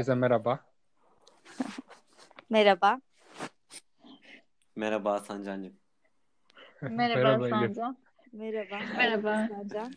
Herkese 0.00 0.14
merhaba. 0.14 0.60
Merhaba. 2.50 3.00
Merhaba 4.76 5.12
Hasan 5.12 5.42
Cancığım. 5.42 5.76
Merhaba, 6.82 7.18
Merhaba 7.18 7.48
Elif. 7.48 7.76
Sanca. 7.76 7.96
Merhaba. 8.32 8.78
Merhaba. 8.96 9.48
Sercan. 9.48 9.92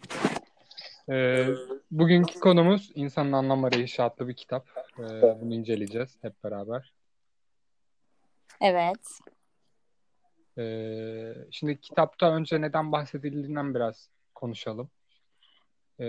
Ee, 1.09 1.48
bugünkü 1.92 2.40
konumuz 2.40 2.92
İnsanın 2.96 3.31
Anlam 3.31 3.64
Arayışı 3.64 4.04
adlı 4.04 4.28
bir 4.28 4.36
kitap. 4.36 4.68
Ee, 5.00 5.42
bunu 5.42 5.54
inceleyeceğiz 5.54 6.18
hep 6.22 6.44
beraber. 6.44 6.94
Evet. 8.62 9.20
Ee, 10.58 11.34
şimdi 11.52 11.81
kitapta 11.81 12.34
önce 12.36 12.62
neden 12.62 12.92
bahsedildiğinden 12.92 13.76
biraz 13.76 14.09
konuşalım. 14.36 14.90
Ee, 16.00 16.06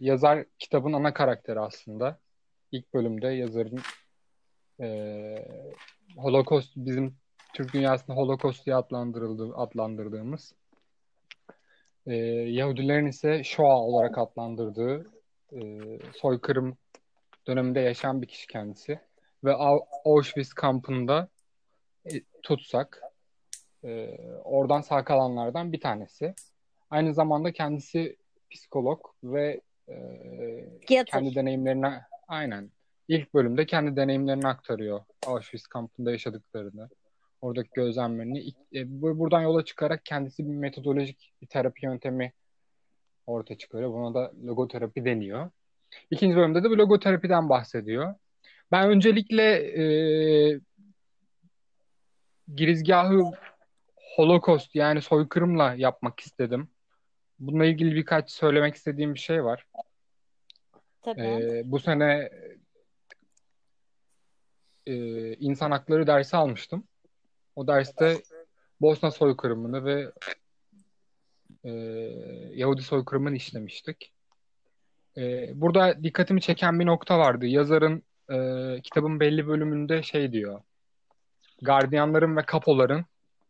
yazar 0.00 0.44
kitabın 0.58 0.92
ana 0.92 1.14
karakteri 1.14 1.60
aslında. 1.60 2.23
İlk 2.74 2.94
bölümde 2.94 3.28
yazarın 3.28 3.80
e, 4.80 4.88
Holocaust 6.16 6.72
bizim 6.76 7.16
Türk 7.54 7.74
dünyasında 7.74 8.16
Holocaust 8.16 8.66
diye 8.66 8.76
adlandırıldı, 8.76 9.56
adlandırdığımız 9.56 10.54
e, 12.06 12.14
Yahudilerin 12.50 13.06
ise 13.06 13.44
Shoah 13.44 13.76
olarak 13.76 14.18
adlandırdığı 14.18 15.10
e, 15.52 15.80
soykırım 16.16 16.76
döneminde 17.46 17.80
yaşayan 17.80 18.22
bir 18.22 18.26
kişi 18.26 18.46
kendisi 18.46 19.00
ve 19.44 19.50
Au- 19.50 19.86
Auschwitz 20.04 20.52
kampında 20.52 21.28
e, 22.06 22.10
tutsak 22.42 23.02
e, 23.84 24.18
oradan 24.44 24.80
sağ 24.80 25.04
kalanlardan 25.04 25.72
bir 25.72 25.80
tanesi. 25.80 26.34
Aynı 26.90 27.14
zamanda 27.14 27.52
kendisi 27.52 28.16
psikolog 28.50 29.00
ve 29.24 29.60
e, 29.88 31.04
kendi 31.06 31.34
deneyimlerini 31.34 31.86
aynen 32.28 32.70
ilk 33.08 33.34
bölümde 33.34 33.66
kendi 33.66 33.96
deneyimlerini 33.96 34.46
aktarıyor 34.46 35.00
Auschwitz 35.26 35.66
kampında 35.66 36.10
yaşadıklarını 36.10 36.88
oradaki 37.40 37.70
gözlemlerini 37.74 38.48
e, 38.74 39.02
bu- 39.02 39.18
buradan 39.18 39.40
yola 39.42 39.64
çıkarak 39.64 40.04
kendisi 40.04 40.46
bir 40.46 40.54
metodolojik 40.54 41.32
bir 41.42 41.46
terapi 41.46 41.86
yöntemi 41.86 42.32
ortaya 43.26 43.58
çıkarıyor. 43.58 43.92
Buna 43.92 44.14
da 44.14 44.32
logoterapi 44.46 45.04
deniyor. 45.04 45.50
İkinci 46.10 46.36
bölümde 46.36 46.64
de 46.64 46.70
bu 46.70 46.78
logoterapiden 46.78 47.48
bahsediyor. 47.48 48.14
Ben 48.72 48.90
öncelikle 48.90 49.42
e, 49.82 49.84
girizgahı 52.54 53.22
Holocaust 54.16 54.74
yani 54.74 55.02
soykırımla 55.02 55.74
yapmak 55.74 56.20
istedim. 56.20 56.68
Bununla 57.38 57.64
ilgili 57.64 57.94
birkaç 57.94 58.30
söylemek 58.30 58.74
istediğim 58.74 59.14
bir 59.14 59.18
şey 59.18 59.44
var. 59.44 59.66
Tabii. 61.04 61.20
Ee, 61.20 61.62
bu 61.64 61.78
sene 61.78 62.30
e, 64.86 64.94
insan 65.34 65.70
hakları 65.70 66.06
dersi 66.06 66.36
almıştım. 66.36 66.84
O 67.56 67.66
derste 67.66 68.16
Bosna 68.80 69.10
soykırımını 69.10 69.84
ve 69.84 70.10
e, 71.64 71.70
Yahudi 72.54 72.82
soykırımını 72.82 73.36
işlemiştik. 73.36 74.12
E, 75.16 75.50
burada 75.60 76.02
dikkatimi 76.02 76.40
çeken 76.40 76.80
bir 76.80 76.86
nokta 76.86 77.18
vardı. 77.18 77.46
Yazarın 77.46 78.02
e, 78.32 78.80
kitabın 78.80 79.20
belli 79.20 79.46
bölümünde 79.46 80.02
şey 80.02 80.32
diyor. 80.32 80.60
Gardiyanların 81.62 82.36
ve 82.36 82.42
kapoların 82.42 83.04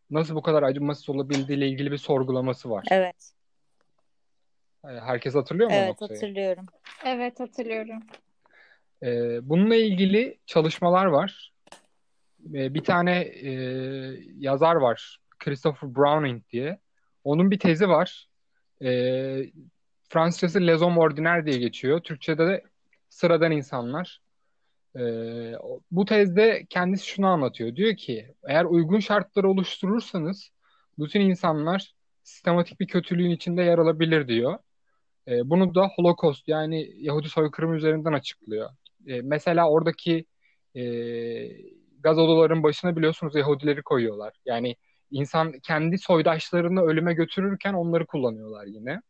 nasıl 0.09 0.35
bu 0.35 0.41
kadar 0.41 0.63
acımasız 0.63 1.09
olabildiğiyle 1.09 1.67
ilgili 1.67 1.91
bir 1.91 1.97
sorgulaması 1.97 2.69
var. 2.69 2.85
Evet. 2.91 3.31
E, 4.83 4.87
Herkes 4.87 5.35
hatırlıyor 5.35 5.69
mu 5.69 5.75
o 5.75 5.79
Evet 5.79 5.89
noktayı? 5.89 6.19
hatırlıyorum. 6.19 6.65
Evet 7.03 7.39
hatırlıyorum. 7.39 8.03
Ee, 9.03 9.49
bununla 9.49 9.75
ilgili 9.75 10.37
çalışmalar 10.45 11.05
var. 11.05 11.53
Ee, 12.53 12.73
bir 12.73 12.83
tane 12.83 13.21
e, 13.21 13.51
yazar 14.37 14.75
var, 14.75 15.19
Christopher 15.39 15.95
Browning 15.95 16.49
diye. 16.49 16.79
Onun 17.23 17.51
bir 17.51 17.59
tezi 17.59 17.89
var. 17.89 18.27
Ee, 18.83 19.51
Fransızcası 20.09 20.67
Les 20.67 20.81
Hommes 20.81 20.97
Ordinaires 20.97 21.45
diye 21.45 21.57
geçiyor. 21.57 21.99
Türkçe'de 21.99 22.47
de 22.47 22.63
sıradan 23.09 23.51
insanlar. 23.51 24.21
Ee, 24.95 25.53
bu 25.91 26.05
tezde 26.05 26.65
kendisi 26.69 27.07
şunu 27.07 27.27
anlatıyor. 27.27 27.75
Diyor 27.75 27.95
ki, 27.95 28.33
eğer 28.47 28.65
uygun 28.65 28.99
şartları 28.99 29.49
oluşturursanız 29.49 30.49
bütün 30.99 31.21
insanlar 31.21 31.93
sistematik 32.23 32.79
bir 32.79 32.87
kötülüğün 32.87 33.31
içinde 33.31 33.63
yer 33.63 33.77
alabilir 33.77 34.27
diyor. 34.27 34.59
Ee, 35.27 35.49
bunu 35.49 35.75
da 35.75 35.89
Holocaust 35.95 36.47
yani 36.47 36.91
Yahudi 36.97 37.29
soykırımı 37.29 37.75
üzerinden 37.75 38.13
açıklıyor. 38.13 38.69
E, 39.07 39.21
mesela 39.21 39.69
oradaki 39.69 40.25
e, 40.75 40.83
gaz 41.99 42.17
odaların 42.17 42.63
başına 42.63 42.95
biliyorsunuz 42.95 43.35
Yahudileri 43.35 43.81
koyuyorlar. 43.81 44.33
Yani 44.45 44.75
insan 45.11 45.59
kendi 45.59 45.97
soydaşlarını 45.97 46.81
ölüme 46.81 47.13
götürürken 47.13 47.73
onları 47.73 48.05
kullanıyorlar 48.05 48.65
yine. 48.65 49.01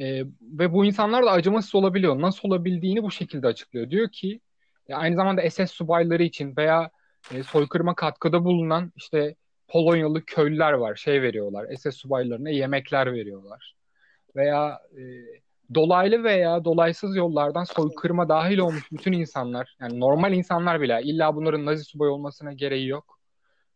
E, 0.00 0.24
ve 0.42 0.72
bu 0.72 0.84
insanlar 0.84 1.26
da 1.26 1.30
acımasız 1.30 1.74
olabiliyor. 1.74 2.20
Nasıl 2.20 2.48
olabildiğini 2.48 3.02
bu 3.02 3.10
şekilde 3.10 3.46
açıklıyor. 3.46 3.90
Diyor 3.90 4.08
ki 4.12 4.40
e, 4.88 4.94
aynı 4.94 5.16
zamanda 5.16 5.50
SS 5.50 5.70
subayları 5.72 6.22
için 6.22 6.56
veya 6.56 6.90
e, 7.34 7.42
soykırıma 7.42 7.94
katkıda 7.94 8.44
bulunan 8.44 8.92
işte 8.96 9.34
Polonyalı 9.68 10.24
köylüler 10.24 10.72
var. 10.72 10.96
Şey 10.96 11.22
veriyorlar. 11.22 11.76
SS 11.76 11.96
subaylarına 11.96 12.50
yemekler 12.50 13.12
veriyorlar. 13.12 13.77
Veya 14.36 14.80
e, 14.92 15.02
dolaylı 15.74 16.24
veya 16.24 16.64
dolaysız 16.64 17.16
yollardan 17.16 17.64
soykırıma 17.64 18.28
dahil 18.28 18.58
olmuş 18.58 18.92
bütün 18.92 19.12
insanlar, 19.12 19.76
yani 19.80 20.00
normal 20.00 20.32
insanlar 20.32 20.80
bile, 20.80 21.00
illa 21.02 21.36
bunların 21.36 21.66
Nazi 21.66 21.84
subay 21.84 22.08
olmasına 22.08 22.52
gereği 22.52 22.88
yok 22.88 23.18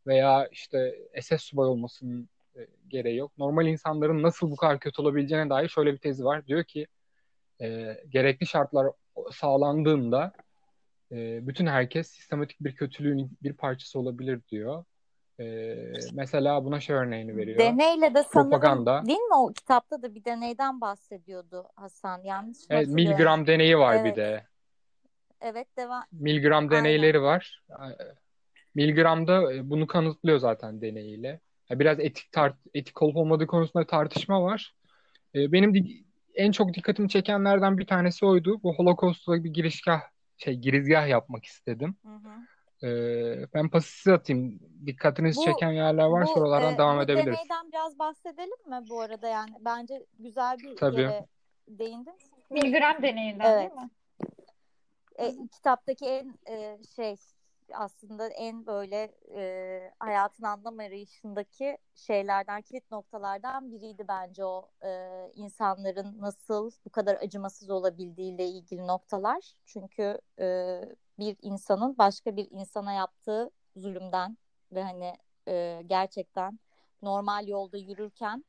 veya 0.07 0.49
işte 0.53 0.95
SS 1.21 1.39
subay 1.39 1.69
olmasının 1.69 2.29
e, 2.57 2.67
gereği 2.89 3.17
yok. 3.17 3.33
Normal 3.39 3.67
insanların 3.67 4.23
nasıl 4.23 4.51
bu 4.51 4.57
kadar 4.57 4.81
kötü 4.81 5.03
olabileceğine 5.03 5.51
dair 5.51 5.69
şöyle 5.69 5.93
bir 5.93 5.99
tezi 5.99 6.25
var. 6.25 6.47
Diyor 6.47 6.65
ki 6.65 6.87
e, 7.61 7.97
gerekli 8.09 8.47
şartlar 8.47 8.87
sağlandığında 9.33 10.33
e, 11.13 11.47
bütün 11.47 11.67
herkes 11.67 12.09
sistematik 12.09 12.61
bir 12.61 12.75
kötülüğün 12.75 13.39
bir 13.43 13.53
parçası 13.53 13.99
olabilir 13.99 14.41
diyor. 14.49 14.85
E, 15.41 15.75
mesela 16.13 16.65
buna 16.65 16.81
şey 16.81 16.97
örneğini 16.97 17.37
veriyor. 17.37 17.59
Deneyle 17.59 18.15
de 18.15 18.23
sanırım 18.23 18.51
Propaganda. 18.51 19.03
değil 19.07 19.19
mi 19.19 19.35
o 19.37 19.53
kitapta 19.53 20.03
da 20.03 20.15
bir 20.15 20.25
deneyden 20.25 20.81
bahsediyordu 20.81 21.65
Hasan. 21.77 22.23
Yanlış 22.23 22.59
mı 22.59 22.67
Evet, 22.71 22.87
hatırlıyorum? 22.87 22.95
Milgram 23.19 23.47
deneyi 23.47 23.79
var 23.79 23.95
Evet. 23.95 24.05
bir 24.05 24.17
de. 24.23 24.47
Evet 25.41 25.77
devam. 25.77 26.05
Milgram 26.13 26.71
deneyleri 26.71 27.23
var. 27.23 27.63
Milgram'da 28.75 29.53
e, 29.55 29.71
bunu 29.71 29.87
kanıtlıyor 29.87 30.39
zaten 30.39 30.81
deneyiyle. 30.81 31.41
Ya 31.71 31.79
Biraz 31.79 32.01
etik 32.01 32.33
tart 32.33 32.57
etik 32.75 33.03
olup 33.03 33.17
olmadığı 33.17 33.47
konusunda 33.47 33.87
tartışma 33.87 34.43
var. 34.43 34.75
E, 35.35 35.53
Benim 35.53 35.75
di- 35.75 36.05
en 36.35 36.53
çok 36.53 36.75
dikkatimi 36.75 37.09
çekenlerden 37.09 37.79
bir 37.79 37.87
tanesi 37.87 38.27
oydu. 38.27 38.61
Bu 38.63 38.75
Holocaust'a 38.75 39.45
bir 39.45 39.51
girişgah 39.51 40.01
şey 40.37 40.55
girizgah 40.55 41.09
yapmak 41.09 41.45
istedim. 41.45 41.97
Hı 42.05 42.09
hı. 42.15 42.33
E, 42.83 42.89
Ben 43.55 43.69
pası 43.71 43.89
size 43.89 44.13
atayım. 44.15 44.61
Dikkatinizi 44.87 45.37
Bu- 45.41 45.45
çeken 45.45 45.71
yerler 45.71 46.05
varsa 46.07 46.35
Bu, 46.37 46.41
oralardan 46.41 46.75
e, 46.75 46.79
devam 46.79 46.99
bu 46.99 47.03
edebiliriz. 47.03 47.27
deneyden 47.39 47.69
biraz 47.73 47.99
bahsedelim 47.99 48.69
mi 48.69 48.89
bu 48.91 49.01
arada 49.01 49.29
yani? 49.29 49.51
Bence 49.61 50.07
güzel 50.19 50.59
bir 50.59 50.77
Tabii. 50.77 51.01
yere 51.01 51.27
değindin. 51.69 52.15
Milgram 52.51 53.03
deneyinden 53.03 53.53
Evet. 53.53 53.71
değil 53.71 53.81
mi? 53.83 53.91
E, 55.19 55.49
kitaptaki 55.53 56.07
en 56.07 56.35
e, 56.49 56.79
şey 56.97 57.17
aslında 57.75 58.29
en 58.29 58.67
böyle 58.67 59.13
e, 59.35 59.93
hayatın 59.99 60.45
anlam 60.45 60.79
arayışındaki 60.79 61.79
şeylerden, 61.95 62.63
kilit 62.63 62.91
noktalardan 62.91 63.73
biriydi 63.73 64.05
bence 64.09 64.45
o 64.45 64.69
e, 64.85 65.09
insanların 65.35 66.17
nasıl 66.21 66.71
bu 66.85 66.91
kadar 66.91 67.15
acımasız 67.15 67.71
olabildiğiyle 67.71 68.47
ilgili 68.47 68.87
noktalar. 68.87 69.53
Çünkü 69.67 70.19
e, 70.41 70.81
bir 71.19 71.37
insanın 71.43 71.99
başka 71.99 72.37
bir 72.37 72.49
insana 72.51 72.93
yaptığı 72.93 73.51
zulümden 73.77 74.39
ve 74.73 74.83
hani 74.83 75.17
e, 75.49 75.83
gerçekten 75.87 76.59
normal 77.03 77.49
yolda 77.49 77.79
yürürken 77.79 78.45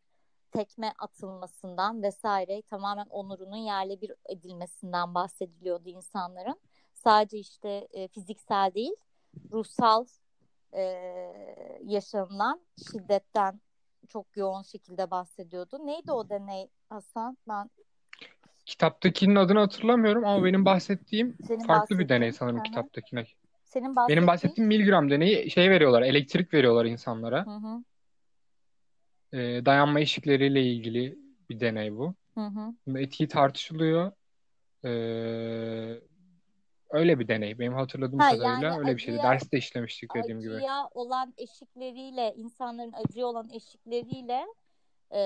tekme 0.51 0.93
atılmasından 0.99 2.03
vesaire 2.03 2.61
tamamen 2.61 3.05
onurunun 3.09 3.55
yerle 3.57 4.01
bir 4.01 4.11
edilmesinden 4.25 5.13
bahsediliyordu 5.15 5.89
insanların. 5.89 6.59
Sadece 6.93 7.37
işte 7.37 7.87
e, 7.91 8.07
fiziksel 8.07 8.71
değil, 8.73 8.95
ruhsal 9.51 10.05
e, 10.73 10.81
yaşanılan 11.83 12.61
şiddetten 12.91 13.61
çok 14.07 14.37
yoğun 14.37 14.61
şekilde 14.61 15.11
bahsediyordu. 15.11 15.85
Neydi 15.85 16.11
o 16.11 16.29
deney 16.29 16.69
Hasan? 16.89 17.37
Ben 17.47 17.69
Kitaptakinin 18.65 19.35
adını 19.35 19.59
hatırlamıyorum 19.59 20.25
ama 20.25 20.45
benim 20.45 20.65
bahsettiğim 20.65 21.37
Senin 21.47 21.67
farklı 21.67 21.99
bir 21.99 22.03
bahsettiğin- 22.03 22.09
deney 22.09 22.31
sanırım 22.31 22.57
hı. 22.57 22.63
kitaptakine. 22.63 23.25
senin 23.65 23.95
bahsettiğin 23.95 24.17
Benim 24.17 24.27
bahsettiğim 24.27 24.67
miligram 24.67 25.09
deneyi 25.09 25.51
şey 25.51 25.69
veriyorlar, 25.69 26.01
elektrik 26.01 26.53
veriyorlar 26.53 26.85
insanlara. 26.85 27.45
Hı 27.45 27.49
hı, 27.49 27.83
Ee, 29.33 29.65
dayanma 29.65 29.99
eşikleriyle 29.99 30.61
ilgili 30.63 31.17
bir 31.49 31.59
deney 31.59 31.95
bu. 31.97 32.15
hı 32.35 32.45
hı. 32.45 32.73
Bunun 32.87 32.95
etiği 32.99 33.27
tartışılıyor. 33.29 34.11
Ee, 34.85 34.89
öyle 36.91 37.19
bir 37.19 37.27
deney. 37.27 37.59
Benim 37.59 37.73
hatırladığım 37.73 38.19
Ha, 38.19 38.29
kadarıyla 38.31 38.67
yani 38.67 38.79
öyle 38.79 38.95
bir 38.95 39.01
şeydi. 39.01 39.17
acıya- 39.17 39.31
Derste 39.31 39.57
işlemiştik 39.57 40.15
dediğim 40.15 40.41
gibi. 40.41 40.53
acıya 40.55 40.87
olan 40.93 41.33
eşikleriyle, 41.37 42.33
insanların 42.37 42.93
acıya 42.93 43.25
olan 43.27 43.49
eşikleriyle 43.53 44.45
e, 45.13 45.19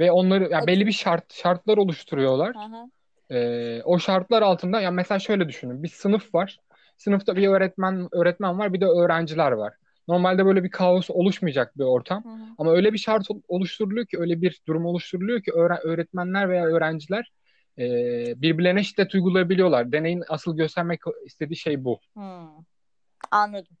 Ve 0.00 0.12
onları 0.12 0.50
ya 0.50 0.58
Acı- 0.58 0.66
belli 0.66 0.86
bir 0.86 0.92
şart 0.92 1.32
şartlar 1.34 1.76
oluşturuyorlar. 1.76 2.54
hı 2.56 2.58
hı, 2.76 2.90
Ee, 3.34 3.82
o 3.84 3.98
şartlar 3.98 4.42
altında 4.42 4.80
ya 4.80 4.90
mesela 4.90 5.18
şöyle 5.18 5.48
düşünün. 5.48 5.82
Bir 5.82 5.88
sınıf 5.88 6.34
var. 6.34 6.58
Sınıfta 6.96 7.36
bir 7.36 7.48
öğretmen 7.48 8.08
öğretmen 8.12 8.58
var, 8.58 8.72
bir 8.72 8.80
de 8.80 8.86
öğrenciler 8.86 9.52
var. 9.52 9.74
Normalde 10.08 10.46
böyle 10.46 10.64
bir 10.64 10.70
kaos 10.70 11.10
oluşmayacak 11.10 11.78
bir 11.78 11.84
ortam. 11.84 12.24
hı 12.24 12.28
hı. 12.28 12.46
Ama 12.58 12.72
öyle 12.72 12.92
bir 12.92 12.98
şart 12.98 13.30
ol- 13.30 13.42
oluşturuluyor 13.48 14.06
ki, 14.06 14.18
öyle 14.20 14.42
bir 14.42 14.60
durum 14.68 14.86
oluşturuluyor 14.86 15.42
ki 15.42 15.50
öğre- 15.50 15.80
öğretmenler 15.82 16.48
veya 16.48 16.64
öğrenciler 16.64 17.32
e, 17.78 17.84
birbirlerine 18.42 18.82
şiddet 18.82 19.14
uygulayabiliyorlar. 19.14 19.92
Deneyin 19.92 20.22
asıl 20.28 20.56
göstermek 20.56 21.00
istediği 21.26 21.56
şey 21.56 21.84
bu. 21.84 22.00
Hmm. 22.14 22.48
Anladım. 23.30 23.76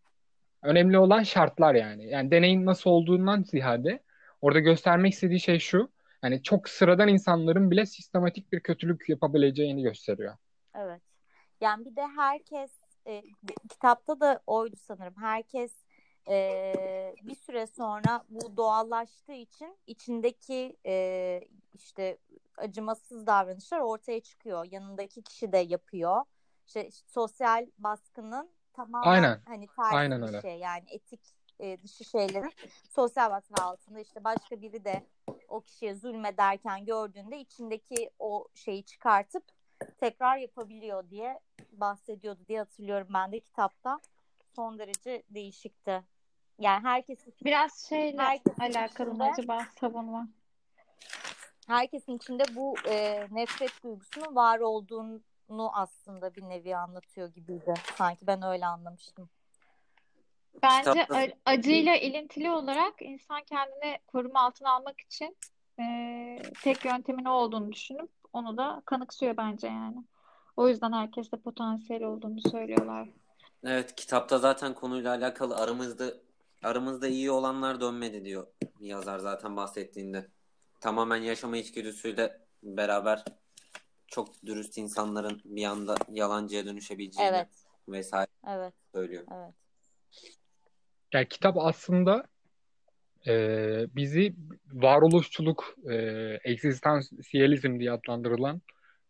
Önemli 0.62 0.98
olan 0.98 1.22
şartlar 1.22 1.74
yani. 1.74 2.06
Yani 2.06 2.30
deneyin 2.30 2.66
nasıl 2.66 2.90
olduğundan 2.90 3.42
ziyade 3.42 4.00
orada 4.40 4.60
göstermek 4.60 5.12
istediği 5.12 5.40
şey 5.40 5.58
şu. 5.58 5.90
Yani 6.22 6.42
çok 6.42 6.68
sıradan 6.68 7.08
insanların 7.08 7.70
bile 7.70 7.86
sistematik 7.86 8.52
bir 8.52 8.60
kötülük 8.60 9.08
yapabileceğini 9.08 9.82
gösteriyor. 9.82 10.36
Evet. 10.74 11.02
Yani 11.60 11.84
bir 11.84 11.96
de 11.96 12.06
herkes 12.16 12.70
e, 13.06 13.22
kitapta 13.70 14.20
da 14.20 14.40
oydu 14.46 14.76
sanırım. 14.76 15.14
Herkes 15.20 15.72
e, 16.28 17.14
bir 17.22 17.34
süre 17.34 17.66
sonra 17.66 18.24
bu 18.28 18.56
doğallaştığı 18.56 19.32
için 19.32 19.78
içindeki 19.86 20.76
e, 20.86 21.40
işte 21.74 22.18
acımasız 22.56 23.26
davranışlar 23.26 23.78
ortaya 23.80 24.20
çıkıyor. 24.20 24.66
Yanındaki 24.70 25.22
kişi 25.22 25.52
de 25.52 25.58
yapıyor. 25.58 26.24
İşte, 26.66 26.90
sosyal 27.06 27.66
baskının 27.78 28.50
tamamen 28.72 29.10
Aynen. 29.10 29.40
hani 29.46 29.66
tersi 29.66 29.96
Aynen 29.96 30.22
bir 30.22 30.26
öyle. 30.26 30.40
şey 30.40 30.58
yani 30.58 30.84
etik 30.90 31.20
e, 31.60 31.82
dışı 31.82 32.04
şeylerin 32.04 32.52
sosyal 32.90 33.30
baskı 33.30 33.62
altında 33.62 34.00
işte 34.00 34.24
başka 34.24 34.62
biri 34.62 34.84
de 34.84 35.02
o 35.48 35.60
kişiye 35.60 35.94
zulmederken 35.94 36.84
gördüğünde 36.84 37.38
içindeki 37.40 38.10
o 38.18 38.48
şeyi 38.54 38.82
çıkartıp 38.84 39.44
tekrar 40.00 40.36
yapabiliyor 40.36 41.10
diye 41.10 41.40
bahsediyordu 41.72 42.40
diye 42.48 42.58
hatırlıyorum 42.58 43.08
ben 43.14 43.32
de 43.32 43.40
kitapta. 43.40 44.00
Son 44.56 44.78
derece 44.78 45.22
değişikti. 45.30 46.02
Yani 46.58 46.82
herkesin 46.84 47.34
Biraz 47.44 47.88
şeyle 47.88 48.18
Herkesin 48.22 48.60
alakalı 48.60 49.10
içinde- 49.10 49.24
acaba 49.24 49.66
savunma? 49.80 50.28
herkesin 51.66 52.16
içinde 52.16 52.42
bu 52.54 52.74
e, 52.88 53.26
nefret 53.30 53.82
duygusunun 53.84 54.34
var 54.34 54.58
olduğunu 54.58 55.20
aslında 55.72 56.34
bir 56.34 56.42
nevi 56.42 56.76
anlatıyor 56.76 57.28
gibiydi. 57.28 57.74
Sanki 57.96 58.26
ben 58.26 58.42
öyle 58.42 58.66
anlamıştım. 58.66 59.28
Bence 60.62 61.06
a- 61.06 61.50
acıyla 61.50 61.96
ilintili 61.96 62.50
olarak 62.50 63.02
insan 63.02 63.42
kendini 63.42 63.98
koruma 64.06 64.40
altına 64.40 64.70
almak 64.70 65.00
için 65.00 65.36
e, 65.80 65.84
tek 66.62 66.84
yöntemin 66.84 67.24
o 67.24 67.30
olduğunu 67.30 67.72
düşünüp 67.72 68.10
onu 68.32 68.56
da 68.56 68.82
kanıksıyor 68.84 69.36
bence 69.36 69.66
yani. 69.66 70.04
O 70.56 70.68
yüzden 70.68 70.92
herkeste 70.92 71.36
potansiyel 71.36 72.04
olduğunu 72.04 72.40
söylüyorlar. 72.40 73.08
Evet, 73.64 73.94
kitapta 73.94 74.38
zaten 74.38 74.74
konuyla 74.74 75.10
alakalı 75.10 75.56
aramızda 75.56 76.14
aramızda 76.62 77.08
iyi 77.08 77.30
olanlar 77.30 77.80
dönmedi 77.80 78.24
diyor 78.24 78.46
yazar 78.80 79.18
zaten 79.18 79.56
bahsettiğinde. 79.56 80.28
Tamamen 80.80 81.16
yaşama 81.16 81.56
içgüdüsüyle 81.56 82.40
beraber 82.62 83.24
çok 84.06 84.46
dürüst 84.46 84.78
insanların 84.78 85.40
bir 85.44 85.64
anda 85.64 85.94
yalancıya 86.08 86.66
dönüşebileceğini 86.66 87.36
Evet, 87.36 87.48
vesaire 87.88 88.30
evet, 88.46 88.74
söylüyor. 88.94 89.24
evet. 89.32 89.54
Yani 91.12 91.28
kitap 91.28 91.58
aslında 91.58 92.24
e, 93.26 93.34
bizi 93.96 94.34
varoluşçuluk, 94.72 95.74
e, 95.90 95.94
egzistansiyelizm 96.44 97.78
diye 97.78 97.92
adlandırılan 97.92 98.62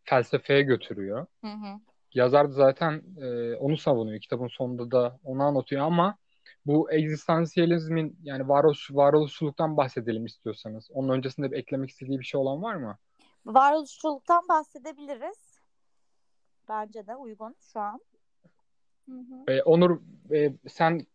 felsefeye 0.05 0.62
götürüyor. 0.62 1.26
Hı 1.41 1.50
hı. 1.50 1.81
Yazar 2.14 2.49
da 2.49 2.52
zaten 2.52 3.02
e, 3.20 3.56
onu 3.56 3.76
savunuyor. 3.76 4.20
Kitabın 4.20 4.49
sonunda 4.49 4.90
da 4.90 5.19
onu 5.25 5.42
anlatıyor 5.42 5.83
ama 5.83 6.16
bu 6.66 6.92
egzistansiyelizmin 6.92 8.19
yani 8.23 8.49
varoluş, 8.49 8.90
varoluşçuluktan 8.92 9.76
bahsedelim 9.76 10.26
istiyorsanız. 10.26 10.90
Onun 10.92 11.09
öncesinde 11.09 11.50
bir 11.50 11.57
eklemek 11.57 11.90
istediği 11.90 12.19
bir 12.19 12.25
şey 12.25 12.40
olan 12.40 12.62
var 12.62 12.75
mı? 12.75 12.99
Varoluşçuluktan 13.47 14.49
bahsedebiliriz. 14.49 15.61
Bence 16.69 17.07
de 17.07 17.16
uygun 17.16 17.57
şu 17.73 17.80
an. 17.80 18.00
Hı 19.09 19.12
hı. 19.12 19.52
E, 19.52 19.62
Onur 19.62 20.00
e, 20.33 20.52
sen 20.69 21.07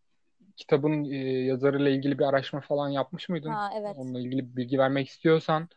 kitabın 0.57 1.03
e, 1.05 1.15
yazarıyla 1.45 1.89
ilgili 1.91 2.19
bir 2.19 2.23
araştırma 2.23 2.61
falan 2.61 2.89
yapmış 2.89 3.29
mıydın? 3.29 3.51
Ha 3.51 3.71
evet. 3.75 3.97
Onunla 3.97 4.19
ilgili 4.19 4.51
bir 4.51 4.55
bilgi 4.55 4.77
vermek 4.77 5.07
istiyorsan 5.07 5.69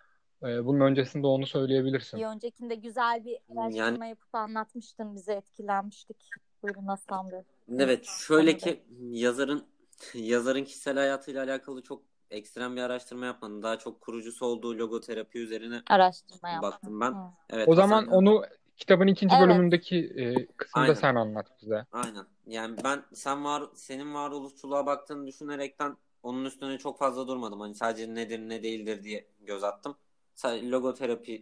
e, 0.42 0.64
bunun 0.64 0.80
öncesinde 0.80 1.26
onu 1.26 1.47
söyleyebilirsin. 1.47 2.18
Bir 2.18 2.25
öncekinde 2.25 2.75
güzel 2.75 3.25
bir 3.25 3.38
araştırma 3.56 4.06
yapıp 4.06 4.35
anlatmıştın. 4.35 5.14
Bize 5.14 5.32
etkilenmiştik. 5.32 6.30
Buyurun 6.62 6.88
Bey. 6.88 7.42
Evet, 7.78 8.06
şöyle 8.06 8.56
ki 8.56 8.82
yazarın 9.11 9.64
yazarın 10.14 10.64
kişisel 10.64 10.97
hayatıyla 10.97 11.44
alakalı 11.44 11.82
çok 11.82 12.02
ekstrem 12.30 12.76
bir 12.76 12.80
araştırma 12.82 13.26
yapmadım. 13.26 13.62
Daha 13.62 13.78
çok 13.78 14.00
kurucusu 14.00 14.47
olduğu 14.47 14.78
logoterapi 14.78 15.38
üzerine 15.38 15.82
Araştırma 15.87 16.49
yaptım. 16.49 16.70
baktım 16.70 17.00
ben. 17.00 17.11
Hı. 17.11 17.30
Evet, 17.50 17.68
O 17.68 17.75
zaman 17.75 18.06
onu 18.08 18.42
kitabın 18.78 19.06
ikinci 19.06 19.37
Evet. 19.37 19.49
bölümündeki 19.49 19.97
e, 19.99 20.47
kısmında 20.47 20.82
Aynen. 20.82 20.94
sen 20.94 21.14
anlat 21.14 21.47
bize. 21.62 21.87
Aynen. 21.92 22.25
Yani 22.47 22.76
ben 22.85 23.02
sen 23.14 23.44
var 23.44 23.62
senin 23.75 24.14
varoluşçuluğa 24.14 24.87
baktığını 24.87 25.26
düşünerekten 25.26 25.97
onun 26.23 26.44
üstüne 26.44 26.78
çok 26.78 26.99
fazla 26.99 27.28
durmadım. 27.28 27.61
Hani 27.61 27.75
sadece 27.75 28.14
nedir 28.14 28.38
ne 28.38 28.62
değildir 28.62 29.02
diye 29.02 29.26
göz 29.40 29.64
attım. 29.64 29.97
Sadece 30.35 30.70
logoterapiye 30.70 31.40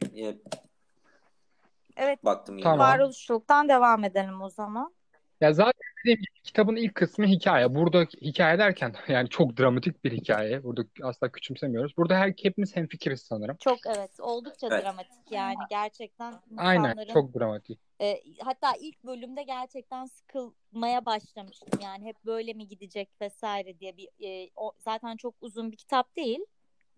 Evet. 1.96 2.24
baktım 2.24 2.58
yine. 2.58 2.64
Tamam. 2.64 2.86
Varoluşçuluktan 2.88 3.68
devam 3.68 4.04
edelim 4.04 4.42
o 4.42 4.48
zaman. 4.48 4.94
Ya 5.40 5.52
zaten 5.52 5.72
dediğim 6.00 6.18
gibi 6.18 6.42
kitabın 6.44 6.76
ilk 6.76 6.94
kısmı 6.94 7.26
hikaye. 7.26 7.74
Burada 7.74 8.02
hikaye 8.02 8.58
derken 8.58 8.94
yani 9.08 9.28
çok 9.28 9.58
dramatik 9.58 10.04
bir 10.04 10.12
hikaye. 10.12 10.62
Burada 10.62 10.84
asla 11.02 11.32
küçümsemiyoruz. 11.32 11.96
Burada 11.96 12.16
her 12.16 12.28
hepimiz 12.42 12.76
hemfikiriz 12.76 13.20
sanırım. 13.20 13.56
Çok 13.60 13.78
evet 13.86 14.20
oldukça 14.20 14.66
Evet. 14.70 14.84
dramatik 14.84 15.32
yani 15.32 15.56
gerçekten 15.70 16.34
Aynen 16.56 16.84
insanların 16.84 17.12
çok 17.12 17.34
dramatik. 17.34 17.78
e, 18.00 18.22
hatta 18.40 18.72
ilk 18.80 19.04
bölümde 19.04 19.42
gerçekten 19.42 20.06
sıkılmaya 20.06 21.06
başlamıştım 21.06 21.80
yani 21.82 22.04
hep 22.04 22.16
böyle 22.24 22.52
mi 22.52 22.68
gidecek 22.68 23.08
vesaire 23.20 23.78
diye 23.80 23.96
bir 23.96 24.08
e, 24.24 24.50
o 24.56 24.72
zaten 24.78 25.16
çok 25.16 25.34
uzun 25.40 25.72
bir 25.72 25.76
kitap 25.76 26.16
değil 26.16 26.40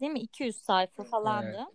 değil 0.00 0.12
mi 0.12 0.20
200 0.20 0.56
sayfa 0.56 1.04
falandı 1.04 1.66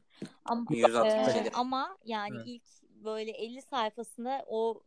ama 0.46 0.66
167. 0.70 1.48
e, 1.48 1.52
ama 1.54 1.98
yani 2.06 2.36
Evet. 2.36 2.48
ilk 2.48 2.64
böyle 3.06 3.32
50 3.32 3.62
sayfasında 3.62 4.46
o 4.48 4.84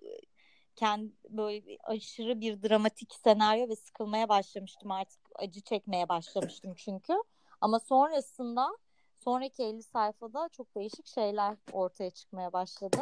kendi 0.76 1.12
böyle 1.28 1.78
aşırı 1.85 2.40
bir 2.40 2.62
dramatik 2.62 3.14
senaryo 3.14 3.68
ve 3.68 3.76
sıkılmaya 3.76 4.28
başlamıştım 4.28 4.90
artık 4.90 5.21
acı 5.35 5.61
çekmeye 5.61 6.09
başlamıştım 6.09 6.75
çünkü 6.76 7.12
ama 7.61 7.80
sonrasında 7.80 8.78
sonraki 9.18 9.62
50 9.62 9.83
sayfada 9.83 10.49
çok 10.52 10.75
değişik 10.75 11.06
şeyler 11.06 11.56
ortaya 11.73 12.11
çıkmaya 12.11 12.52
başladı. 12.52 12.99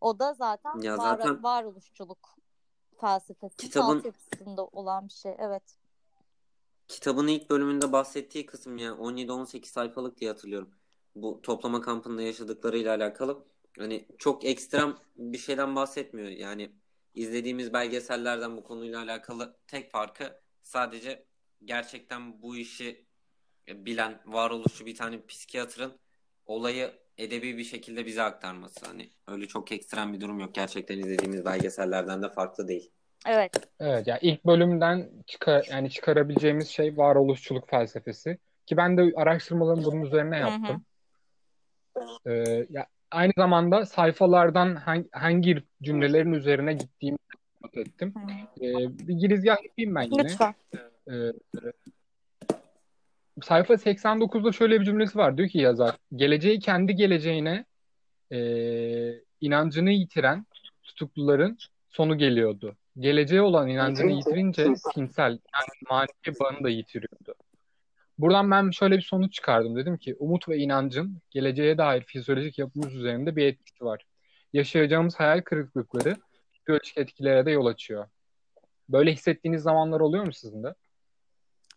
O 0.00 0.18
da 0.18 0.34
zaten, 0.34 0.80
Ya 0.80 0.98
var, 0.98 1.16
zaten- 1.18 1.42
varoluşçuluk 1.42 2.36
felsefesinin 3.00 3.68
Kitabın- 3.68 3.96
altyapısında 3.98 4.64
olan 4.66 5.08
bir 5.08 5.12
şey. 5.12 5.34
Evet. 5.38 5.62
Kitabın 6.88 7.26
ilk 7.26 7.50
bölümünde 7.50 7.92
bahsettiği 7.92 8.46
kısım 8.46 8.78
ya 8.78 8.92
17-18 8.96 9.70
sayfalık 9.72 10.18
diye 10.20 10.30
hatırlıyorum. 10.30 10.70
Bu 11.16 11.42
toplama 11.42 11.80
kampında 11.80 12.22
yaşadıklarıyla 12.22 12.94
alakalı. 12.96 13.44
Hani 13.78 14.08
çok 14.18 14.44
ekstrem 14.44 14.96
bir 15.16 15.38
şeyden 15.38 15.76
bahsetmiyor. 15.76 16.28
Yani 16.28 16.72
izlediğimiz 17.14 17.72
belgesellerden 17.72 18.56
bu 18.56 18.64
konuyla 18.64 19.02
alakalı 19.02 19.56
tek 19.66 19.90
farkı 19.90 20.40
sadece 20.62 21.24
gerçekten 21.64 22.42
bu 22.42 22.56
işi 22.56 23.06
bilen 23.68 24.20
varoluşçu 24.26 24.86
bir 24.86 24.96
tane 24.96 25.26
psikiyatrın 25.26 25.92
olayı 26.46 26.92
edebi 27.18 27.58
bir 27.58 27.64
şekilde 27.64 28.06
bize 28.06 28.22
aktarması. 28.22 28.86
Hani 28.86 29.10
öyle 29.28 29.46
çok 29.46 29.72
ekstrem 29.72 30.12
bir 30.12 30.20
durum 30.20 30.40
yok. 30.40 30.54
Gerçekten 30.54 30.98
izlediğimiz 30.98 31.44
belgesellerden 31.44 32.22
de 32.22 32.28
farklı 32.28 32.68
değil. 32.68 32.90
Evet. 33.26 33.52
Evet 33.80 34.06
yani 34.06 34.18
ilk 34.22 34.46
bölümden 34.46 35.10
çıkar 35.26 35.66
yani 35.70 35.90
çıkarabileceğimiz 35.90 36.68
şey 36.68 36.96
varoluşçuluk 36.96 37.70
felsefesi 37.70 38.38
ki 38.66 38.76
ben 38.76 38.96
de 38.96 39.12
araştırmalarımı 39.16 39.84
bunun 39.84 40.02
üzerine 40.02 40.40
Hı 40.40 40.44
hı. 40.44 40.50
yaptım. 40.50 40.84
Ee, 42.26 42.66
ya 42.70 42.86
aynı 43.12 43.32
zamanda 43.36 43.86
sayfalardan 43.86 44.76
hangi, 44.76 45.08
hangi 45.12 45.62
cümlelerin 45.82 46.32
üzerine 46.32 46.72
gittiğimi 46.72 47.18
not 47.62 47.76
ettim. 47.76 48.14
Ee, 48.60 48.62
bir 49.08 49.14
girizgah 49.14 49.56
yapayım 49.64 49.94
ben 49.94 50.02
yine. 50.02 50.24
Lütfen. 50.24 50.54
Ee, 51.10 51.32
sayfa 53.42 53.74
89'da 53.74 54.52
şöyle 54.52 54.80
bir 54.80 54.84
cümlesi 54.84 55.18
var. 55.18 55.36
Diyor 55.36 55.48
ki 55.48 55.58
yazar, 55.58 55.96
geleceği 56.16 56.58
kendi 56.58 56.94
geleceğine 56.94 57.64
e, 58.32 58.38
inancını 59.40 59.90
yitiren 59.90 60.46
tutukluların 60.82 61.58
sonu 61.90 62.18
geliyordu. 62.18 62.76
Geleceğe 62.98 63.42
olan 63.42 63.68
inancını 63.68 64.10
yitirince 64.10 64.64
tinsel, 64.94 65.30
yani 65.30 65.70
manevi 65.90 66.40
bağını 66.40 66.64
da 66.64 66.68
yitiriyordu. 66.68 67.34
Buradan 68.22 68.50
ben 68.50 68.70
şöyle 68.70 68.96
bir 68.96 69.02
sonuç 69.02 69.32
çıkardım. 69.34 69.76
Dedim 69.76 69.96
ki 69.96 70.16
umut 70.18 70.48
ve 70.48 70.56
inancın 70.56 71.22
geleceğe 71.30 71.78
dair 71.78 72.02
fizyolojik 72.02 72.58
yapımız 72.58 72.94
üzerinde 72.94 73.36
bir 73.36 73.46
etkisi 73.46 73.84
var. 73.84 74.06
Yaşayacağımız 74.52 75.14
hayal 75.20 75.40
kırıklıkları 75.40 76.16
fizyolojik 76.52 76.98
etkilere 76.98 77.46
de 77.46 77.50
yol 77.50 77.66
açıyor. 77.66 78.08
Böyle 78.88 79.12
hissettiğiniz 79.12 79.62
zamanlar 79.62 80.00
oluyor 80.00 80.26
mu 80.26 80.32
sizin 80.32 80.62
de? 80.62 80.74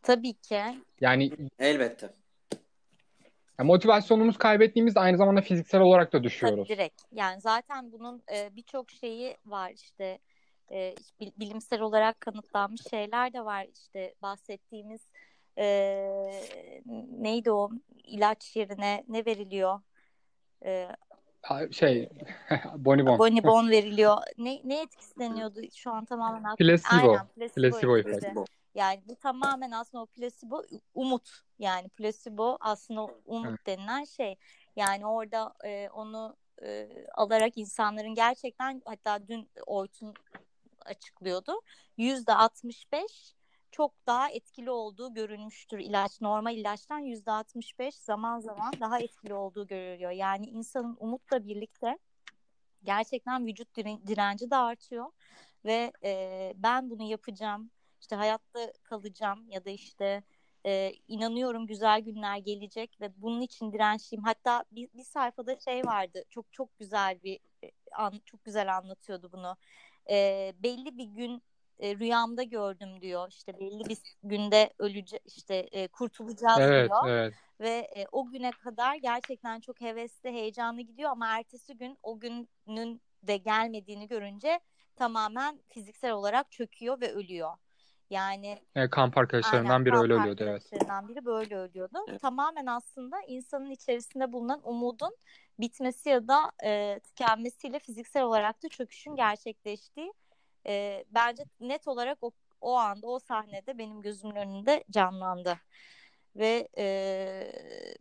Tabii 0.03 0.33
ki. 0.33 0.61
Yani 1.01 1.31
Elbette. 1.59 2.09
ya 3.59 3.65
motivasyonumuzu 3.65 4.37
kaybettiğimizde 4.39 4.99
aynı 4.99 5.17
zamanda 5.17 5.41
fiziksel 5.41 5.81
olarak 5.81 6.07
da 6.07 6.17
Tabii 6.17 6.23
düşüyoruz. 6.23 6.69
direkt. 6.69 7.01
Yani 7.11 7.41
zaten 7.41 7.91
bunun 7.91 8.23
e, 8.35 8.55
birçok 8.55 8.91
şeyi 8.91 9.37
var 9.45 9.71
işte 9.75 10.19
e, 10.71 10.95
bil- 11.19 11.31
bilimsel 11.39 11.81
olarak 11.81 12.21
kanıtlanmış 12.21 12.81
şeyler 12.89 13.33
de 13.33 13.45
var 13.45 13.67
işte 13.73 14.13
bahsettiğimiz 14.21 15.07
e, 15.57 15.63
neydi 17.19 17.51
o 17.51 17.69
ilaç 18.03 18.55
yerine 18.55 19.03
ne 19.07 19.25
veriliyor? 19.25 19.79
E, 20.65 20.87
Şey, 21.71 22.09
bonibon. 22.75 23.19
bonibon 23.19 23.69
veriliyor. 23.69 24.17
Ne, 24.37 24.61
ne 24.63 24.81
etkisi 24.81 25.19
deniyordu 25.19 25.59
şu 25.75 25.91
an 25.91 26.05
tamamen 26.05 26.43
aklım- 26.43 26.55
Placebo. 26.57 27.11
Aynen 27.11 27.27
placebo, 27.27 27.61
Placebo 27.61 27.97
etkisi. 27.97 28.17
efekt. 28.17 28.35
Bu. 28.35 28.45
Yani 28.75 29.01
bu 29.05 29.15
tamamen 29.15 29.71
aslında 29.71 30.03
o 30.03 30.05
placebo 30.05 30.63
umut. 30.93 31.29
Yani 31.59 31.89
placebo 31.89 32.57
aslında 32.61 33.07
umut 33.25 33.49
Evet. 33.49 33.65
denilen 33.67 34.03
şey. 34.03 34.35
Yani 34.75 35.05
orada 35.07 35.53
e, 35.65 35.89
onu 35.93 36.35
e, 36.63 36.87
alarak 37.13 37.57
insanların 37.57 38.15
gerçekten 38.15 38.81
hatta 38.85 39.27
dün 39.27 39.49
Oytun 39.65 40.13
açıklıyordu. 40.85 41.61
Yüzde 41.97 42.33
65 42.33 43.34
çok 43.75 44.07
daha 44.07 44.29
etkili 44.29 44.71
olduğu 44.71 45.13
görülmüştür 45.13 45.79
ilaç. 45.79 46.21
Normal 46.21 46.57
ilaçtan 46.57 46.99
yüzde 46.99 47.31
65 47.31 47.95
zaman 47.95 48.39
zaman 48.39 48.73
daha 48.79 48.99
etkili 48.99 49.33
olduğu 49.33 49.67
görülüyor. 49.67 50.11
Yani 50.11 50.45
insanın 50.45 50.97
umutla 50.99 51.47
birlikte 51.47 51.97
gerçekten 52.83 53.45
vücut 53.45 53.77
dire- 53.77 54.07
direnci 54.07 54.51
de 54.51 54.55
artıyor 54.55 55.11
ve 55.65 55.91
e, 56.03 56.53
ben 56.55 56.89
bunu 56.89 57.03
yapacağım 57.03 57.71
işte 58.01 58.15
hayatta 58.15 58.73
kalacağım 58.83 59.49
ya 59.49 59.65
da 59.65 59.69
işte 59.69 60.23
e, 60.65 60.93
inanıyorum 61.07 61.67
güzel 61.67 62.01
günler 62.01 62.37
gelecek 62.37 63.01
ve 63.01 63.21
bunun 63.21 63.41
için 63.41 63.73
dirençliyim. 63.73 64.23
Hatta 64.23 64.63
bir, 64.71 64.89
bir 64.93 65.03
sayfada 65.03 65.59
şey 65.59 65.85
vardı 65.85 66.23
çok 66.29 66.53
çok 66.53 66.79
güzel 66.79 67.23
bir 67.23 67.39
e, 67.63 67.71
an, 67.91 68.13
çok 68.25 68.43
güzel 68.43 68.77
anlatıyordu 68.77 69.29
bunu. 69.31 69.57
E, 70.09 70.53
belli 70.63 70.97
bir 70.97 71.05
gün 71.05 71.43
e, 71.79 71.95
rüyamda 71.95 72.43
gördüm 72.43 73.01
diyor. 73.01 73.27
İşte 73.29 73.59
belli 73.59 73.89
bir 73.89 73.97
günde 74.23 74.73
ölece 74.79 75.19
işte 75.25 75.55
e, 75.55 75.87
kurtulacağız 75.87 76.59
Evet, 76.59 76.89
diyor 76.89 77.07
evet. 77.07 77.33
ve 77.59 77.69
e, 77.69 78.05
o 78.11 78.29
güne 78.29 78.51
kadar 78.51 78.95
gerçekten 78.95 79.59
çok 79.59 79.81
hevesli, 79.81 80.31
heyecanlı 80.31 80.81
gidiyor 80.81 81.11
ama 81.11 81.37
ertesi 81.37 81.77
gün 81.77 81.97
o 82.03 82.19
günün 82.19 83.01
de 83.23 83.37
gelmediğini 83.37 84.07
görünce 84.07 84.59
tamamen 84.95 85.59
fiziksel 85.67 86.11
olarak 86.11 86.51
çöküyor 86.51 87.01
ve 87.01 87.13
ölüyor. 87.13 87.51
Yani 88.09 88.59
Evet, 88.75 88.89
kamp 88.89 89.17
arkadaşlarından 89.17 89.69
aynen 89.69 89.85
biri 89.85 89.91
kamp 89.91 90.03
öyle 90.03 90.13
ölüyordu 90.13 90.43
evet. 90.43 90.53
arkadaşlarından 90.53 91.07
biri 91.07 91.25
böyle 91.25 91.57
ölüyordu. 91.57 91.97
Evet. 92.09 92.21
Tamamen 92.21 92.65
aslında 92.65 93.17
insanın 93.27 93.69
içerisinde 93.69 94.33
bulunan 94.33 94.61
umudun 94.63 95.15
bitmesi 95.59 96.09
ya 96.09 96.27
da 96.27 96.51
e, 96.63 96.99
tükenmesiyle 96.99 97.79
fiziksel 97.79 98.23
olarak 98.23 98.63
da 98.63 98.69
çöküşün 98.69 99.15
gerçekleştiği 99.15 100.13
e, 100.67 101.05
bence 101.11 101.43
net 101.59 101.87
olarak 101.87 102.17
o, 102.21 102.31
o 102.61 102.73
anda 102.75 103.07
o 103.07 103.19
sahnede 103.19 103.77
benim 103.77 104.01
gözümün 104.01 104.35
önünde 104.35 104.83
canlandı. 104.89 105.59
Ve 106.35 106.67
e, 106.77 106.87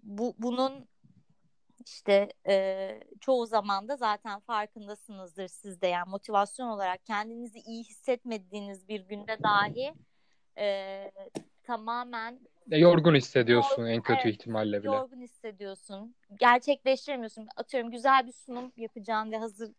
bu 0.03 0.35
bunun 0.39 0.89
işte 1.87 2.29
e, 2.47 3.01
çoğu 3.21 3.47
zaman 3.47 3.89
da 3.89 3.97
zaten 3.97 4.41
farkındasınızdır 4.41 5.49
siz 5.49 5.81
de 5.81 5.87
yani 5.87 6.11
motivasyon 6.11 6.69
olarak 6.69 7.07
kendinizi 7.07 7.59
iyi 7.59 7.85
hissetmediğiniz 7.85 8.89
bir 8.89 9.01
günde 9.01 9.43
dahi 9.43 9.95
e, 10.59 11.11
tamamen 11.63 12.41
yorgun 12.67 13.15
hissediyorsun 13.15 13.83
Yorgun, 13.83 13.95
en 13.95 14.03
kötü 14.03 14.21
evet. 14.25 14.35
ihtimalle 14.35 14.83
bile. 14.83 14.95
yorgun 14.95 15.21
hissediyorsun. 15.21 16.15
Gerçekleştiremiyorsun. 16.41 17.49
Atıyorum 17.57 17.91
güzel 17.91 18.27
bir 18.27 18.33
sunum 18.33 18.73
yapacağın 18.77 19.33
ve 19.33 19.39
hazır 19.39 19.73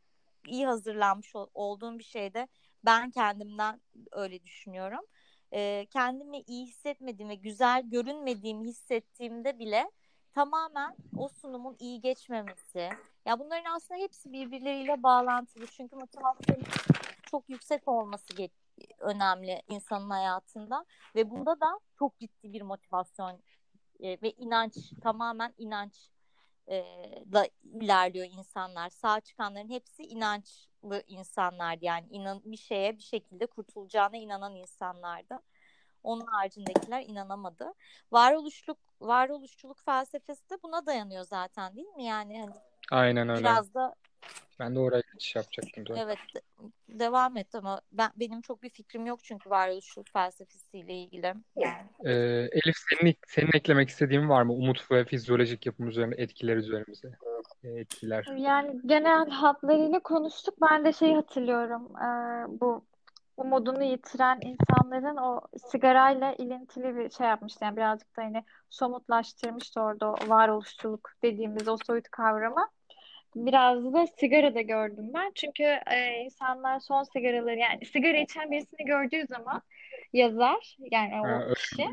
iyi 0.48 0.65
hazırlanmış 0.65 1.36
ol- 1.36 1.50
olduğun 1.54 2.00
bir 2.00 2.04
şeyde 2.04 2.48
ben 2.86 3.12
kendimden 3.12 3.82
öyle 4.12 4.44
düşünüyorum. 4.44 5.06
Ee, 5.54 5.88
kendimi 5.89 6.39
iyi 6.39 6.65
hissetmediğim 6.65 7.30
ve 7.30 7.36
güzel 7.36 7.89
görünmediğimi 7.89 8.68
hissettiğimde 8.68 9.60
bile 9.60 9.92
tamamen 10.34 10.96
o 11.18 11.27
sunumun 11.27 11.75
iyi 11.80 12.01
geçmemesi. 12.01 12.89
Ya 13.25 13.39
bunların 13.39 13.75
aslında 13.75 14.01
hepsi 14.01 14.34
birbirleriyle 14.34 15.04
bağlantılı. 15.04 15.68
Çünkü 15.68 15.96
motivasyon 15.96 16.58
çok 17.32 17.50
yüksek 17.50 17.88
olması 17.88 18.25
önemli 19.00 19.62
insanın 19.68 20.10
hayatında 20.10 20.86
ve 21.15 21.30
bunda 21.30 21.60
da 21.60 21.80
çok 22.00 22.20
ciddi 22.20 22.54
bir 22.54 22.62
motivasyon 22.62 23.44
e, 24.00 24.22
ve 24.22 24.32
inanç 24.32 24.74
tamamen 25.01 25.54
inanç 25.58 26.10
e, 26.68 26.84
da 27.32 27.48
ilerliyor 27.63 28.25
insanlar. 28.38 28.89
Sağ 28.89 29.20
çıkanların 29.20 29.70
hepsi 29.70 30.04
inançlı 30.86 31.04
insanlardı. 31.08 31.86
Yani 31.86 32.06
inan 32.10 32.42
bir 32.46 32.58
şeye 32.58 32.98
bir 32.98 33.04
şekilde 33.04 33.46
kurtulacağına 33.46 34.18
inanan 34.18 34.56
insanlardı. 34.56 35.39
Onun 36.04 36.25
haricindekiler 36.25 37.01
inanamadı. 37.01 37.74
Varoluşluk 38.12 38.77
varoluşçuluk 39.01 39.86
felsefesi 39.86 40.50
de 40.50 40.56
buna 40.63 40.86
dayanıyor 40.86 41.24
zaten 41.24 41.75
değil 41.75 41.88
mi? 41.88 42.04
Yani 42.04 42.39
hani 42.39 42.54
Aynen 42.92 43.30
öyle. 43.30 43.39
biraz 43.39 43.74
da 43.74 43.96
Ben 44.60 44.75
de 44.75 44.80
oraya 44.80 45.01
geçiş 45.13 45.36
yapacaktım 45.36 45.84
zaten. 45.88 46.01
evet 46.01 46.18
de- 46.36 46.42
devam 47.00 47.38
et 47.38 47.56
ama 47.56 47.82
ben 47.92 48.12
benim 48.15 48.42
çok 48.42 48.63
bir 48.63 48.70
fikrim 48.70 49.06
yok 49.06 49.20
çünkü 49.24 49.50
varoluşçuluk 49.50 50.08
felsefesiyle 50.13 50.94
ilgili. 50.94 51.34
Yani 51.56 51.89
Ee, 52.06 52.12
Elif 52.51 52.75
senin, 52.89 53.15
senin 53.27 53.51
eklemek 53.56 53.89
istediğin 53.89 54.30
var 54.30 54.42
mı? 54.44 54.54
Umut 54.54 54.92
ve 54.92 55.06
fizyolojik 55.06 55.65
yapım 55.65 55.88
üzerine 55.88 56.15
etkiler 56.18 56.56
üzerimize. 56.58 57.12
Etkiler. 57.66 58.26
Yani 58.38 58.82
genel 58.86 59.30
hatlarıyla 59.30 60.00
konuştuk. 60.00 60.56
Ben 60.62 60.86
de 60.86 60.94
şeyi 60.94 61.16
hatırlıyorum. 61.16 61.92
Ee, 61.98 62.60
bu 62.62 62.86
umudunu 63.38 63.84
yitiren 63.84 64.40
insanların 64.42 65.18
o 65.18 65.42
sigarayla 65.72 66.34
ilintili 66.34 66.96
bir 66.96 67.10
şey 67.10 67.28
yapmıştı. 67.28 67.66
Yani 67.66 67.78
birazcık 67.78 68.18
da 68.18 68.22
hani 68.22 68.44
somutlaştırmıştı 68.70 69.82
orada 69.82 70.12
o 70.12 70.16
varoluşçuluk 70.28 71.12
dediğimiz 71.24 71.68
o 71.68 71.78
soyut 71.88 72.10
kavramı. 72.10 72.68
Biraz 73.36 73.94
da 73.94 74.08
sigara 74.08 74.56
da 74.56 74.62
gördüm 74.62 75.12
ben. 75.14 75.32
Çünkü 75.36 75.64
e, 75.64 76.24
insanlar 76.26 76.80
son 76.80 77.04
sigaraları 77.04 77.60
yani 77.60 77.86
sigara 77.86 78.18
içen 78.18 78.52
birisini 78.52 78.86
gördüğü 78.86 79.28
zaman 79.28 79.62
yazar 80.14 80.78
yani 80.92 81.22
o 81.22 81.28
Ha, 81.28 81.54
kişi 81.56 81.88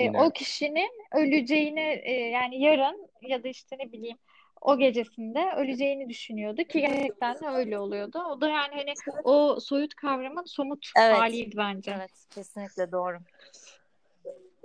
e, 0.00 0.10
o 0.10 0.30
kişinin 0.30 0.90
öleceğini 1.12 2.00
e, 2.02 2.12
yani 2.12 2.62
yarın 2.62 3.08
ya 3.22 3.44
da 3.44 3.48
işte 3.48 3.76
ne 3.78 3.92
bileyim 3.92 4.18
o 4.62 4.78
gecesinde 4.78 5.52
öleceğini 5.56 6.08
düşünüyordu 6.08 6.62
ki 6.62 6.80
gerçekten 6.80 7.34
de 7.34 7.46
öyle 7.48 7.78
oluyordu. 7.78 8.18
O 8.18 8.40
da 8.40 8.48
yani 8.48 8.74
hani 8.74 8.94
o 9.24 9.60
soyut 9.60 9.94
kavramın 9.94 10.44
somut 10.44 10.86
Evet. 10.98 11.18
haliydi 11.18 11.56
bence. 11.56 11.94
Evet, 11.96 12.26
kesinlikle 12.30 12.92
doğru. 12.92 13.16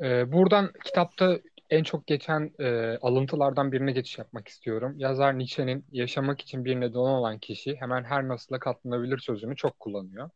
Ee, 0.01 0.31
buradan 0.31 0.71
kitapta 0.83 1.39
en 1.69 1.83
çok 1.83 2.07
geçen 2.07 2.51
e, 2.59 2.97
alıntılardan 3.01 3.71
birine 3.71 3.91
geçiş 3.91 4.17
yapmak 4.17 4.47
istiyorum. 4.47 4.93
Yazar 4.97 5.37
Nietzsche'nin 5.39 5.85
yaşamak 5.91 6.41
için 6.41 6.65
bir 6.65 6.75
neden 6.75 6.99
olan 6.99 7.39
kişi 7.39 7.75
hemen 7.75 8.03
her 8.03 8.27
nasıla 8.27 8.59
katlanabilir 8.59 9.17
sözünü 9.17 9.55
çok 9.55 9.79
kullanıyor. 9.79 10.29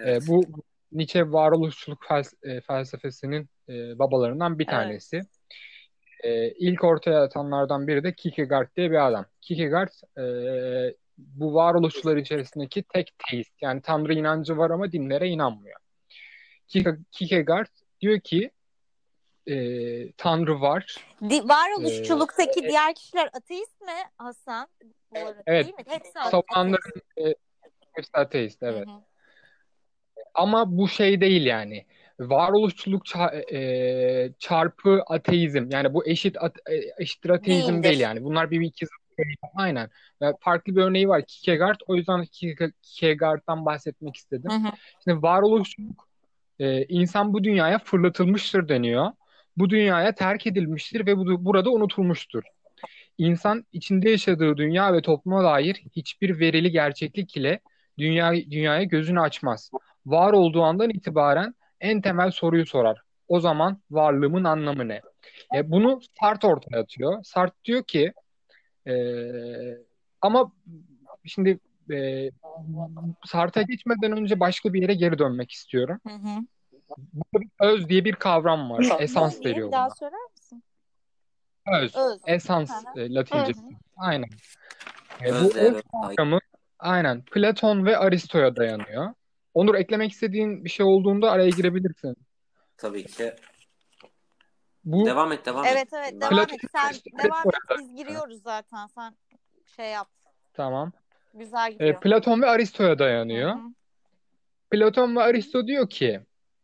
Ee, 0.00 0.04
Evet. 0.04 0.22
bu 0.28 0.44
Nietzsche 0.92 1.32
varoluşçuluk 1.32 2.02
fels- 2.04 2.48
e, 2.56 2.60
felsefesinin 2.60 3.48
e, 3.68 3.98
babalarından 3.98 4.58
bir 4.58 4.64
Evet. 4.64 4.70
tanesi. 4.70 5.20
E, 6.24 6.50
ilk 6.50 6.84
ortaya 6.84 7.22
atanlardan 7.22 7.86
biri 7.86 8.04
de 8.04 8.14
Kierkegaard 8.14 8.76
diye 8.76 8.90
bir 8.90 9.06
adam. 9.06 9.26
Kierkegaard 9.40 9.92
e, 10.18 10.24
bu 11.18 11.54
varoluşçular 11.54 12.16
içerisindeki 12.16 12.82
tek 12.82 13.12
teist. 13.30 13.62
Yani 13.62 13.82
Tanrı 13.82 14.14
inancı 14.14 14.56
var 14.58 14.70
ama 14.70 14.92
dinlere 14.92 15.28
inanmıyor. 15.28 15.76
Kierke- 16.68 17.04
Kierkegaard 17.10 17.68
diyor 18.00 18.20
ki 18.20 18.50
e, 19.46 19.56
Tanrı 20.12 20.60
var. 20.60 21.06
Di 21.30 21.48
varoluşçuluktaki 21.48 22.62
diğer 22.62 22.94
kişiler 22.94 23.30
ateist 23.32 23.80
mi 23.80 23.92
Hasan? 24.18 24.68
Bu 25.10 25.18
arada 25.18 25.42
Evet. 25.46 25.64
değil 25.64 25.76
mi? 25.76 25.84
Hepsi 25.86 26.12
e, 27.18 27.34
hepsi 27.92 28.10
ateist, 28.14 28.62
evet. 28.62 28.86
Hı 28.88 28.90
hı. 28.90 29.00
Ama 30.34 30.78
bu 30.78 30.88
şey 30.88 31.20
değil 31.20 31.46
yani. 31.46 31.86
Varoluşçuluk 32.20 33.06
ça- 33.06 33.54
e, 33.54 34.32
çarpı 34.38 35.02
ateizm. 35.06 35.66
Yani 35.70 35.94
bu 35.94 36.06
eşit 36.06 36.36
at- 36.42 36.58
e, 36.70 36.80
eşittir 37.02 37.30
ateizm 37.30 37.68
Değildir. 37.72 37.82
değil 37.82 38.00
yani. 38.00 38.24
Bunlar 38.24 38.50
bir 38.50 38.60
ikiz. 38.60 38.88
Aynen. 39.54 39.90
Ve 40.22 40.32
farklı 40.40 40.76
bir 40.76 40.80
örneği 40.82 41.08
var 41.08 41.22
Kierkegaard. 41.28 41.80
O 41.86 41.94
yüzden 41.96 42.20
Kierke- 42.24 42.72
Kierkegaard'dan 42.82 43.66
bahsetmek 43.66 44.16
istedim. 44.16 44.50
Hı 44.50 44.56
hı. 44.68 44.72
Şimdi 45.04 45.22
varoluşçuluk 45.22 46.08
e, 46.58 46.84
insan 46.84 47.32
bu 47.32 47.44
dünyaya 47.44 47.78
fırlatılmıştır 47.78 48.68
deniyor. 48.68 49.06
Bu 49.56 49.70
dünyaya 49.70 50.14
terk 50.14 50.46
edilmiştir 50.46 51.06
ve 51.06 51.16
bu, 51.16 51.44
burada 51.44 51.70
unutulmuştur. 51.70 52.42
İnsan 53.18 53.64
içinde 53.72 54.10
yaşadığı 54.10 54.56
dünya 54.56 54.92
ve 54.92 55.02
topluma 55.02 55.44
dair 55.44 55.82
hiçbir 55.96 56.40
verili 56.40 56.70
gerçeklik 56.70 57.36
ile 57.36 57.60
dünya, 57.98 58.32
dünyaya 58.50 58.82
gözünü 58.82 59.20
açmaz. 59.20 59.70
Var 60.06 60.32
olduğu 60.32 60.62
andan 60.62 60.90
itibaren 60.90 61.54
en 61.80 62.00
temel 62.00 62.30
soruyu 62.30 62.66
sorar. 62.66 63.02
O 63.28 63.40
zaman 63.40 63.78
varlığımın 63.90 64.44
anlamı 64.44 64.88
ne? 64.88 65.00
E, 65.54 65.70
bunu 65.70 66.00
Sartre 66.20 66.48
ortaya 66.48 66.80
atıyor. 66.80 67.24
Sartre 67.24 67.56
diyor 67.64 67.84
ki 67.84 68.12
e, 68.86 68.94
ama 70.20 70.52
şimdi 71.24 71.58
e, 71.92 72.30
Sartre'a 73.26 73.62
geçmeden 73.62 74.12
önce 74.12 74.40
başka 74.40 74.72
bir 74.72 74.82
yere 74.82 74.94
geri 74.94 75.18
dönmek 75.18 75.50
istiyorum. 75.50 75.98
Hı 76.08 76.14
hı. 76.14 76.40
Burada 77.12 77.40
bir 77.40 77.48
öz 77.60 77.88
diye 77.88 78.04
bir 78.04 78.14
kavram 78.14 78.70
var. 78.70 78.96
Esans 78.98 79.36
Ne 79.36 79.42
diye? 79.42 79.52
veriyor 79.54 79.68
Bir 79.68 79.72
daha 79.72 79.86
buna. 79.86 79.94
söyler 79.94 80.20
misin? 80.30 80.62
Öz. 81.72 81.96
Öz. 81.96 82.20
Esans 82.26 82.84
Hı 82.94 83.00
e, 83.00 83.14
Latincesi. 83.14 83.60
Aynen. 83.96 84.28
E, 85.22 85.32
bu 85.32 85.34
Öz 85.34 85.56
öz 85.56 85.82
kavramı 85.92 86.38
aynen 86.78 87.22
Platon 87.22 87.86
ve 87.86 87.96
Aristo'ya 87.96 88.56
dayanıyor. 88.56 89.14
Onur 89.54 89.74
eklemek 89.74 90.12
istediğin 90.12 90.64
bir 90.64 90.70
şey 90.70 90.86
olduğunda 90.86 91.30
araya 91.30 91.48
girebilirsin. 91.50 92.16
Tabii 92.76 93.04
ki. 93.04 93.34
Bu 94.84 95.06
Devam 95.06 95.32
et, 95.32 95.46
devam 95.46 95.64
et. 95.64 95.70
Evet 95.74 95.88
evet 95.92 96.20
devam 96.20 96.38
et. 96.38 96.50
Sen 96.72 96.92
devam 97.24 97.48
et. 97.48 97.78
Biz 97.78 97.96
giriyoruz 97.96 98.42
zaten. 98.42 98.86
Sen 98.86 99.14
şey 99.76 99.90
yap. 99.90 100.08
tamam. 100.52 100.92
Güzel 101.34 101.68
E, 101.68 101.72
gidiyor. 101.72 102.00
Platon 102.00 102.42
ve 102.42 102.46
Aristo'ya 102.46 102.98
dayanıyor. 102.98 103.50
Hı 103.54 103.58
hı. 103.58 103.68
Platon 104.70 105.16
ve 105.16 105.20
Aristo 105.22 105.66
diyor 105.66 105.90
ki 105.90 106.20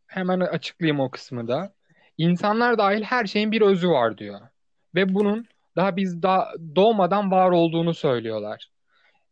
hemen 0.06 0.40
açıklayayım 0.40 1.00
o 1.00 1.10
kısmı 1.10 1.48
da. 1.48 1.74
İnsanlar 2.18 2.78
dahil 2.78 3.02
her 3.02 3.26
şeyin 3.26 3.52
bir 3.52 3.60
özü 3.62 3.88
var 3.88 4.18
diyor. 4.18 4.40
Ve 4.94 5.14
bunun 5.14 5.46
daha 5.76 5.96
biz 5.96 6.22
daha 6.22 6.52
doğmadan 6.76 7.30
var 7.30 7.50
olduğunu 7.50 7.94
söylüyorlar. 7.94 8.70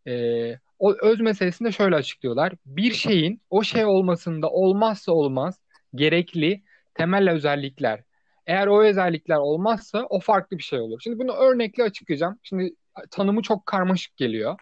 Ee, 0.07 0.59
o 0.85 0.95
öz 1.03 1.21
meselesini 1.21 1.69
de 1.69 1.73
şöyle 1.73 1.97
açıklıyorlar. 1.97 2.53
Bir 2.67 2.93
şeyin 2.93 3.41
o 3.51 3.63
şey 3.63 3.85
olmasında 3.85 4.51
olmazsa 4.51 5.13
olmaz 5.13 5.61
gerekli 5.95 6.63
temel 6.95 7.31
özellikler. 7.31 8.03
Eğer 8.47 8.67
o 8.67 8.83
özellikler 8.85 9.37
olmazsa 9.37 10.07
o 10.11 10.21
farklı 10.21 10.59
bir 10.59 10.63
şey 10.63 10.81
olur. 10.81 11.01
Şimdi 11.05 11.19
bunu 11.19 11.33
örnekle 11.33 11.83
açıklayacağım. 11.83 12.39
Şimdi 12.43 12.75
tanımı 13.11 13.43
çok 13.43 13.67
karmaşık 13.67 14.17
geliyor. 14.17 14.59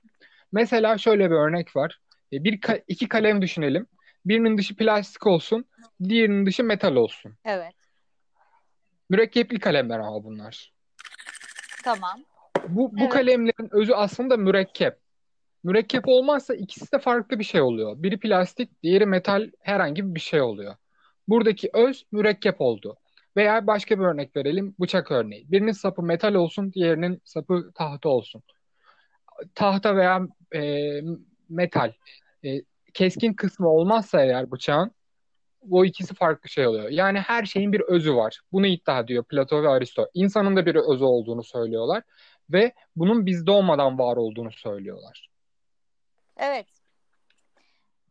Mesela 0.52 0.98
şöyle 0.98 1.30
bir 1.30 1.36
örnek 1.36 1.76
var. 1.76 2.00
E, 2.32 2.44
Bir 2.44 2.60
iki 2.88 3.08
kalem 3.08 3.42
düşünelim. 3.42 3.86
Birinin 4.24 4.58
dışı 4.58 4.76
plastik 4.76 5.26
olsun, 5.26 5.64
diğerinin 6.08 6.46
dışı 6.46 6.64
metal 6.64 6.96
olsun. 6.96 7.34
Evet. 7.44 7.74
Mürekkepli 9.10 9.58
kalemler 9.58 9.98
ama 9.98 10.24
bunlar. 10.24 10.72
Tamam. 11.84 12.24
Bu 12.68 12.92
bu 12.92 13.00
Evet. 13.00 13.12
kalemlerin 13.12 13.68
özü 13.70 13.92
aslında 13.92 14.36
mürekkep. 14.36 15.01
Mürekkep 15.64 16.08
olmazsa 16.08 16.54
ikisi 16.54 16.92
de 16.92 16.98
farklı 16.98 17.38
bir 17.38 17.44
şey 17.44 17.60
oluyor. 17.60 18.02
Biri 18.02 18.18
plastik, 18.20 18.82
diğeri 18.82 19.06
metal 19.06 19.50
herhangi 19.60 20.14
bir 20.14 20.20
şey 20.20 20.40
oluyor. 20.40 20.76
Buradaki 21.28 21.70
öz 21.74 22.06
mürekkep 22.12 22.60
oldu. 22.60 22.96
Veya 23.36 23.66
başka 23.66 23.98
bir 23.98 24.04
örnek 24.04 24.36
verelim, 24.36 24.74
bıçak 24.80 25.10
örneği. 25.10 25.50
Birinin 25.50 25.72
sapı 25.72 26.02
metal 26.02 26.34
olsun, 26.34 26.72
diğerinin 26.72 27.20
sapı 27.24 27.72
tahta 27.74 28.08
olsun. 28.08 28.42
Tahta 29.54 29.96
veya 29.96 30.20
e, 30.54 31.00
metal. 31.48 31.92
E, 32.44 32.62
keskin 32.94 33.34
kısmı 33.34 33.68
olmazsa 33.68 34.22
eğer 34.24 34.50
bıçağın, 34.50 34.90
o 35.70 35.84
ikisi 35.84 36.14
farklı 36.14 36.48
şey 36.48 36.66
oluyor. 36.66 36.88
Yani 36.90 37.18
her 37.18 37.44
şeyin 37.44 37.72
bir 37.72 37.80
özü 37.80 38.14
var. 38.14 38.40
Bunu 38.52 38.66
iddia 38.66 39.00
ediyor 39.00 39.24
Plato 39.24 39.62
ve 39.62 39.68
Aristo. 39.68 40.06
İnsanın 40.14 40.56
da 40.56 40.66
bir 40.66 40.74
özü 40.74 41.04
olduğunu 41.04 41.42
söylüyorlar 41.44 42.02
ve 42.50 42.72
bunun 42.96 43.26
biz 43.26 43.46
doğmadan 43.46 43.98
var 43.98 44.16
olduğunu 44.16 44.52
söylüyorlar. 44.52 45.31
Evet. 46.42 46.66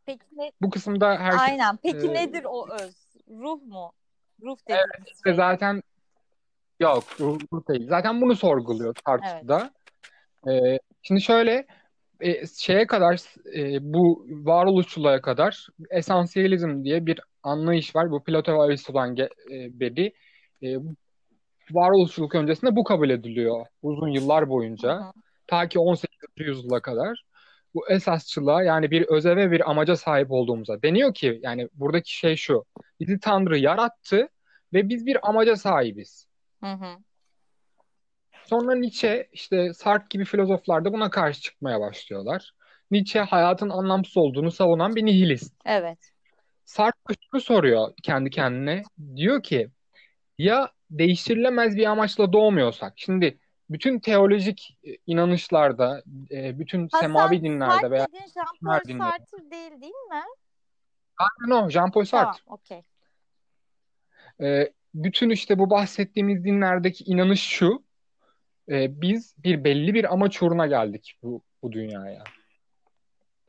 Peki 0.05 0.25
ne? 0.31 0.51
Bu 0.61 0.69
kısımda 0.69 1.09
herkes 1.17 1.41
Aynen. 1.41 1.77
Peki 1.83 2.07
e, 2.07 2.13
nedir 2.13 2.45
o 2.49 2.67
öz? 2.73 2.95
Ruh 3.29 3.61
mu? 3.61 3.91
Ruh 4.41 4.57
dediğimiz 4.67 5.07
işte 5.07 5.29
şey. 5.29 5.33
zaten 5.33 5.83
yok 6.79 7.03
ruh, 7.19 7.39
ruh 7.53 7.67
değil. 7.67 7.87
Zaten 7.89 8.21
bunu 8.21 8.35
sorguluyor 8.35 8.95
tartışmada. 9.05 9.71
Ee, 10.49 10.79
şimdi 11.01 11.21
şöyle 11.21 11.65
e, 12.19 12.47
şeye 12.47 12.87
kadar 12.87 13.21
e, 13.57 13.93
bu 13.93 14.25
varoluşçuluğa 14.29 15.21
kadar 15.21 15.67
esansiyelizm 15.89 16.83
diye 16.83 17.05
bir 17.05 17.19
anlayış 17.43 17.95
var. 17.95 18.11
Bu 18.11 18.23
Plato 18.23 18.53
ve 18.53 18.61
Aristo'dan 18.61 19.15
ge- 19.15 19.55
e, 19.55 19.79
beri 19.79 20.13
e, 20.63 20.77
varoluşçuluk 21.71 22.35
öncesinde 22.35 22.75
bu 22.75 22.83
kabul 22.83 23.09
ediliyor 23.09 23.65
uzun 23.81 24.09
yıllar 24.09 24.49
boyunca. 24.49 24.99
hı. 24.99 25.11
Ta 25.47 25.67
ki 25.67 25.79
18. 25.79 26.09
yüzyıla 26.37 26.81
kadar. 26.81 27.23
Bu 27.73 27.89
esasçılığa 27.89 28.63
yani 28.63 28.91
bir 28.91 29.01
öze 29.07 29.35
ve 29.35 29.51
bir 29.51 29.69
amaca 29.69 29.95
sahip 29.95 30.31
olduğumuza. 30.31 30.81
Deniyor 30.81 31.13
ki 31.13 31.39
yani 31.43 31.67
buradaki 31.73 32.17
şey 32.17 32.35
şu. 32.35 32.65
Bizi 32.99 33.19
Tanrı 33.19 33.57
yarattı 33.57 34.29
ve 34.73 34.89
biz 34.89 35.05
bir 35.05 35.29
amaca 35.29 35.55
sahibiz. 35.55 36.27
Hı 36.63 36.71
hı. 36.71 36.97
Sonra 38.43 38.75
Nietzsche 38.75 39.27
işte 39.31 39.73
Sartre 39.73 40.05
gibi 40.09 40.25
filozoflar 40.25 40.85
da 40.85 40.93
buna 40.93 41.09
karşı 41.09 41.41
çıkmaya 41.41 41.79
başlıyorlar. 41.79 42.51
Nietzsche 42.91 43.19
hayatın 43.19 43.69
anlamsız 43.69 44.17
olduğunu 44.17 44.51
savunan 44.51 44.95
bir 44.95 45.05
nihilist. 45.05 45.53
Evet. 45.65 46.11
Sartre 46.65 47.15
şunu 47.31 47.41
soruyor 47.41 47.93
kendi 48.03 48.29
kendine. 48.29 48.83
Diyor 49.15 49.43
ki 49.43 49.69
ya 50.37 50.71
değiştirilemez 50.89 51.75
bir 51.75 51.85
amaçla 51.85 52.33
doğmuyorsak. 52.33 52.93
Şimdi 52.95 53.39
bütün 53.73 53.99
teolojik 53.99 54.77
e, 54.83 54.97
inanışlarda, 55.07 56.03
e, 56.31 56.59
bütün 56.59 56.87
semavi 56.87 57.35
Hasan 57.35 57.43
dinlerde 57.43 57.91
veya 57.91 58.05
Jean-Paul 58.05 58.59
dinler 58.61 58.83
dinleri. 58.83 59.09
Sartre 59.09 59.51
değil 59.51 59.81
değil 59.81 59.93
mi? 60.09 60.23
Aynen 61.17 61.51
o, 61.51 61.69
Jean-Paul 61.69 62.05
Tamam, 62.05 62.33
Sartre. 62.33 62.43
okey. 62.45 62.83
E, 64.41 64.73
bütün 64.93 65.29
işte 65.29 65.59
bu 65.59 65.69
bahsettiğimiz 65.69 66.43
dinlerdeki 66.43 67.03
inanış 67.03 67.41
şu. 67.41 67.83
e, 68.69 69.01
biz 69.01 69.35
bir 69.43 69.63
belli 69.63 69.93
bir 69.93 70.13
amaç 70.13 70.43
uğruna 70.43 70.67
geldik 70.67 71.13
bu, 71.23 71.41
bu 71.63 71.71
dünyaya. 71.71 72.23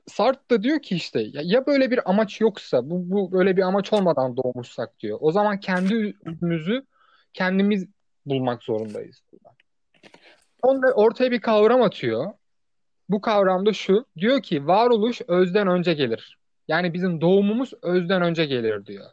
Sartre 0.07 0.57
da 0.57 0.63
diyor 0.63 0.83
ki 0.83 0.97
işte 0.97 1.21
ya, 1.21 1.43
ya 1.45 1.67
böyle 1.67 1.91
bir 1.91 2.11
amaç 2.11 2.41
yoksa 2.41 2.91
bu, 2.91 3.11
bu 3.11 3.33
böyle 3.33 3.57
bir 3.57 3.63
amaç 3.63 3.93
olmadan 3.93 4.37
doğmuşsak 4.37 4.99
diyor. 4.99 5.19
O 5.21 5.33
zaman 5.33 5.61
kendi 5.61 6.17
özümüzü 6.25 6.87
kendimiz 7.33 7.87
bulmak 8.27 8.63
zorundayız. 8.63 9.23
Sonra 10.65 10.93
ortaya 10.93 11.31
bir 11.31 11.41
kavram 11.41 11.83
atıyor. 11.83 12.33
Bu 13.09 13.21
kavram 13.21 13.67
da 13.67 13.73
şu. 13.73 14.07
Diyor 14.19 14.43
ki 14.43 14.67
varoluş 14.67 15.21
özden 15.29 15.69
önce 15.69 15.95
gelir. 15.95 16.39
Yani 16.69 16.95
bizim 16.95 17.21
doğumumuz 17.21 17.73
özden 17.83 18.23
önce 18.23 18.47
gelir 18.47 18.87
diyor. 18.87 19.11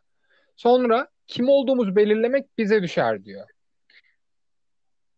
Sonra 0.56 1.08
kim 1.28 1.50
olduğumuzu 1.50 1.96
belirlemek 1.96 2.58
bize 2.58 2.84
düşer 2.84 3.26
diyor. 3.26 3.48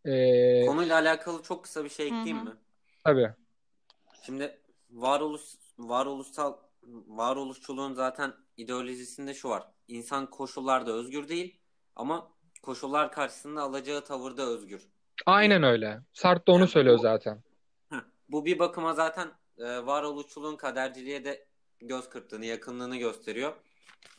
Ee, 0.05 0.65
Konuyla 0.65 0.99
alakalı 0.99 1.43
çok 1.43 1.63
kısa 1.63 1.83
bir 1.83 1.89
şey 1.89 2.05
ekleyeyim 2.05 2.39
hı. 2.39 2.43
mi? 2.43 2.51
tabii. 3.03 3.33
Şimdi 4.25 4.59
varoluş 4.91 5.41
varoluşsal 5.77 6.57
varoluşçuluğun 7.07 7.93
zaten 7.93 8.33
ideolojisinde 8.57 9.33
şu 9.33 9.49
var. 9.49 9.63
İnsan 9.87 10.29
koşullarda 10.29 10.91
özgür 10.91 11.27
değil 11.27 11.59
ama 11.95 12.27
koşullar 12.63 13.11
karşısında 13.11 13.61
alacağı 13.61 14.03
tavırda 14.03 14.43
özgür. 14.43 14.87
Aynen 15.25 15.63
öyle. 15.63 15.99
Sartre 16.13 16.45
de 16.47 16.51
onu 16.51 16.59
Yani 16.59 16.69
söylüyor 16.69 16.97
bu- 16.97 17.01
zaten. 17.01 17.43
Heh, 17.89 17.99
bu 18.29 18.45
bir 18.45 18.59
bakıma 18.59 18.93
zaten 18.93 19.31
e, 19.57 19.85
varoluşçuluğun 19.85 20.55
kaderciliğe 20.55 21.25
de 21.25 21.47
göz 21.79 22.09
kırptığını, 22.09 22.45
yakınlığını 22.45 22.97
gösteriyor. 22.97 23.53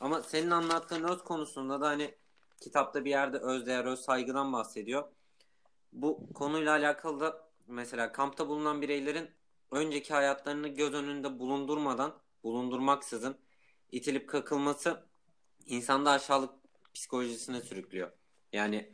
Ama 0.00 0.22
senin 0.22 0.50
anlattığın 0.50 1.04
öz 1.04 1.24
konusunda 1.24 1.80
da 1.80 1.88
hani 1.88 2.14
kitapta 2.60 3.04
bir 3.04 3.10
yerde 3.10 3.38
öz 3.38 3.66
değer, 3.66 3.84
öz 3.84 4.00
saygıdan 4.00 4.52
bahsediyor. 4.52 5.04
Bu 5.92 6.32
konuyla 6.34 6.72
alakalı 6.72 7.20
da 7.20 7.48
mesela 7.66 8.12
kampta 8.12 8.48
bulunan 8.48 8.82
bireylerin 8.82 9.30
önceki 9.70 10.14
hayatlarını 10.14 10.68
göz 10.68 10.94
önünde 10.94 11.38
bulundurmadan, 11.38 12.14
bulundurmaksızın 12.44 13.36
itilip 13.92 14.28
kakılması 14.28 15.06
insanda 15.66 16.10
aşağılık 16.10 16.50
psikolojisine 16.94 17.60
sürüklüyor. 17.60 18.10
Yani 18.52 18.92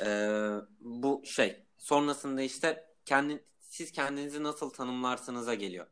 ee, 0.00 0.50
bu 0.80 1.22
şey. 1.24 1.66
Sonrasında 1.78 2.42
işte 2.42 2.94
kendi, 3.04 3.44
siz 3.60 3.92
kendinizi 3.92 4.42
nasıl 4.42 4.70
tanımlarsınıza 4.70 5.54
geliyor. 5.54 5.86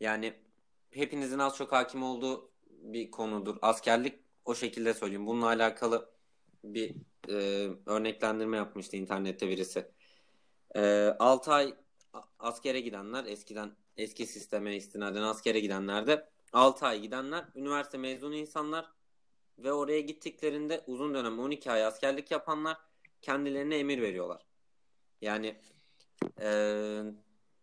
Yani 0.00 0.34
hepinizin 0.90 1.38
az 1.38 1.56
çok 1.56 1.72
hakim 1.72 2.02
olduğu 2.02 2.50
bir 2.70 3.10
konudur. 3.10 3.56
Askerlik 3.62 4.14
o 4.44 4.54
şekilde 4.54 4.94
söyleyeyim. 4.94 5.26
Bununla 5.26 5.46
alakalı 5.46 6.10
bir 6.64 6.96
e, 7.28 7.34
örneklendirme 7.86 8.56
yapmıştı 8.56 8.96
internette 8.96 9.48
birisi. 9.48 9.90
E, 10.76 10.80
6 11.18 11.52
ay 11.52 11.74
askere 12.38 12.80
gidenler 12.80 13.24
eskiden 13.24 13.76
eski 13.96 14.26
sisteme 14.26 14.76
istinaden 14.76 15.22
askere 15.22 15.60
gidenler 15.60 16.06
de 16.06 16.30
6 16.52 16.86
ay 16.86 17.00
gidenler 17.00 17.44
üniversite 17.54 17.98
mezunu 17.98 18.34
insanlar 18.34 18.92
ve 19.58 19.72
oraya 19.72 20.00
gittiklerinde 20.00 20.84
uzun 20.86 21.14
dönem 21.14 21.38
12 21.38 21.70
ay 21.70 21.84
askerlik 21.84 22.30
yapanlar 22.30 22.76
kendilerine 23.26 23.76
emir 23.78 24.02
veriyorlar. 24.02 24.42
Yani 25.20 25.56
e, 26.40 26.48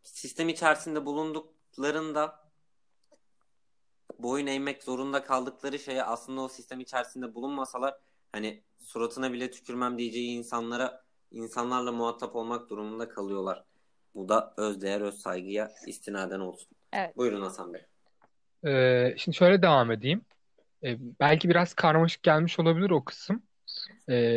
sistem 0.04 0.50
içerisinde 0.50 1.06
bulunduklarında 1.06 2.50
boyun 4.20 4.48
eğmek 4.48 4.84
zorunda 4.84 5.24
kaldıkları 5.24 5.80
şeye 5.80 6.04
aslında 6.04 6.42
o 6.42 6.48
sistem 6.48 6.80
içerisinde 6.80 7.36
bulunmasalar 7.36 7.96
hani 8.32 8.64
suratına 8.80 9.34
bile 9.34 9.52
tükürmem 9.52 9.98
diyeceği 9.98 10.38
insanlara 10.38 11.04
insanlarla 11.32 11.92
muhatap 11.92 12.36
olmak 12.36 12.70
durumunda 12.70 13.10
kalıyorlar. 13.10 13.64
Bu 14.16 14.30
da 14.30 14.54
öz 14.58 14.82
değer, 14.82 15.02
öz 15.02 15.16
saygıya 15.16 15.72
istinaden 15.88 16.40
olsun. 16.40 16.70
Evet. 16.94 17.18
Buyurun 17.18 17.42
Hasan 17.42 17.74
Bey. 17.74 17.82
Ee, 18.66 19.16
şimdi 19.18 19.38
şöyle 19.38 19.62
devam 19.62 19.92
edeyim. 19.92 20.22
Ee, 20.84 20.98
belki 21.20 21.50
biraz 21.50 21.74
karmaşık 21.74 22.24
gelmiş 22.24 22.60
olabilir 22.60 22.90
o 22.90 23.06
kısım. 23.06 23.44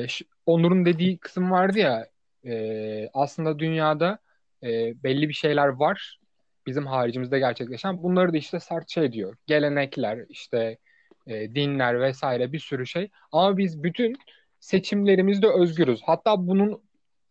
Şu- 0.08 0.24
Onur'un 0.46 0.84
dediği 0.84 1.18
kısım 1.18 1.50
vardı 1.50 1.78
ya 1.78 2.06
e, 2.46 3.08
aslında 3.14 3.58
dünyada 3.58 4.18
e, 4.62 4.68
belli 5.02 5.28
bir 5.28 5.34
şeyler 5.34 5.66
var 5.68 6.18
bizim 6.66 6.86
haricimizde 6.86 7.38
gerçekleşen. 7.38 8.02
Bunları 8.02 8.32
da 8.32 8.36
işte 8.36 8.60
Sartre 8.60 8.88
şey 8.88 9.12
diyor. 9.12 9.36
Gelenekler, 9.46 10.18
işte 10.28 10.78
e, 11.26 11.54
dinler 11.54 12.00
vesaire 12.00 12.52
bir 12.52 12.58
sürü 12.58 12.86
şey. 12.86 13.10
Ama 13.32 13.56
biz 13.58 13.82
bütün 13.82 14.16
seçimlerimizde 14.60 15.48
özgürüz. 15.48 16.00
Hatta 16.04 16.46
bunun 16.46 16.82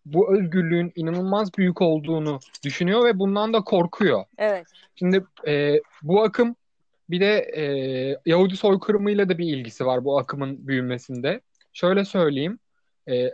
bu 0.06 0.38
özgürlüğün 0.38 0.91
inanılmaz 0.95 1.58
büyük 1.58 1.82
olduğunu 1.82 2.39
düşünüyor 2.63 3.06
ve 3.06 3.19
bundan 3.19 3.54
da 3.54 3.62
korkuyor. 3.62 4.25
Evet. 4.38 4.67
Şimdi 4.95 5.23
e, 5.47 5.82
bu 6.04 6.23
akım 6.23 6.56
bir 7.10 7.19
de 7.19 7.38
e, 7.38 7.63
Yahudi 8.25 8.58
soykırımıyla 8.58 9.30
da 9.30 9.38
bir 9.38 9.45
ilgisi 9.58 9.86
var 9.86 10.06
bu 10.06 10.19
akımın 10.19 10.67
büyümesinde. 10.67 11.41
Şöyle 11.75 12.05
söyleyeyim. 12.05 12.59
e, 13.09 13.29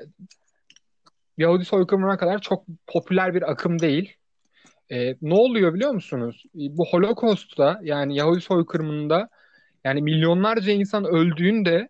Yahudi 1.38 1.66
soykırımına 1.66 2.18
kadar 2.18 2.42
çok 2.42 2.66
popüler 2.88 3.34
bir 3.34 3.52
akım 3.52 3.80
değil. 3.80 4.14
E, 4.92 5.16
ne 5.22 5.34
oluyor 5.34 5.74
biliyor 5.74 5.92
musunuz? 5.92 6.44
E, 6.56 6.60
Bu 6.78 6.86
Holocaust'ta 6.92 7.80
yani 7.84 8.18
Yahudi 8.18 8.42
soykırımında 8.42 9.30
yani 9.84 10.02
milyonlarca 10.02 10.72
insan 10.72 11.06
öldüğünde 11.06 11.90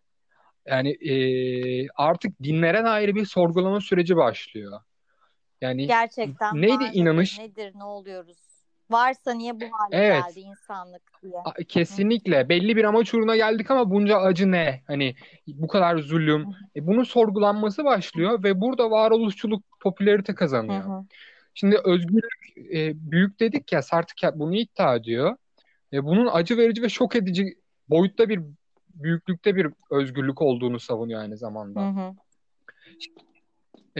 yani 0.65 0.89
e, 0.91 1.15
artık 1.95 2.43
dinlere 2.43 2.83
dair 2.83 3.15
bir 3.15 3.25
sorgulama 3.25 3.81
süreci 3.81 4.15
başlıyor. 4.15 4.79
Yani 5.61 5.87
Gerçekten 5.87 6.61
neydi 6.61 6.73
var 6.73 6.79
mıdır, 6.79 6.99
inanış? 6.99 7.39
nedir, 7.39 7.73
ne 7.75 7.83
oluyoruz? 7.83 8.50
Varsa 8.91 9.33
niye 9.33 9.55
bu 9.55 9.63
hale 9.71 9.95
Evet. 9.97 10.23
geldi 10.25 10.39
insanlık 10.39 11.01
diye. 11.23 11.33
A- 11.45 11.53
Kesinlikle. 11.67 12.49
Belli 12.49 12.75
bir 12.75 12.83
amaç 12.83 13.13
uğruna 13.13 13.35
geldik 13.35 13.71
ama 13.71 13.91
bunca 13.91 14.17
acı 14.17 14.51
ne? 14.51 14.81
Hani 14.87 15.15
bu 15.47 15.67
kadar 15.67 15.97
zulüm. 15.97 16.45
E, 16.75 16.87
bunun 16.87 17.03
sorgulanması 17.03 17.83
başlıyor 17.85 18.43
ve 18.43 18.61
burada 18.61 18.91
varoluşçuluk 18.91 19.63
popülerite 19.79 20.31
Hı 20.31 20.35
kazanıyor. 20.35 20.83
hı. 20.85 21.05
Şimdi 21.53 21.77
özgürlük 21.85 22.57
e, 22.75 22.93
büyük 23.11 23.39
dedik 23.39 23.71
ya 23.71 23.81
Sartre 23.81 24.39
bunu 24.39 24.55
iddia 24.55 24.95
ediyor. 24.95 25.35
E, 25.93 26.03
bunun 26.03 26.27
acı 26.27 26.57
verici 26.57 26.81
ve 26.81 26.89
şok 26.89 27.15
edici 27.15 27.55
boyutta 27.89 28.29
bir 28.29 28.41
büyüklükte 28.95 29.55
bir 29.55 29.67
özgürlük 29.91 30.41
olduğunu 30.41 30.79
savunuyor 30.79 31.21
aynı 31.21 31.33
Hı 31.33 31.37
zamanda. 31.37 31.81
hı. 31.81 32.13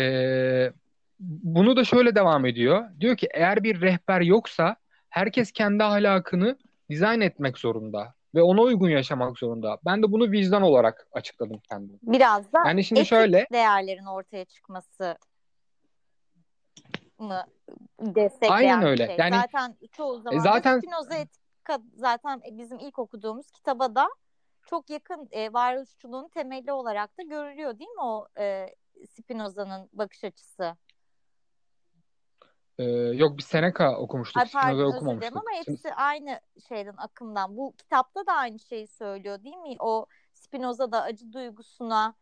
E, 0.02 0.74
bunu 1.20 1.76
da 1.76 1.84
şöyle 1.84 2.16
devam 2.16 2.46
ediyor. 2.46 2.84
Diyor 3.00 3.18
ki 3.18 3.28
eğer 3.34 3.64
bir 3.64 3.82
rehber 3.82 4.22
yoksa 4.22 4.76
herkes 5.12 5.52
kendi 5.52 5.84
ahlakını 5.84 6.58
dizayn 6.90 7.22
etmek 7.22 7.58
zorunda 7.58 8.14
ve 8.36 8.42
ona 8.42 8.62
uygun 8.62 8.90
yaşamak 8.90 9.40
zorunda. 9.40 9.78
Ben 9.86 10.04
de 10.04 10.12
bunu 10.12 10.32
vicdan 10.32 10.62
olarak 10.62 11.08
açıkladım 11.12 11.60
kendim. 11.70 12.00
Biraz 12.04 12.54
da 12.54 12.60
Yani 12.68 12.84
şimdi 12.84 13.00
etik 13.02 13.10
şöyle 13.10 13.48
değerlerin 13.52 14.06
ortaya 14.06 14.46
çıkması 14.46 15.18
mı 17.20 17.44
destekleyen 18.00 18.52
Aynen 18.74 18.84
öyle. 18.84 19.06
şey. 19.08 19.16
Yani 19.20 19.36
Zaten 19.36 19.76
çoğu 19.92 20.20
zaman 20.22 20.40
da 20.40 20.44
zaten- 20.44 20.80
Spinoza 20.80 21.16
etika 21.16 21.80
zaten 21.96 22.42
bizim 22.52 22.80
ilk 22.80 23.00
okuduğumuz 23.00 23.52
kitaba 23.52 23.96
da 23.96 24.08
çok 24.66 24.90
yakın 24.90 25.28
e, 25.32 25.54
varoluşçuluğun 25.54 26.28
temeli 26.30 26.72
olarak 26.72 27.18
da 27.18 27.24
görülüyor 27.24 27.80
değil 27.80 27.90
mi 27.90 28.02
o 28.02 28.28
e, 28.40 28.68
Spinoza'nın 29.10 29.90
bakış 29.94 30.24
açısı? 30.24 30.76
E, 32.78 32.84
yok 32.94 33.38
bir 33.38 33.44
Seneca 33.44 33.98
okumuştuk. 33.98 34.42
Ay 34.44 34.50
pardon 34.52 34.80
özür 34.80 34.84
okumamıştık. 34.84 35.38
ama 35.38 35.46
hepsi 35.54 35.94
aynı 35.94 36.40
şeyden 36.68 36.96
akımdan. 36.98 37.58
Bu 37.58 37.74
kitapta 37.78 38.26
da 38.28 38.34
aynı 38.34 38.60
şeyi 38.60 38.88
söylüyor 38.88 39.44
değil 39.44 39.58
mi? 39.58 39.76
O 39.80 40.06
Spinoza 40.34 40.92
da 40.92 41.02
acı 41.02 41.34
duygusuna 41.34 42.16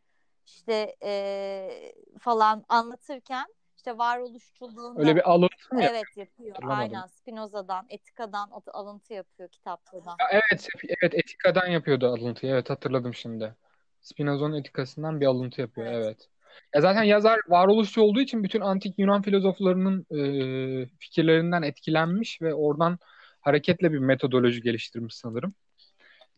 işte 0.46 0.96
e, 1.04 1.94
falan 2.20 2.66
anlatırken 2.70 3.46
işte 3.78 3.98
varoluşçuluğunda 3.98 5.02
öyle 5.02 5.16
bir 5.16 5.32
alıntı 5.32 5.76
mı 5.76 5.82
evet 5.84 6.18
yapıyor. 6.18 6.56
Aynen 6.70 7.08
Spinoza'dan, 7.08 7.86
Etikadan 7.90 8.52
alıntı 8.74 9.14
yapıyor 9.14 9.50
kitapta 9.50 10.06
da. 10.06 10.10
Ya 10.10 10.28
Evet, 10.32 10.68
evet 11.02 11.14
Etika'dan 11.16 11.68
yapıyordu 11.68 12.08
alıntıyı. 12.08 12.52
Evet 12.52 12.70
hatırladım 12.70 13.14
şimdi. 13.14 13.56
Spinoza'nın 14.02 14.56
Etikası'ndan 14.56 15.22
bir 15.22 15.26
alıntı 15.26 15.62
yapıyor. 15.62 15.88
Evet. 15.88 16.06
Evet. 16.06 16.30
Ya 16.76 16.82
zaten 16.82 17.04
yazar 17.04 17.40
varoluşçu 17.48 18.02
olduğu 18.02 18.22
için 18.22 18.44
bütün 18.44 18.62
antik 18.62 19.00
Yunan 19.00 19.22
filozoflarının 19.22 20.06
e, 20.12 20.90
fikirlerinden 21.00 21.62
etkilenmiş 21.62 22.42
ve 22.42 22.54
oradan 22.54 23.00
hareketle 23.42 23.92
bir 23.92 24.00
metodoloji 24.00 24.62
geliştirmiş 24.62 25.16
sanırım. 25.16 25.54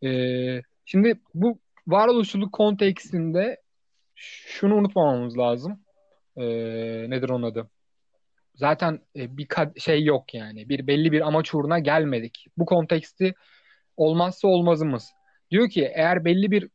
E, 0.03 0.61
şimdi 0.85 1.19
bu 1.33 1.59
varoluşçuluk 1.87 2.53
kontekstinde 2.53 3.57
şunu 4.15 4.75
unutmamamız 4.75 5.37
lazım. 5.37 5.79
E, 6.37 6.43
nedir 7.09 7.29
onun 7.29 7.43
adı? 7.43 7.69
Zaten 8.55 8.99
e, 9.15 9.37
bir 9.37 9.47
şey 9.77 10.03
yok 10.03 10.33
yani. 10.33 10.69
Bir 10.69 10.87
belli 10.87 11.11
bir 11.11 11.27
amaç 11.27 11.55
uğruna 11.55 11.79
gelmedik. 11.79 12.47
Bu 12.57 12.65
konteksti 12.65 13.33
olmazsa 13.97 14.47
olmazımız. 14.47 15.11
Diyor 15.51 15.69
ki 15.69 15.91
eğer 15.95 16.25
belli 16.25 16.51
bir 16.51 16.69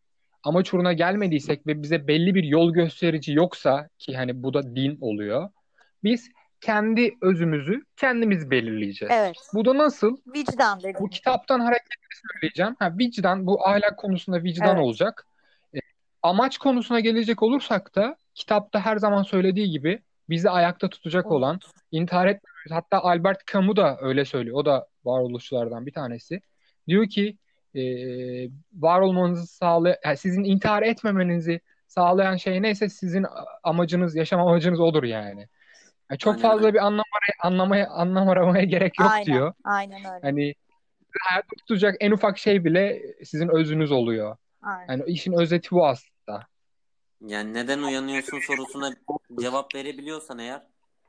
amaç 0.47 0.75
uğruna 0.75 0.93
gelmediysek 0.93 1.67
ve 1.67 1.83
bize 1.83 2.09
belli 2.09 2.35
bir 2.35 2.45
yol 2.45 2.73
gösterici 2.73 3.33
yoksa 3.33 3.89
ki 3.99 4.17
hani 4.17 4.43
bu 4.43 4.55
da 4.55 4.77
din 4.77 4.99
oluyor. 5.01 5.49
Biz 6.05 6.31
kendi 6.61 7.15
özümüzü 7.23 7.83
kendimiz 7.97 8.51
belirleyeceğiz. 8.51 9.15
Evet. 9.17 9.37
Bu 9.55 9.65
da 9.65 9.79
nasıl? 9.79 10.17
Vicdan 10.27 10.79
Bu 10.79 10.83
dedim. 10.83 11.09
kitaptan 11.09 11.61
hareketle 11.61 12.07
söyleyeceğim. 12.33 12.77
Ha, 12.79 12.99
vicdan, 12.99 13.47
bu 13.47 13.69
ahlak 13.69 13.99
konusunda 13.99 14.43
vicdan 14.43 14.69
Evet. 14.77 14.85
olacak. 14.85 15.27
E, 15.75 15.79
amaç 16.23 16.59
konusuna 16.59 17.01
gelecek 17.01 17.43
olursak 17.43 17.95
da 17.95 18.17
kitapta 18.35 18.81
her 18.81 18.97
zaman 18.97 19.23
söylediği 19.23 19.71
gibi 19.71 20.03
bizi 20.29 20.51
ayakta 20.51 20.89
tutacak 20.89 21.33
olan, 21.33 21.61
intihar 21.93 22.27
etmemiz. 22.27 22.71
Hatta 22.71 23.01
Albert 23.03 23.47
Camus 23.53 23.77
da 23.77 23.99
öyle 24.01 24.25
söylüyor. 24.25 24.57
O 24.57 24.65
da 24.65 24.87
varoluşçulardan 25.05 25.87
bir 25.87 25.93
tanesi. 25.93 26.41
Diyor 26.89 27.09
ki 27.09 27.37
e, 27.77 27.83
var 28.75 29.01
olmanızı 29.01 29.47
sağlay 29.47 29.97
yani 30.05 30.17
sizin 30.17 30.45
intihar 30.45 30.83
etmemenizi 30.83 31.61
sağlayan 31.87 32.37
şey 32.37 32.63
neyse 32.63 32.89
sizin 32.89 33.27
amacınız, 33.63 34.17
yaşam 34.17 34.41
amacınız 34.41 34.81
odur 34.81 35.03
yani. 35.03 35.49
yani 36.11 36.19
çok 36.19 36.35
Aynen 36.35 36.43
fazla 36.43 36.67
öyle. 36.67 36.75
bir 36.75 36.87
anlam 36.87 37.05
araya, 37.13 37.49
anlamaya, 37.49 37.89
anlam 37.91 38.29
aramaya 38.29 38.65
gerek 38.75 39.01
yok 39.01 39.11
Aynen, 39.11 39.27
diyor. 39.27 39.53
aynen 39.65 39.99
öyle. 39.99 40.21
Hani 40.23 40.55
hayatta 41.21 41.57
tutacak 41.59 41.97
en 42.01 42.11
ufak 42.11 42.39
şey 42.39 42.65
bile 42.65 43.03
sizin 43.25 43.49
özünüz 43.49 43.93
oluyor. 43.93 44.37
Aynen. 44.63 44.93
Yani 44.93 45.03
işin 45.07 45.33
özeti 45.33 45.71
bu 45.71 45.87
aslında. 45.87 46.47
Yani 47.21 47.55
neden 47.55 47.83
uyanıyorsun 47.83 48.41
sorusuna 48.41 48.95
cevap 49.41 49.75
verebiliyorsan 49.75 50.39
eğer 50.39 50.63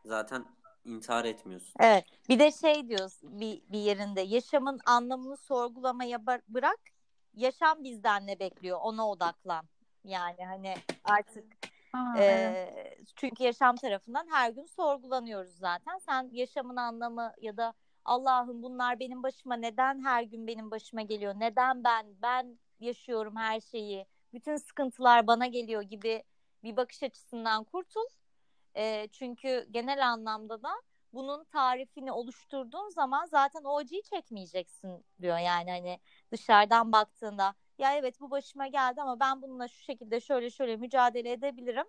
zaten 0.06 0.46
intihar 0.88 1.26
etmiyorsun. 1.26 1.74
Evet. 1.80 2.06
Bir 2.30 2.40
de 2.40 2.52
şey 2.52 2.90
diyoruz 2.90 3.20
bir, 3.24 3.62
bir 3.72 3.80
yerinde 3.80 4.22
yaşamın 4.22 4.80
anlamını 4.86 5.38
sorgulamaya 5.38 6.26
bırak. 6.48 6.80
Yaşam 7.34 7.84
bizden 7.84 8.28
ne 8.28 8.40
bekliyor? 8.40 8.80
Ona 8.82 9.10
odaklan. 9.10 9.66
Yani 10.04 10.46
hani 10.46 10.76
artık 11.04 11.46
Ha, 11.92 12.14
e, 12.18 12.24
evet. 12.24 13.00
çünkü 13.16 13.44
yaşam 13.44 13.76
tarafından 13.76 14.28
her 14.32 14.50
gün 14.50 14.66
sorgulanıyoruz 14.66 15.58
zaten. 15.58 15.98
Sen 15.98 16.30
yaşamın 16.32 16.76
anlamı 16.76 17.34
ya 17.42 17.58
da 17.58 17.74
Allah'ım 18.06 18.64
bunlar 18.64 19.00
benim 19.00 19.24
başıma 19.24 19.56
neden 19.56 20.04
her 20.04 20.24
gün 20.24 20.48
benim 20.48 20.72
başıma 20.72 21.02
geliyor? 21.02 21.34
Neden 21.38 21.84
ben? 21.84 22.06
Ben 22.22 22.60
yaşıyorum 22.80 23.36
her 23.36 23.60
şeyi. 23.60 24.06
Bütün 24.34 24.58
sıkıntılar 24.58 25.28
bana 25.28 25.46
geliyor 25.48 25.82
gibi 25.82 26.24
bir 26.64 26.78
bakış 26.78 27.04
açısından 27.04 27.64
kurtul. 27.64 28.08
E, 28.78 29.08
çünkü 29.12 29.68
genel 29.72 30.08
anlamda 30.08 30.64
da 30.64 30.70
bunun 31.14 31.44
tarifini 31.44 32.12
oluşturduğun 32.12 32.90
zaman 32.90 33.26
zaten 33.26 33.64
o 33.64 33.78
acıyı 33.78 34.02
çekmeyeceksin 34.02 35.06
diyor. 35.22 35.38
Yani 35.38 35.72
hani 35.72 36.00
dışarıdan 36.32 36.92
baktığında 36.92 37.56
ya 37.78 37.96
evet 37.98 38.22
bu 38.22 38.32
başıma 38.32 38.68
geldi 38.68 39.02
ama 39.02 39.20
ben 39.20 39.42
bununla 39.42 39.68
şu 39.68 39.84
şekilde 39.84 40.20
şöyle 40.20 40.50
şöyle 40.50 40.76
mücadele 40.78 41.32
edebilirim. 41.32 41.86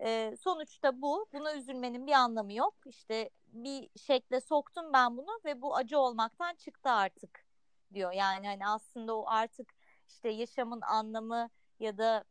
Ee, 0.00 0.36
sonuçta 0.40 1.02
bu. 1.02 1.26
Buna 1.32 1.54
üzülmenin 1.54 2.06
bir 2.06 2.12
anlamı 2.12 2.52
yok. 2.52 2.74
İşte 2.86 3.30
bir 3.46 3.88
şekle 3.96 4.40
soktum 4.40 4.92
ben 4.92 5.16
bunu 5.16 5.40
ve 5.44 5.62
bu 5.62 5.76
acı 5.76 5.98
olmaktan 5.98 6.54
çıktı 6.54 6.90
artık 6.90 7.46
diyor. 7.94 8.12
Yani 8.12 8.46
hani 8.46 8.68
aslında 8.68 9.16
o 9.16 9.24
artık 9.28 9.74
işte 10.08 10.28
yaşamın 10.28 10.80
anlamı 10.80 11.50
ya 11.80 11.98
da 11.98 12.24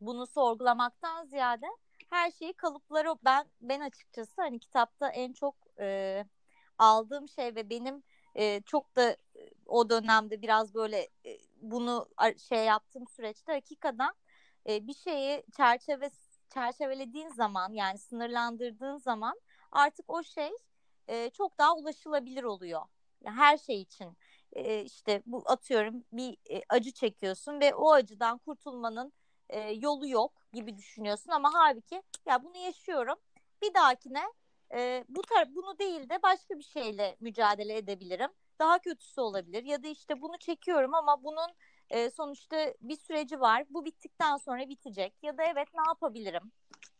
bunu 0.00 0.26
sorgulamaktan 0.26 1.24
ziyade 1.24 1.66
her 2.10 2.30
şeyi 2.30 2.52
kalıplara 2.52 3.16
ben 3.24 3.46
ben 3.60 3.80
açıkçası 3.80 4.42
hani 4.42 4.58
kitapta 4.60 5.08
en 5.10 5.32
çok 5.32 5.56
e, 5.80 6.24
aldığım 6.78 7.28
şey 7.28 7.54
ve 7.54 7.70
benim 7.70 8.02
e, 8.34 8.62
çok 8.62 8.96
da 8.96 9.10
e, 9.10 9.50
o 9.66 9.90
dönemde 9.90 10.42
biraz 10.42 10.74
böyle 10.74 11.08
e, 11.26 11.38
bunu 11.56 12.08
şey 12.48 12.64
yaptığım 12.64 13.06
süreçte 13.08 13.52
hakikaten 13.52 14.12
e, 14.68 14.86
bir 14.86 14.94
şeyi 14.94 15.44
çerçeve 15.56 16.10
çerçevelediğin 16.54 17.28
zaman 17.28 17.72
yani 17.72 17.98
sınırlandırdığın 17.98 18.96
zaman 18.96 19.40
artık 19.72 20.10
o 20.10 20.22
şey 20.22 20.50
e, 21.08 21.30
çok 21.30 21.58
daha 21.58 21.76
ulaşılabilir 21.76 22.44
oluyor. 22.44 22.82
Her 23.24 23.58
şey 23.58 23.80
için 23.80 24.16
e, 24.52 24.82
işte 24.82 25.22
bu 25.26 25.42
atıyorum 25.46 26.04
bir 26.12 26.36
e, 26.50 26.62
acı 26.68 26.92
çekiyorsun 26.92 27.60
ve 27.60 27.74
o 27.74 27.92
acıdan 27.92 28.38
kurtulmanın 28.38 29.12
e, 29.48 29.70
yolu 29.70 30.08
yok 30.08 30.37
gibi 30.52 30.76
düşünüyorsun 30.76 31.30
ama 31.30 31.50
halbuki 31.54 32.02
ya 32.26 32.42
bunu 32.44 32.56
yaşıyorum 32.56 33.16
bir 33.62 33.74
dahakine 33.74 34.22
e, 34.74 35.04
bu 35.08 35.22
tar 35.22 35.54
bunu 35.54 35.78
değil 35.78 36.08
de 36.08 36.22
başka 36.22 36.58
bir 36.58 36.64
şeyle 36.64 37.16
mücadele 37.20 37.76
edebilirim. 37.76 38.30
Daha 38.58 38.78
kötüsü 38.78 39.20
olabilir 39.20 39.64
ya 39.64 39.82
da 39.82 39.88
işte 39.88 40.20
bunu 40.22 40.38
çekiyorum 40.38 40.94
ama 40.94 41.24
bunun 41.24 41.50
e, 41.90 42.10
sonuçta 42.10 42.74
bir 42.80 42.96
süreci 42.96 43.40
var. 43.40 43.64
Bu 43.70 43.84
bittikten 43.84 44.36
sonra 44.36 44.68
bitecek 44.68 45.14
ya 45.22 45.38
da 45.38 45.42
evet 45.42 45.68
ne 45.74 45.82
yapabilirim? 45.88 46.52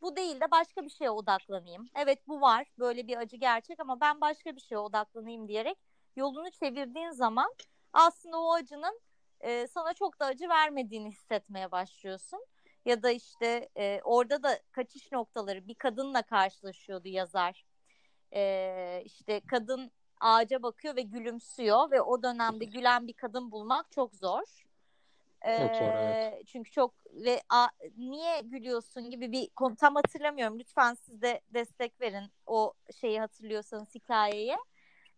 Bu 0.02 0.16
değil 0.16 0.40
de 0.40 0.50
başka 0.50 0.84
bir 0.84 0.90
şeye 0.90 1.10
odaklanayım. 1.10 1.86
Evet 1.94 2.28
bu 2.28 2.40
var 2.40 2.66
böyle 2.78 3.06
bir 3.06 3.16
acı 3.16 3.36
gerçek 3.36 3.80
ama 3.80 4.00
ben 4.00 4.20
başka 4.20 4.56
bir 4.56 4.60
şeye 4.60 4.78
odaklanayım 4.78 5.48
diyerek 5.48 5.78
yolunu 6.16 6.50
çevirdiğin 6.50 7.10
zaman 7.10 7.54
aslında 7.92 8.40
o 8.40 8.52
acının 8.52 9.00
e, 9.40 9.66
sana 9.66 9.94
çok 9.94 10.20
da 10.20 10.26
acı 10.26 10.48
vermediğini 10.48 11.10
hissetmeye 11.10 11.70
başlıyorsun. 11.70 12.46
Ya 12.88 13.02
da 13.02 13.10
işte 13.10 13.68
e, 13.76 14.00
orada 14.04 14.42
da 14.42 14.58
kaçış 14.72 15.12
noktaları 15.12 15.68
bir 15.68 15.74
kadınla 15.74 16.22
karşılaşıyordu 16.22 17.08
yazar. 17.08 17.64
E, 18.34 19.02
işte 19.04 19.40
kadın 19.46 19.90
ağaca 20.20 20.62
bakıyor 20.62 20.96
ve 20.96 21.02
gülümsüyor 21.02 21.90
ve 21.90 22.02
o 22.02 22.22
dönemde 22.22 22.64
gülen 22.64 23.06
bir 23.06 23.12
kadın 23.12 23.50
bulmak 23.50 23.90
çok 23.92 24.14
zor. 24.14 24.42
Çok 25.42 25.76
zor, 25.76 25.94
evet. 25.96 26.46
Çünkü 26.46 26.70
çok 26.70 26.94
ve 27.12 27.42
a, 27.48 27.66
niye 27.96 28.40
gülüyorsun 28.40 29.10
gibi 29.10 29.32
bir 29.32 29.48
tam 29.78 29.94
hatırlamıyorum. 29.94 30.58
Lütfen 30.58 30.94
siz 30.94 31.22
de 31.22 31.40
destek 31.54 32.00
verin 32.00 32.30
o 32.46 32.72
şeyi 33.00 33.20
hatırlıyorsanız 33.20 33.94
hikayeyi. 33.94 34.56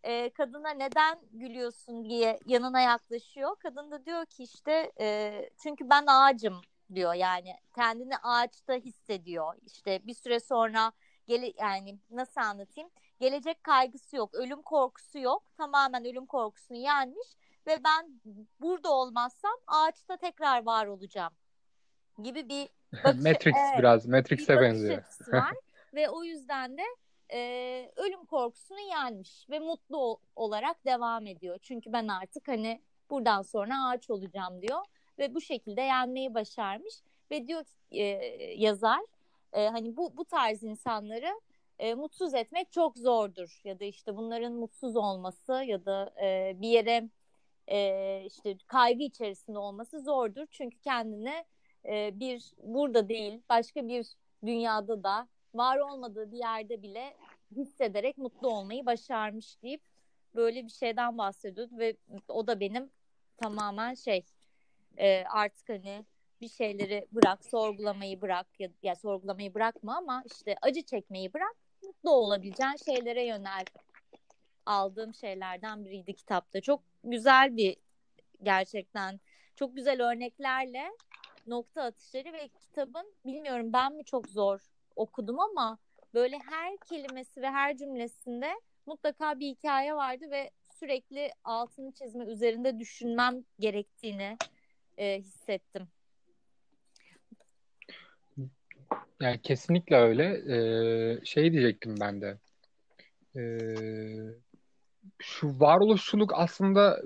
E, 0.03 0.29
kadına 0.29 0.69
neden 0.69 1.19
gülüyorsun 1.31 2.05
diye 2.05 2.39
yanına 2.45 2.81
yaklaşıyor. 2.81 3.55
Kadın 3.59 3.91
da 3.91 4.05
diyor 4.05 4.25
ki 4.25 4.43
işte 4.43 4.91
e, 4.99 5.49
çünkü 5.63 5.89
ben 5.89 6.05
ağacım 6.07 6.61
diyor 6.95 7.13
yani 7.13 7.55
kendini 7.75 8.17
ağaçta 8.17 8.73
hissediyor. 8.73 9.53
İşte 9.65 10.07
bir 10.07 10.13
süre 10.13 10.39
sonra 10.39 10.91
gele 11.27 11.53
yani 11.59 11.99
nasıl 12.09 12.41
anlatayım? 12.41 12.89
Gelecek 13.19 13.63
kaygısı 13.63 14.15
yok, 14.15 14.33
ölüm 14.33 14.61
korkusu 14.61 15.19
yok. 15.19 15.43
Tamamen 15.57 16.05
ölüm 16.05 16.25
korkusunu 16.25 16.77
yenmiş 16.77 17.27
ve 17.67 17.83
ben 17.83 18.21
burada 18.59 18.91
olmazsam 18.93 19.57
ağaçta 19.67 20.17
tekrar 20.17 20.65
var 20.65 20.87
olacağım 20.87 21.33
gibi 22.23 22.49
bir 22.49 22.69
bakış, 23.03 23.23
Matrix 23.23 23.55
evet, 23.57 23.79
biraz. 23.79 24.07
bir 24.07 24.11
Matrix'e 24.11 24.55
bakış 24.55 24.65
benziyor. 24.65 25.03
var 25.27 25.53
ve 25.93 26.09
o 26.09 26.23
yüzden 26.23 26.77
de 26.77 26.83
e, 27.33 27.91
ölüm 27.95 28.25
korkusunu 28.25 28.79
yenmiş 28.79 29.49
ve 29.49 29.59
mutlu 29.59 29.97
ol- 29.97 30.19
olarak 30.35 30.85
devam 30.85 31.27
ediyor. 31.27 31.59
Çünkü 31.61 31.93
ben 31.93 32.07
artık 32.07 32.47
hani 32.47 32.81
buradan 33.09 33.41
sonra 33.41 33.85
ağaç 33.85 34.09
olacağım 34.09 34.61
diyor 34.61 34.79
ve 35.21 35.35
bu 35.35 35.41
şekilde 35.41 35.81
yenmeyi 35.81 36.33
başarmış 36.33 36.93
ve 37.31 37.47
diyor 37.47 37.65
e, 37.91 38.03
yazar 38.57 39.01
e, 39.53 39.67
hani 39.67 39.97
bu 39.97 40.17
bu 40.17 40.25
tarz 40.25 40.63
insanları 40.63 41.41
e, 41.79 41.93
mutsuz 41.93 42.33
etmek 42.33 42.71
çok 42.71 42.97
zordur 42.97 43.61
ya 43.63 43.79
da 43.79 43.85
işte 43.85 44.17
bunların 44.17 44.53
mutsuz 44.53 44.95
olması 44.95 45.53
ya 45.53 45.85
da 45.85 46.13
e, 46.21 46.55
bir 46.61 46.69
yere 46.69 47.09
e, 47.67 48.23
işte 48.25 48.57
kaygı 48.67 49.03
içerisinde 49.03 49.57
olması 49.57 49.99
zordur. 49.99 50.45
Çünkü 50.51 50.79
kendine 50.79 51.45
e, 51.85 52.19
bir 52.19 52.51
burada 52.63 53.09
değil 53.09 53.41
başka 53.49 53.87
bir 53.87 54.07
dünyada 54.45 55.03
da 55.03 55.27
var 55.53 55.77
olmadığı 55.77 56.31
bir 56.31 56.37
yerde 56.37 56.81
bile 56.81 57.17
hissederek 57.55 58.17
mutlu 58.17 58.47
olmayı 58.49 58.85
başarmış 58.85 59.61
deyip 59.63 59.81
böyle 60.35 60.63
bir 60.63 60.69
şeyden 60.69 61.17
bahsediyordu 61.17 61.77
ve 61.77 61.95
o 62.27 62.47
da 62.47 62.59
benim 62.59 62.89
tamamen 63.37 63.93
şey 63.93 64.25
e, 64.97 65.23
artık 65.23 65.69
hani 65.69 66.05
bir 66.41 66.49
şeyleri 66.49 67.07
bırak, 67.11 67.45
sorgulamayı 67.45 68.21
bırak 68.21 68.47
ya, 68.59 68.69
ya 68.83 68.95
sorgulamayı 68.95 69.53
bırakma 69.53 69.97
ama 69.97 70.23
işte 70.25 70.55
acı 70.61 70.81
çekmeyi 70.81 71.33
bırak, 71.33 71.55
mutlu 71.83 72.11
olabileceğin 72.11 72.75
şeylere 72.85 73.25
yönel 73.25 73.65
aldığım 74.65 75.13
şeylerden 75.13 75.85
biriydi 75.85 76.13
kitapta. 76.13 76.61
Çok 76.61 76.83
güzel 77.03 77.57
bir 77.57 77.77
gerçekten 78.43 79.19
çok 79.55 79.75
güzel 79.75 80.11
örneklerle 80.11 80.91
nokta 81.47 81.83
atışları 81.83 82.33
ve 82.33 82.47
kitabın 82.47 83.13
bilmiyorum 83.25 83.73
ben 83.73 83.93
mi 83.93 84.05
çok 84.05 84.27
zor 84.27 84.59
okudum 84.95 85.39
ama 85.39 85.77
böyle 86.13 86.39
her 86.49 86.77
kelimesi 86.77 87.41
ve 87.41 87.49
her 87.49 87.77
cümlesinde 87.77 88.51
mutlaka 88.85 89.39
bir 89.39 89.47
hikaye 89.47 89.95
vardı 89.95 90.31
ve 90.31 90.51
sürekli 90.79 91.31
altını 91.43 91.91
çizme 91.91 92.25
üzerinde 92.25 92.79
düşünmem 92.79 93.43
gerektiğini 93.59 94.37
e, 94.97 95.19
hissettim. 95.19 95.87
Yani 99.21 99.41
kesinlikle 99.41 99.95
öyle. 99.95 100.25
Ee, 100.25 101.25
şey 101.25 101.51
diyecektim 101.51 101.95
ben 102.01 102.21
de. 102.21 102.37
Ee, 103.35 104.41
şu 105.19 105.59
varoluşçuluk 105.59 106.31
aslında 106.35 107.01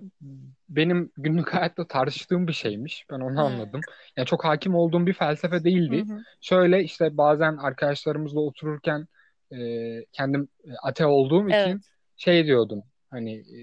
benim 0.69 1.11
günlük 1.17 1.53
hayatta 1.53 1.87
tartıştığım 1.87 2.47
bir 2.47 2.53
şeymiş. 2.53 3.05
Ben 3.09 3.19
onu 3.19 3.45
anladım. 3.45 3.81
Yani 4.17 4.25
çok 4.25 4.45
hakim 4.45 4.75
olduğum 4.75 5.05
bir 5.05 5.13
felsefe 5.13 5.63
değildi. 5.63 6.09
Hı 6.09 6.13
hı. 6.13 6.19
Şöyle 6.41 6.83
işte 6.83 7.17
bazen 7.17 7.57
arkadaşlarımızla 7.57 8.39
otururken 8.39 9.07
e, 9.51 9.59
kendim 10.11 10.47
e, 10.63 10.69
ate 10.83 11.05
olduğum 11.05 11.49
için 11.49 11.55
Evet. 11.55 11.81
şey 12.17 12.45
diyordum. 12.45 12.83
Hani 13.09 13.35
e, 13.35 13.59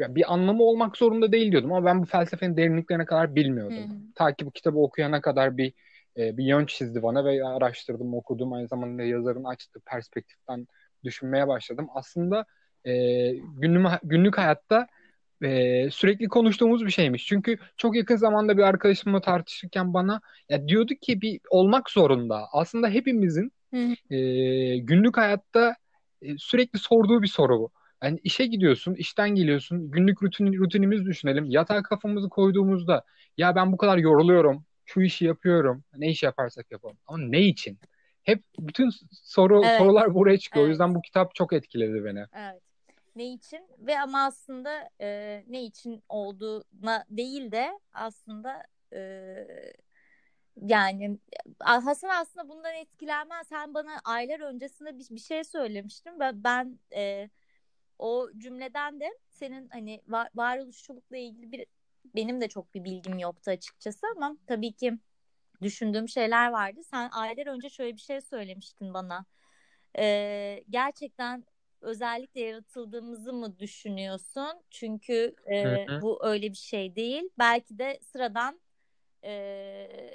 ya 0.00 0.14
bir 0.14 0.32
anlamı 0.32 0.62
olmak 0.62 0.96
zorunda 0.96 1.32
değil 1.32 1.52
diyordum 1.52 1.72
ama 1.72 1.86
ben 1.86 2.02
bu 2.02 2.06
felsefenin 2.06 2.56
derinliklerine 2.56 3.04
kadar 3.04 3.34
bilmiyordum. 3.34 3.76
Hı 3.76 3.94
hı. 3.94 4.12
Ta 4.14 4.34
ki 4.34 4.46
bu 4.46 4.50
kitabı 4.50 4.78
okuyana 4.78 5.20
kadar 5.20 5.56
bir 5.56 5.72
e, 6.16 6.36
bir 6.36 6.44
yön 6.44 6.66
çizdi 6.66 7.02
bana 7.02 7.24
ve 7.24 7.44
araştırdım, 7.44 8.14
okudum. 8.14 8.52
Aynı 8.52 8.68
zamanda 8.68 9.02
yazarın 9.02 9.44
açtığı 9.44 9.80
perspektiften 9.80 10.66
düşünmeye 11.04 11.48
başladım. 11.48 11.88
Aslında 11.94 12.44
e, 12.84 12.92
günlük, 13.32 13.86
günlük 14.02 14.38
hayatta 14.38 14.86
e, 15.42 15.90
sürekli 15.90 16.28
konuştuğumuz 16.28 16.86
bir 16.86 16.90
şeymiş. 16.90 17.26
Çünkü 17.26 17.58
çok 17.76 17.96
yakın 17.96 18.16
zamanda 18.16 18.56
bir 18.56 18.62
arkadaşımla 18.62 19.20
tartışırken 19.20 19.94
bana 19.94 20.20
ya 20.48 20.68
diyordu 20.68 20.94
ki 21.00 21.20
bir 21.20 21.40
olmak 21.50 21.90
zorunda. 21.90 22.46
Aslında 22.52 22.88
hepimizin 22.88 23.52
e, 24.10 24.18
günlük 24.78 25.16
hayatta 25.16 25.74
e, 26.22 26.38
sürekli 26.38 26.78
sorduğu 26.78 27.22
bir 27.22 27.28
soru 27.28 27.58
bu. 27.58 27.70
Yani 28.06 28.20
işe 28.24 28.46
gidiyorsun, 28.46 28.94
işten 28.94 29.34
geliyorsun, 29.34 29.90
günlük 29.90 30.22
rutin, 30.22 30.52
rutinimizi 30.52 31.04
düşünelim. 31.04 31.44
Yatağa 31.44 31.82
kafamızı 31.82 32.28
koyduğumuzda 32.28 33.04
ya 33.36 33.56
ben 33.56 33.72
bu 33.72 33.76
kadar 33.76 33.98
yoruluyorum, 33.98 34.64
şu 34.84 35.00
işi 35.00 35.24
yapıyorum, 35.24 35.84
ne 35.96 36.08
iş 36.10 36.22
yaparsak 36.22 36.72
yapalım. 36.72 36.98
Ama 37.06 37.18
ne 37.18 37.40
için? 37.40 37.78
Hep 38.22 38.42
bütün 38.58 38.90
soru 39.12 39.64
Evet. 39.64 39.78
sorular 39.78 40.14
buraya 40.14 40.38
çıkıyor. 40.38 40.64
O 40.64 40.66
Evet. 40.66 40.72
yüzden 40.72 40.94
bu 40.94 41.02
kitap 41.02 41.34
çok 41.34 41.52
etkiledi 41.52 42.04
beni. 42.04 42.24
Evet. 42.34 42.62
Ne 43.16 43.32
için 43.32 43.60
ve 43.78 44.00
ama 44.00 44.24
aslında 44.24 44.88
e, 45.00 45.44
ne 45.48 45.64
için 45.64 46.02
olduğuna 46.08 47.04
değil 47.10 47.52
de 47.52 47.80
aslında 47.92 48.62
e, 48.92 49.00
yani 50.62 51.18
Hasan 51.60 52.08
aslında 52.08 52.48
bundan 52.48 52.74
etkilenmez. 52.74 53.46
Sen 53.48 53.74
bana 53.74 54.00
aylar 54.04 54.40
öncesinde 54.40 54.98
bir, 54.98 55.06
bir 55.10 55.20
şey 55.20 55.44
söylemiştin 55.44 56.20
ve 56.20 56.44
ben 56.44 56.78
e, 56.94 57.30
o 57.98 58.28
cümleden 58.38 59.00
de 59.00 59.18
senin 59.30 59.68
hani 59.68 60.02
var, 60.08 60.28
varoluşçulukla 60.34 61.16
ilgili 61.16 61.52
bir 61.52 61.66
benim 62.14 62.40
de 62.40 62.48
çok 62.48 62.74
bir 62.74 62.84
bilgim 62.84 63.18
yoktu 63.18 63.50
açıkçası 63.50 64.06
ama 64.16 64.36
tabii 64.46 64.72
ki 64.72 64.98
düşündüğüm 65.62 66.08
şeyler 66.08 66.50
vardı. 66.50 66.80
Sen 66.84 67.10
aylar 67.10 67.46
önce 67.46 67.68
şöyle 67.68 67.96
bir 67.96 68.00
şey 68.00 68.20
söylemiştin 68.20 68.94
bana. 68.94 69.24
E, 69.98 70.64
gerçekten 70.70 71.44
özellikle 71.80 72.40
yaratıldığımızı 72.40 73.32
mı 73.32 73.58
düşünüyorsun? 73.58 74.62
Çünkü 74.70 75.34
e, 75.46 75.62
Hı 75.64 75.92
hı. 75.92 76.02
bu 76.02 76.26
öyle 76.26 76.50
bir 76.50 76.56
şey 76.56 76.96
değil. 76.96 77.28
Belki 77.38 77.78
de 77.78 77.98
sıradan 78.02 78.60
e, 79.22 79.32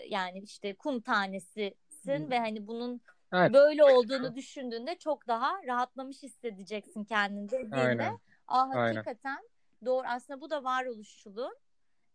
yani 0.08 0.40
işte 0.40 0.74
kum 0.74 1.02
tanesisin 1.02 2.30
ve 2.30 2.40
hani 2.40 2.68
bunun 2.68 3.02
Evet. 3.34 3.54
böyle 3.54 3.84
olduğunu 3.84 4.36
düşündüğünde 4.36 4.96
çok 4.96 5.28
daha 5.28 5.64
rahatlamış 5.68 6.24
hissedeceksin 6.24 7.04
kendinde 7.04 7.52
dediğinde. 7.52 7.78
Aynen. 7.78 8.20
Aa 8.48 8.70
Aynen. 8.70 8.96
hakikaten 8.96 9.50
doğru. 9.86 10.08
Aslında 10.08 10.42
bu 10.42 10.50
da 10.50 10.64
varoluşçuluğun 10.64 11.56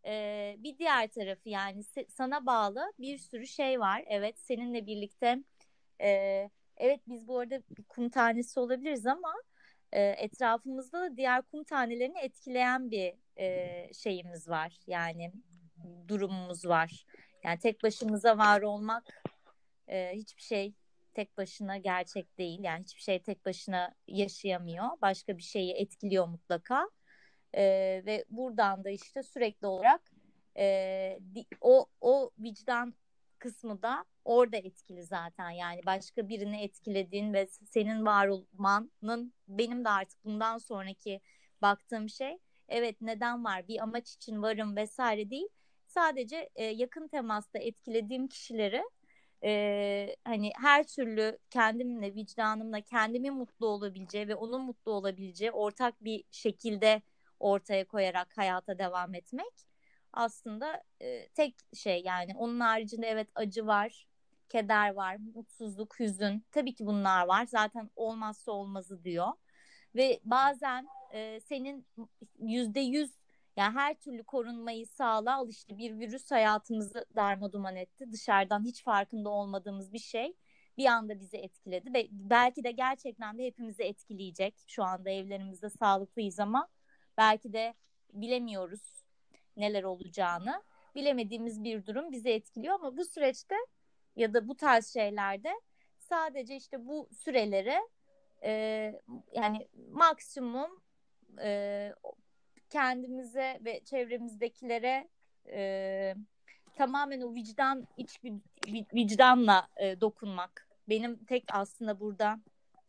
e, 0.06 0.54
bir 0.58 0.78
diğer 0.78 1.08
tarafı 1.08 1.48
yani 1.48 1.82
sana 2.08 2.46
bağlı 2.46 2.92
bir 2.98 3.18
sürü 3.18 3.46
şey 3.46 3.80
var. 3.80 4.04
Evet 4.06 4.38
seninle 4.38 4.86
birlikte 4.86 5.38
e, 6.00 6.10
evet 6.76 7.00
biz 7.08 7.28
bu 7.28 7.38
arada 7.38 7.62
bir 7.70 7.84
kum 7.84 8.08
tanesi 8.08 8.60
olabiliriz 8.60 9.06
ama 9.06 9.34
e, 9.92 10.02
etrafımızda 10.02 11.00
da 11.00 11.16
diğer 11.16 11.42
kum 11.42 11.64
tanelerini 11.64 12.18
etkileyen 12.18 12.90
bir 12.90 13.14
e, 13.36 13.92
şeyimiz 13.94 14.48
var. 14.48 14.78
Yani 14.86 15.32
durumumuz 16.08 16.66
var. 16.66 17.06
Yani 17.44 17.58
tek 17.58 17.82
başımıza 17.82 18.38
var 18.38 18.62
olmak 18.62 19.22
e, 19.88 20.12
hiçbir 20.14 20.42
şey 20.42 20.74
tek 21.16 21.36
başına 21.38 21.76
gerçek 21.76 22.38
değil. 22.38 22.60
Yani 22.62 22.82
hiçbir 22.82 23.02
şey 23.02 23.22
tek 23.22 23.46
başına 23.46 23.94
yaşayamıyor. 24.08 24.84
Başka 25.02 25.38
bir 25.38 25.42
şeyi 25.42 25.72
etkiliyor 25.72 26.28
mutlaka. 26.28 26.90
E, 27.54 27.62
ve 28.06 28.24
buradan 28.30 28.84
da 28.84 28.90
işte 28.90 29.22
sürekli 29.22 29.66
olarak 29.66 30.12
e, 30.58 31.18
o 31.60 31.86
o 32.00 32.30
vicdan 32.38 32.94
kısmı 33.38 33.82
da 33.82 34.04
orada 34.24 34.56
etkili 34.56 35.04
zaten. 35.04 35.50
Yani 35.50 35.80
başka 35.86 36.28
birini 36.28 36.62
etkilediğin 36.62 37.32
ve 37.32 37.46
senin 37.46 38.06
var 38.06 38.28
olmanın 38.28 39.32
benim 39.48 39.84
de 39.84 39.88
artık 39.88 40.24
bundan 40.24 40.58
sonraki 40.58 41.20
baktığım 41.62 42.08
şey 42.08 42.38
evet 42.68 43.00
neden 43.00 43.44
var 43.44 43.68
bir 43.68 43.82
amaç 43.82 44.12
için 44.12 44.42
varım 44.42 44.76
vesaire 44.76 45.30
değil. 45.30 45.48
Sadece 45.86 46.50
e, 46.54 46.64
yakın 46.64 47.08
temasta 47.08 47.58
etkilediğim 47.58 48.28
kişileri 48.28 48.82
e, 49.46 50.16
hani 50.24 50.52
her 50.62 50.86
türlü 50.86 51.38
kendimle, 51.50 52.14
vicdanımla 52.14 52.80
kendimin 52.80 53.34
mutlu 53.34 53.66
olabileceği 53.66 54.28
ve 54.28 54.34
onun 54.34 54.62
mutlu 54.62 54.92
olabileceği 54.92 55.52
ortak 55.52 56.04
bir 56.04 56.24
şekilde 56.30 57.02
ortaya 57.40 57.84
koyarak 57.86 58.38
hayata 58.38 58.78
devam 58.78 59.14
etmek 59.14 59.66
aslında 60.16 60.82
e, 61.02 61.28
tek 61.28 61.54
şey 61.74 62.02
yani. 62.04 62.36
Onun 62.36 62.60
haricinde 62.60 63.06
evet 63.06 63.28
acı 63.34 63.66
var, 63.66 64.06
keder 64.48 64.94
var, 64.94 65.16
mutsuzluk, 65.34 66.00
hüzün. 66.00 66.44
Tabii 66.52 66.74
ki 66.74 66.86
bunlar 66.86 67.26
var. 67.26 67.46
Zaten 67.46 67.90
olmazsa 67.96 68.52
olmazı 68.52 69.04
diyor. 69.04 69.28
Ve 69.94 70.20
bazen 70.24 70.88
e, 71.14 71.40
senin 71.40 71.86
yüzde 72.38 72.80
yüz 72.80 73.10
yani 73.56 73.74
her 73.74 73.94
türlü 73.94 74.24
korunmayı 74.24 74.86
sağla 74.86 75.36
al 75.36 75.48
işte 75.48 75.78
bir 75.78 75.98
virüs 75.98 76.30
hayatımızı 76.30 77.06
darmaduman 77.16 77.76
etti. 77.76 78.12
Dışarıdan 78.12 78.64
hiç 78.64 78.82
farkında 78.84 79.28
olmadığımız 79.30 79.92
bir 79.92 79.98
şey 79.98 80.36
bir 80.78 80.86
anda 80.86 81.20
bizi 81.20 81.36
etkiledi 81.36 81.94
ve 81.94 82.08
belki 82.10 82.64
de 82.64 82.70
gerçekten 82.70 83.38
de 83.38 83.44
hepimizi 83.46 83.82
etkileyecek. 83.82 84.54
Şu 84.66 84.84
anda 84.84 85.10
evlerimizde 85.10 85.70
sağlıklıyız 85.70 86.40
ama 86.40 86.68
belki 87.16 87.52
de 87.52 87.74
bilemiyoruz 88.12 89.04
neler 89.56 89.82
olacağını. 89.82 90.62
Bilemediğimiz 90.94 91.64
bir 91.64 91.86
durum 91.86 92.12
bizi 92.12 92.30
etkiliyor 92.30 92.74
ama 92.74 92.96
bu 92.96 93.04
süreçte 93.04 93.54
ya 94.16 94.34
da 94.34 94.48
bu 94.48 94.56
tarz 94.56 94.92
şeylerde 94.92 95.52
sadece 95.98 96.56
işte 96.56 96.86
bu 96.86 97.08
süreleri 97.12 97.76
e, 98.42 98.52
yani 99.32 99.68
maksimum 99.90 100.82
e, 101.42 101.92
kendimize 102.70 103.60
ve 103.64 103.84
çevremizdekilere 103.84 105.08
e, 105.48 106.14
tamamen 106.74 107.20
o 107.20 107.34
vicdan 107.34 107.88
iç 107.96 108.20
vicdanla 108.94 109.68
e, 109.76 110.00
dokunmak. 110.00 110.68
Benim 110.88 111.24
tek 111.24 111.44
aslında 111.52 112.00
burada 112.00 112.40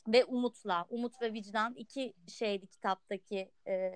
ve 0.07 0.25
umutla 0.25 0.85
umut 0.89 1.21
ve 1.21 1.33
vicdan 1.33 1.73
iki 1.73 2.13
şeydi 2.27 2.67
kitaptaki 2.67 3.51
e, 3.67 3.91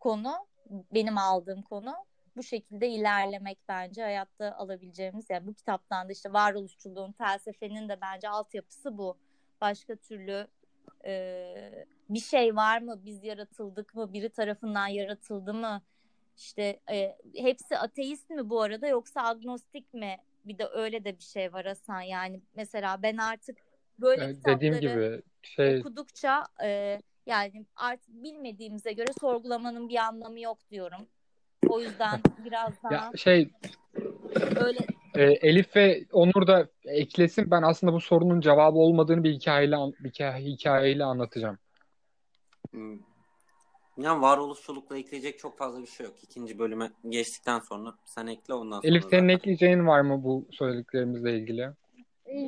konu 0.00 0.46
benim 0.70 1.18
aldığım 1.18 1.62
konu. 1.62 1.94
Bu 2.36 2.42
şekilde 2.42 2.88
ilerlemek 2.88 3.58
bence 3.68 4.02
hayatta 4.02 4.56
alabileceğimiz 4.56 5.30
yani 5.30 5.46
bu 5.46 5.54
kitaptan 5.54 6.08
da 6.08 6.12
işte 6.12 6.32
varoluşçuluğun 6.32 7.12
felsefenin 7.12 7.88
de 7.88 8.00
bence 8.00 8.28
altyapısı 8.28 8.98
bu. 8.98 9.18
Başka 9.60 9.96
türlü 9.96 10.46
e, 11.04 11.86
bir 12.08 12.20
şey 12.20 12.56
var 12.56 12.80
mı? 12.80 13.00
Biz 13.04 13.24
yaratıldık 13.24 13.94
mı? 13.94 14.12
Biri 14.12 14.28
tarafından 14.28 14.86
yaratıldı 14.86 15.54
mı? 15.54 15.82
İşte 16.36 16.80
e, 16.90 17.16
hepsi 17.34 17.78
ateist 17.78 18.30
mi 18.30 18.50
bu 18.50 18.62
arada 18.62 18.86
yoksa 18.86 19.22
agnostik 19.22 19.94
mi? 19.94 20.16
Bir 20.44 20.58
de 20.58 20.66
öyle 20.66 21.04
de 21.04 21.18
bir 21.18 21.22
şey 21.22 21.52
var 21.52 21.66
Hasan. 21.66 22.00
Yani 22.00 22.40
mesela 22.54 23.02
ben 23.02 23.16
artık 23.16 23.58
böyle 23.98 24.24
Evet, 24.24 24.36
kitapları 24.36 24.56
dediğim 24.56 24.80
gibi 24.80 25.22
şey 25.42 25.78
okudukça 25.78 26.46
e, 26.62 27.00
yani 27.26 27.66
artık 27.76 28.14
bilmediğimize 28.14 28.92
göre 28.92 29.12
sorgulamanın 29.20 29.88
bir 29.88 29.96
anlamı 29.96 30.40
yok 30.40 30.58
diyorum. 30.70 31.08
O 31.68 31.80
yüzden 31.80 32.20
biraz 32.44 32.82
daha 32.82 32.94
ya 32.94 33.10
şey 33.16 33.50
öyle 34.56 34.78
e, 35.14 35.22
Elif 35.22 35.76
ve 35.76 36.04
Onur 36.12 36.46
da 36.46 36.68
eklesin. 36.84 37.50
Ben 37.50 37.62
aslında 37.62 37.92
bu 37.92 38.00
sorunun 38.00 38.40
cevabı 38.40 38.78
olmadığını 38.78 39.24
bir 39.24 39.32
hikayeyle 39.32 39.76
bir 40.00 40.10
hikaye- 40.10 40.44
hikayeyle 40.44 41.04
anlatacağım. 41.04 41.58
Hmm. 42.70 42.98
Yani 43.98 44.22
varoluşçulukla 44.22 44.98
ekleyecek 44.98 45.38
çok 45.38 45.58
fazla 45.58 45.82
bir 45.82 45.86
şey 45.86 46.06
yok. 46.06 46.14
İkinci 46.22 46.58
bölüme 46.58 46.90
geçtikten 47.08 47.58
sonra 47.58 47.94
sen 48.04 48.26
ekle 48.26 48.54
ondan 48.54 48.80
sonra 48.80 48.88
Elif 48.88 49.02
senin 49.02 49.10
zaten. 49.10 49.28
ekleyeceğin 49.28 49.86
var 49.86 50.00
mı 50.00 50.24
bu 50.24 50.46
söylediklerimizle 50.50 51.38
ilgili? 51.38 51.70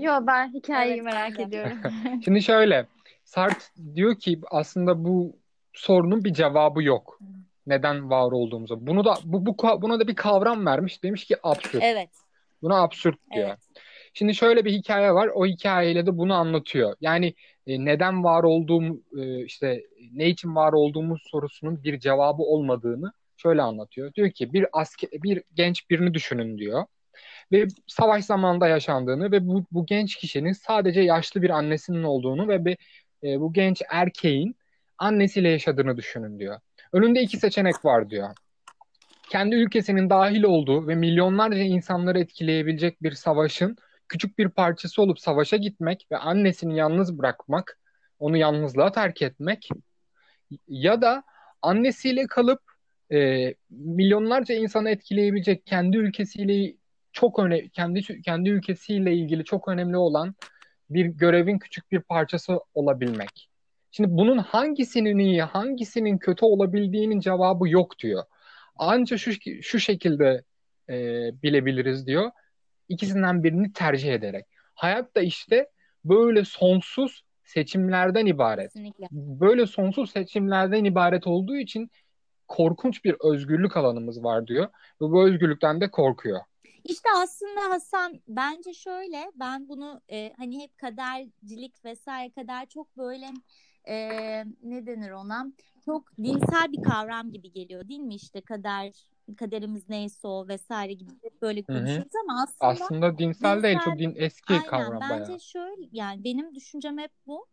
Yo 0.01 0.13
ben 0.27 0.53
hikayeyi 0.53 0.95
Evet, 0.95 1.05
merak 1.05 1.39
ben 1.39 1.45
ediyorum. 1.45 1.79
Şimdi 2.25 2.43
şöyle, 2.43 2.87
Sartre 3.25 3.95
diyor 3.95 4.19
ki 4.19 4.41
aslında 4.51 5.05
bu 5.05 5.37
sorunun 5.73 6.25
bir 6.25 6.33
cevabı 6.33 6.83
yok. 6.83 7.19
Neden 7.67 8.11
var 8.11 8.33
olduğumuza. 8.33 8.87
Bunu 8.87 9.05
da 9.05 9.15
bu, 9.25 9.47
bu 9.47 9.57
buna 9.83 10.01
da 10.01 10.09
bir 10.09 10.15
kavram 10.15 10.67
vermiş. 10.67 11.03
Demiş 11.03 11.25
ki 11.25 11.37
absürt. 11.43 11.83
evet 11.83 12.11
Buna 12.63 12.83
absürt 12.83 13.17
diyor. 13.35 13.49
evet 13.49 13.59
Şimdi 14.15 14.35
şöyle 14.35 14.65
bir 14.65 14.73
hikaye 14.73 15.15
var. 15.15 15.31
O 15.35 15.47
hikayeyle 15.47 16.07
de 16.07 16.19
bunu 16.19 16.35
anlatıyor. 16.35 16.97
Yani 17.01 17.35
e, 17.67 17.85
neden 17.85 18.25
var 18.25 18.43
olduğum 18.43 19.03
e, 19.19 19.45
işte 19.45 19.83
ne 20.13 20.29
için 20.29 20.55
var 20.57 20.73
olduğumuz 20.73 21.23
sorusunun 21.31 21.85
bir 21.85 22.01
cevabı 22.01 22.43
olmadığını 22.43 23.13
şöyle 23.37 23.63
anlatıyor. 23.63 24.15
Diyor 24.15 24.31
ki 24.31 24.53
bir 24.53 24.67
asker, 24.73 25.11
bir 25.13 25.43
genç 25.55 25.91
birini 25.91 26.15
düşünün 26.15 26.59
diyor. 26.59 26.85
Ve 27.53 27.67
savaş 27.87 28.25
zamanında 28.25 28.69
yaşandığını 28.69 29.33
ve 29.33 29.47
bu, 29.47 29.65
bu 29.73 29.87
genç 29.87 30.17
kişinin 30.17 30.53
sadece 30.53 31.01
yaşlı 31.01 31.43
bir 31.43 31.51
annesinin 31.51 32.03
olduğunu 32.03 32.49
ve 32.49 32.65
bir, 32.65 32.77
e, 33.25 33.41
bu 33.41 33.53
genç 33.53 33.83
erkeğin 33.91 34.57
annesiyle 34.99 35.49
yaşadığını 35.49 35.97
düşünün 35.97 36.39
diyor. 36.39 36.61
Önünde 36.93 37.23
iki 37.23 37.37
seçenek 37.37 37.85
var 37.85 38.11
diyor. 38.11 38.29
Kendi 39.31 39.55
ülkesinin 39.55 40.11
dahil 40.11 40.43
olduğu 40.43 40.89
ve 40.89 40.95
milyonlarca 40.95 41.63
insanları 41.63 42.21
etkileyebilecek 42.21 43.03
bir 43.03 43.13
savaşın 43.13 43.77
küçük 44.09 44.39
bir 44.39 44.49
parçası 44.49 45.03
olup 45.03 45.21
savaşa 45.21 45.57
gitmek 45.57 46.07
ve 46.13 46.17
annesini 46.17 46.77
yalnız 46.77 47.19
bırakmak, 47.19 47.79
onu 48.19 48.37
yalnızlığa 48.37 48.93
terk 48.93 49.23
etmek 49.23 49.69
ya 50.69 51.03
da 51.03 51.23
annesiyle 51.63 52.27
kalıp 52.27 52.61
e, 53.13 53.55
milyonlarca 53.71 54.55
insanı 54.55 54.91
etkileyebilecek 54.91 55.67
kendi 55.67 55.97
ülkesiyle 55.97 56.75
çok 57.13 57.39
öne 57.39 57.69
kendi 57.69 58.23
kendi 58.23 58.49
ülkesiyle 58.49 59.15
ilgili 59.15 59.45
çok 59.45 59.69
önemli 59.69 59.97
olan 59.97 60.35
bir 60.91 61.07
görevin 61.07 61.59
küçük 61.59 61.93
bir 61.93 62.01
parçası 62.01 62.61
olabilmek. 62.75 63.52
Şimdi 63.93 64.09
bunun 64.11 64.39
hangisinin 64.39 65.19
iyi, 65.19 65.43
hangisinin 65.43 66.19
kötü 66.19 66.45
olabildiğinin 66.45 67.21
cevabı 67.21 67.69
yok 67.69 67.99
diyor. 67.99 68.25
Ancak 68.77 69.19
şu 69.19 69.33
şu 69.63 69.81
şekilde 69.81 70.43
e, 70.89 70.95
bilebiliriz 71.43 72.07
diyor. 72.07 72.31
İkisinden 72.89 73.45
birini 73.45 73.73
tercih 73.73 74.13
ederek. 74.13 74.47
Hayat 74.75 75.17
da 75.17 75.21
işte 75.21 75.69
böyle 76.05 76.45
sonsuz 76.45 77.25
seçimlerden 77.45 78.27
ibaret. 78.27 78.73
Kesinlikle. 78.73 79.09
Böyle 79.13 79.67
sonsuz 79.67 80.11
seçimlerden 80.11 80.85
ibaret 80.85 81.27
olduğu 81.27 81.57
için 81.57 81.91
korkunç 82.49 83.05
bir 83.05 83.17
özgürlük 83.21 83.77
alanımız 83.77 84.25
var 84.25 84.47
diyor. 84.47 84.65
Ve 85.01 85.05
bu 85.05 85.25
özgürlükten 85.29 85.81
de 85.81 85.91
korkuyor. 85.91 86.41
İşte 86.85 87.09
aslında 87.17 87.61
Hasan 87.71 88.21
bence 88.29 88.75
şöyle 88.75 89.31
ben 89.35 89.69
bunu 89.69 90.01
e, 90.11 90.33
hani 90.37 90.63
hep 90.63 90.79
kadercilik 90.79 91.85
vesaire 91.85 92.31
kadar 92.31 92.67
çok 92.67 92.97
böyle 92.97 93.27
e, 93.89 93.95
ne 94.63 94.87
denir 94.87 95.11
ona 95.11 95.47
çok 95.85 96.17
dinsel 96.17 96.73
bir 96.73 96.83
kavram 96.83 97.33
gibi 97.33 97.53
geliyor 97.53 97.89
değil 97.89 98.01
mi 98.01 98.15
işte 98.15 98.41
kader 98.41 98.93
kaderimiz 99.37 99.89
neyse 99.89 100.29
o 100.29 100.49
vesaire 100.49 100.93
gibi 100.93 101.11
böyle 101.43 101.63
konuşuyoruz 101.63 102.13
ama 102.29 102.43
aslında 102.43 102.85
Aslında 102.85 103.19
dinsel 103.19 103.63
değil, 103.63 103.75
dinsel- 103.75 103.85
çok 103.85 103.99
din 103.99 104.15
eski 104.17 104.53
aynen 104.55 104.67
kavram 104.67 105.01
bence 105.01 105.25
bayağı. 105.27 105.41
şöyle 105.41 105.89
yani 105.93 106.25
benim 106.25 106.55
düşüncem 106.55 106.99
hep 106.99 107.11
bu. 107.27 107.47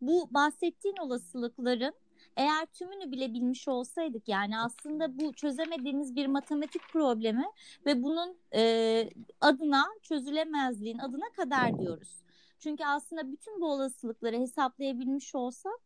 Bu 0.00 0.28
bahsettiğin 0.34 0.96
olasılıkların 1.00 1.92
eğer 2.36 2.66
tümünü 2.66 3.12
bile 3.12 3.32
bilmiş 3.32 3.68
olsaydık 3.68 4.28
yani 4.28 4.58
aslında 4.58 5.18
bu 5.18 5.32
çözemediğimiz 5.32 6.16
bir 6.16 6.26
matematik 6.26 6.82
problemi 6.92 7.44
ve 7.86 8.02
bunun 8.02 8.36
e, 8.54 9.10
adına 9.40 9.84
çözülemezliğin 10.02 10.98
adına 10.98 11.28
kader 11.36 11.78
diyoruz. 11.78 12.22
Çünkü 12.60 12.84
aslında 12.84 13.32
bütün 13.32 13.60
bu 13.60 13.72
olasılıkları 13.72 14.36
hesaplayabilmiş 14.36 15.34
olsak 15.34 15.80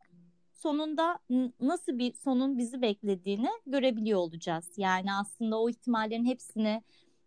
sonunda 0.52 1.18
nasıl 1.60 1.98
bir 1.98 2.12
sonun 2.12 2.58
bizi 2.58 2.82
beklediğini 2.82 3.48
görebiliyor 3.66 4.18
olacağız. 4.18 4.72
Yani 4.76 5.12
aslında 5.12 5.60
o 5.60 5.70
ihtimallerin 5.70 6.24
hepsini 6.24 6.82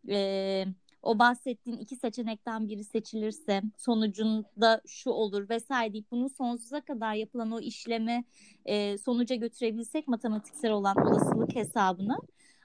e, 0.10 0.66
o 1.02 1.20
bahsettiğin 1.20 1.78
iki 1.78 1.96
seçenekten 1.96 2.68
biri 2.68 2.84
seçilirse 2.84 3.62
sonucunda 3.78 4.82
şu 4.88 5.10
olur 5.10 5.50
vesaire 5.50 5.94
deyip 5.94 6.12
bunun 6.12 6.28
sonsuza 6.28 6.82
kadar 6.82 7.14
yapılan 7.14 7.52
o 7.52 7.60
işlemi 7.60 8.26
e, 8.66 8.98
sonuca 8.98 9.36
götürebilsek 9.36 10.08
matematiksel 10.08 10.72
olan 10.72 10.98
olasılık 10.98 11.56
hesabını 11.56 12.18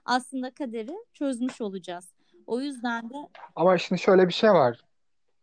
aslında 0.04 0.50
kaderi 0.54 0.92
çözmüş 1.14 1.60
olacağız. 1.60 2.14
O 2.46 2.60
yüzden 2.60 3.10
de 3.10 3.28
Ama 3.56 3.78
şimdi 3.78 4.00
şöyle 4.00 4.28
bir 4.28 4.32
şey 4.32 4.50
var. 4.50 4.80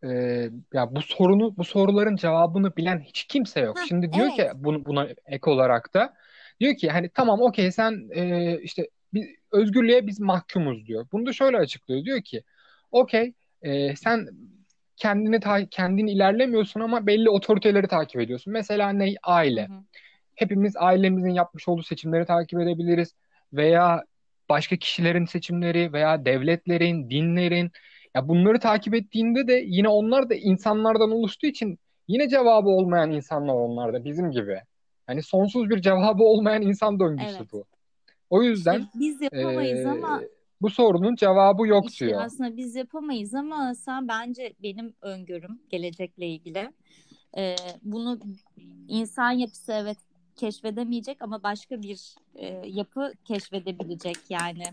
Ee, 0.03 0.49
ya 0.73 0.95
bu 0.95 1.01
sorunu, 1.01 1.57
bu 1.57 1.63
soruların 1.63 2.15
cevabını 2.15 2.75
bilen 2.77 2.99
hiç 2.99 3.23
kimse 3.23 3.59
yok. 3.59 3.77
Heh, 3.79 3.85
Şimdi 3.87 4.13
diyor 4.13 4.31
ki 4.31 4.41
evet. 4.41 4.53
bunu, 4.55 4.85
buna 4.85 5.07
ek 5.25 5.49
olarak 5.49 5.93
da 5.93 6.13
diyor 6.59 6.75
ki 6.75 6.89
hani 6.89 7.09
tamam 7.09 7.41
okey 7.41 7.71
sen 7.71 8.09
e, 8.15 8.57
işte 8.61 8.89
biz, 9.13 9.27
özgürlüğe 9.51 10.07
biz 10.07 10.19
mahkumuz 10.19 10.85
diyor. 10.87 11.07
Bunu 11.11 11.25
da 11.25 11.33
şöyle 11.33 11.57
açıklıyor. 11.57 12.05
Diyor 12.05 12.21
ki 12.21 12.43
okey 12.91 13.33
e, 13.61 13.95
sen 13.95 14.27
kendini 14.95 15.39
ta- 15.39 15.65
kendin 15.69 16.07
ilerlemiyorsun 16.07 16.79
ama 16.79 17.07
belli 17.07 17.29
otoriteleri 17.29 17.87
takip 17.87 18.21
ediyorsun. 18.21 18.53
Mesela 18.53 18.89
ne? 18.89 19.13
Aile. 19.23 19.67
Hı 19.67 19.73
hı. 19.73 19.83
hepimiz 20.35 20.77
ailemizin 20.77 21.29
yapmış 21.29 21.67
olduğu 21.67 21.83
seçimleri 21.83 22.25
takip 22.25 22.59
edebiliriz 22.61 23.15
veya 23.53 24.03
başka 24.49 24.75
kişilerin 24.77 25.25
seçimleri 25.25 25.93
veya 25.93 26.25
devletlerin, 26.25 27.09
dinlerin 27.09 27.71
ya 28.19 28.27
bunları 28.27 28.59
takip 28.59 28.95
ettiğinde 28.95 29.47
de 29.47 29.63
yine 29.67 29.89
onlar 29.89 30.29
da 30.29 30.35
insanlardan 30.35 31.11
oluştuğu 31.11 31.47
için 31.47 31.79
yine 32.07 32.29
cevabı 32.29 32.69
olmayan 32.69 33.11
insanlar 33.11 33.53
onlar 33.53 33.93
da 33.93 34.05
bizim 34.05 34.31
gibi. 34.31 34.61
Yani 35.09 35.23
sonsuz 35.23 35.69
bir 35.69 35.81
cevabı 35.81 36.23
olmayan 36.23 36.61
insan 36.61 36.99
döngüsü 36.99 37.35
Evet. 37.37 37.53
bu. 37.53 37.63
O 38.29 38.43
yüzden 38.43 38.79
İşte 38.79 38.99
biz 38.99 39.21
yapamayız 39.21 39.79
eee, 39.79 39.91
ama 39.91 40.21
bu 40.61 40.69
sorunun 40.69 41.15
cevabı 41.15 41.67
yok 41.67 41.89
İşte 41.89 42.05
diyor. 42.05 42.21
aslında 42.21 42.57
biz 42.57 42.75
yapamayız 42.75 43.33
ama 43.33 43.75
sen 43.75 44.07
bence 44.07 44.53
benim 44.63 44.93
öngörüm 45.01 45.61
gelecekle 45.69 46.27
ilgili. 46.27 46.69
Ee, 47.37 47.55
bunu 47.83 48.19
insan 48.87 49.31
yapısı 49.31 49.73
evet 49.73 49.97
keşfedemeyecek 50.35 51.21
ama 51.21 51.43
başka 51.43 51.81
bir 51.81 52.15
e, 52.35 52.61
yapı 52.65 53.13
keşfedebilecek 53.25 54.17
yani. 54.29 54.63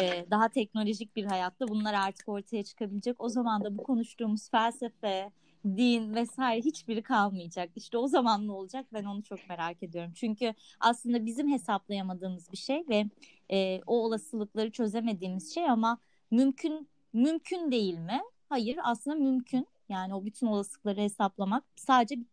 Ee, 0.00 0.26
daha 0.30 0.48
teknolojik 0.48 1.16
bir 1.16 1.24
hayatta 1.24 1.68
bunlar 1.68 1.94
artık 1.94 2.28
ortaya 2.28 2.64
çıkabilecek. 2.64 3.20
O 3.20 3.28
zaman 3.28 3.64
da 3.64 3.78
bu 3.78 3.82
konuştuğumuz 3.82 4.50
felsefe, 4.50 5.30
din 5.64 6.14
vesaire 6.14 6.60
hiçbiri 6.60 7.02
kalmayacak. 7.02 7.70
İşte 7.76 7.98
o 7.98 8.08
zaman 8.08 8.46
ne 8.48 8.52
olacak 8.52 8.86
ben 8.92 9.04
onu 9.04 9.22
çok 9.22 9.48
merak 9.48 9.82
ediyorum. 9.82 10.12
Çünkü 10.14 10.54
aslında 10.80 11.26
bizim 11.26 11.52
hesaplayamadığımız 11.52 12.52
bir 12.52 12.56
şey 12.56 12.84
ve 12.88 13.04
e, 13.50 13.80
o 13.86 14.04
olasılıkları 14.04 14.70
çözemediğimiz 14.70 15.54
şey 15.54 15.70
ama 15.70 15.98
mümkün 16.30 16.88
mümkün 17.12 17.70
değil 17.72 17.98
mi? 17.98 18.20
Hayır 18.48 18.78
aslında 18.82 19.16
mümkün. 19.16 19.66
Yani 19.88 20.14
o 20.14 20.24
bütün 20.24 20.46
olasılıkları 20.46 21.00
hesaplamak 21.00 21.64
sadece 21.76 22.20
bir 22.20 22.28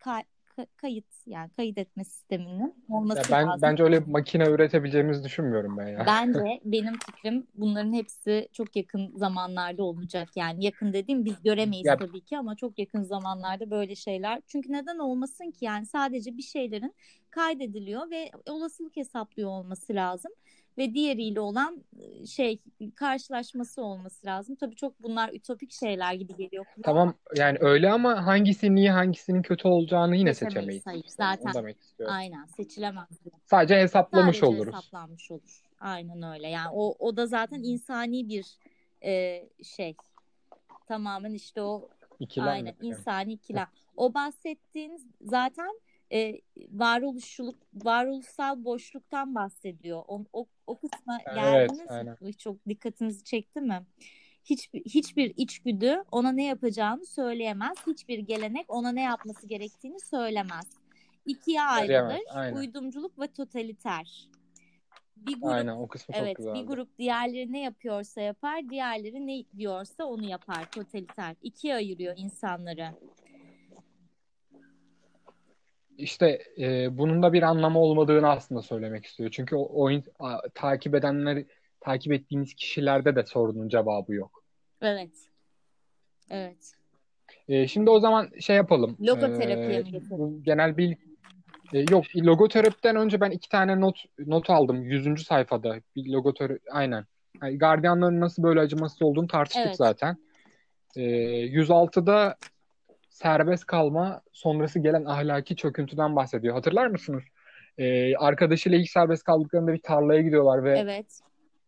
kayıt 0.78 1.06
yani 1.26 1.50
kayıt 1.50 1.78
etme 1.78 2.04
sisteminin 2.04 2.74
olması 2.90 3.32
Ya 3.32 3.38
ben 3.38 3.48
lazım. 3.48 3.62
bence 3.62 3.84
öyle 3.84 4.06
bir 4.06 4.12
makine 4.12 4.44
üretebileceğimizi 4.50 5.24
düşünmüyorum 5.24 5.78
ben 5.78 5.88
ya. 5.88 6.04
Bence 6.08 6.40
benim 6.66 6.94
fikrim 7.06 7.48
bunların 7.54 7.94
hepsi 7.94 8.50
çok 8.54 8.76
yakın 8.76 9.12
zamanlarda 9.18 9.84
olacak. 9.84 10.30
Yani 10.36 10.66
yakın 10.66 10.94
dediğim 10.94 11.26
biz 11.26 11.44
göremeyiz 11.44 11.86
Ya- 11.86 11.98
tabii 11.98 12.22
ki 12.22 12.38
ama 12.38 12.56
çok 12.56 12.80
yakın 12.80 13.04
zamanlarda 13.04 13.72
böyle 13.72 13.96
şeyler. 13.96 14.42
Çünkü 14.48 14.72
neden 14.72 14.98
olmasın 14.98 15.52
ki 15.52 15.66
yani 15.66 15.86
sadece 15.86 16.38
bir 16.38 16.44
şeylerin 16.44 16.96
kaydediliyor 17.30 18.10
ve 18.10 18.32
olasılık 18.50 18.96
hesaplıyor 18.98 19.50
olması 19.50 19.94
lazım. 19.96 20.32
Ve 20.78 20.94
diğeriyle 20.94 21.40
olan 21.40 21.84
şey 22.30 22.60
karşılaşması 22.96 23.82
olması 23.82 24.26
lazım. 24.26 24.56
Tabii 24.56 24.76
çok 24.76 25.04
bunlar 25.04 25.30
ütopik 25.34 25.72
şeyler 25.72 26.14
gibi 26.14 26.36
geliyor. 26.36 26.66
kulağa. 26.76 26.84
Tamam 26.86 27.14
yani 27.36 27.58
öyle 27.62 27.92
ama 27.92 28.26
hangisinin 28.26 28.76
iyi 28.76 28.92
hangisinin 28.92 29.42
kötü 29.42 29.68
olacağını 29.68 30.16
yine 30.16 30.34
Seçemeyiz, 30.34 30.56
seçemeyiz. 30.84 30.88
hayır. 30.88 31.04
Onu 31.04 31.38
Zaten 31.38 31.54
demek 31.54 31.82
istiyorum. 31.82 32.16
aynen 32.16 32.46
seçilemez. 32.46 33.08
Sadece 33.46 33.76
hesaplamış 33.76 34.38
Sadece 34.38 34.56
oluruz. 34.56 34.74
hesaplanmış 34.76 35.32
olur. 35.32 35.64
Aynen 35.80 36.34
öyle. 36.34 36.50
Yani 36.50 36.70
o 36.74 36.96
o 37.00 37.18
da 37.18 37.28
zaten 37.28 37.64
insani 37.64 38.30
bir 38.30 38.46
e, 39.04 39.44
şey. 39.64 39.96
Tamamen 40.88 41.34
işte 41.34 41.62
o 41.62 41.90
İkilem 42.20 42.48
aynen 42.48 42.76
mi? 42.80 42.88
insani 42.88 43.34
ikilem. 43.34 43.68
O 43.98 44.14
bahsettiğin 44.14 45.14
zaten 45.22 45.80
e, 46.12 46.42
varoluşçuluk, 46.72 47.56
varoluşsal 47.74 48.64
boşluktan 48.64 49.36
bahsediyor. 49.36 50.04
O, 50.08 50.26
o, 50.34 50.48
o 50.68 50.80
kısma 50.80 51.18
Evet, 51.26 51.36
geldiniz 51.36 51.80
mi? 51.80 51.86
aynen. 51.90 52.18
Bu 52.22 52.34
Çok 52.34 52.66
dikkatinizi 52.70 53.24
çekti 53.24 53.62
mi? 53.62 53.86
Hiçbir, 54.46 54.82
hiçbir 54.86 55.34
içgüdü 55.38 56.04
ona 56.12 56.32
ne 56.32 56.46
yapacağını 56.46 57.06
söyleyemez. 57.06 57.78
Hiçbir 57.88 58.20
gelenek 58.20 58.66
ona 58.68 58.92
ne 58.92 59.02
yapması 59.02 59.48
gerektiğini 59.48 60.00
söylemez. 60.00 60.66
İkiye 61.26 61.62
ayrılır. 61.62 62.20
aynen. 62.30 62.58
Uydumculuk 62.58 63.20
ve 63.20 63.28
totaliter. 63.28 64.30
Bir 65.18 65.34
grup 65.34 65.46
Aynen 65.54 65.76
o 65.76 65.88
kısmı 65.88 66.16
çok 66.16 66.24
Evet, 66.24 66.38
bir 66.38 66.44
güzeldi. 66.44 66.66
grup 66.66 66.98
diğerleri 66.98 67.54
ne 67.54 67.60
yapıyorsa 67.60 68.22
yapar, 68.22 68.70
diğerleri 68.70 69.28
ne 69.28 69.44
diyorsa 69.58 70.06
onu 70.06 70.26
yapar. 70.26 70.72
Totaliter. 70.72 71.36
İkiye 71.42 71.76
ayırıyor 71.76 72.14
insanları. 72.18 72.88
İşte 75.98 76.42
e, 76.58 76.98
bunun 76.98 77.24
da 77.24 77.34
bir 77.34 77.44
anlamı 77.44 77.80
olmadığını 77.80 78.30
aslında 78.30 78.62
söylemek 78.62 79.06
istiyor. 79.06 79.30
Çünkü 79.32 79.56
o, 79.56 79.62
o 79.64 79.92
in- 79.92 80.04
a- 80.20 80.42
takip 80.54 80.96
edenler, 80.96 81.44
takip 81.80 82.14
ettiğimiz 82.14 82.54
kişilerde 82.54 83.16
de 83.16 83.24
sorunun 83.26 83.70
cevabı 83.70 84.14
yok. 84.14 84.44
Evet. 84.82 85.12
Evet. 86.30 86.74
E, 87.48 87.68
şimdi 87.68 87.90
o 87.90 88.00
zaman 88.00 88.30
şey 88.40 88.56
yapalım. 88.56 88.98
Logoterapiye 89.02 89.80
E, 89.80 89.84
mi 89.84 90.44
genel 90.44 90.78
bir 90.78 90.98
e, 91.74 91.80
yok 91.92 92.06
logoterapiden 92.16 92.96
önce 92.96 93.22
ben 93.22 93.32
iki 93.32 93.50
tane 93.50 93.80
not 93.82 93.98
not 94.20 94.50
aldım. 94.50 94.84
Yüzüncü 94.84 95.24
sayfada 95.24 95.76
bir 95.96 96.06
logoterapi 96.12 96.72
aynen. 96.72 97.06
Yani 97.44 97.58
gardiyanların 97.58 98.20
nasıl 98.20 98.44
böyle 98.44 98.60
acımasız 98.60 99.02
olduğunu 99.02 99.28
tartıştık 99.28 99.66
Evet. 99.66 99.76
zaten. 99.78 100.18
E, 100.96 101.02
106'da 101.02 102.36
serbest 103.20 103.66
kalma 103.66 104.22
sonrası 104.32 104.80
gelen 104.80 105.06
ahlaki 105.06 105.56
çöküntüden 105.56 106.16
bahsediyor. 106.16 106.54
Hatırlar 106.56 106.88
mısınız? 106.88 107.24
Ee, 107.78 108.16
arkadaşıyla 108.16 108.78
ilk 108.78 108.90
serbest 108.90 109.24
kaldıklarında 109.24 109.74
bir 109.74 109.82
tarlaya 109.82 110.22
gidiyorlar 110.22 110.64
ve 110.64 110.80
Evet. 110.80 111.20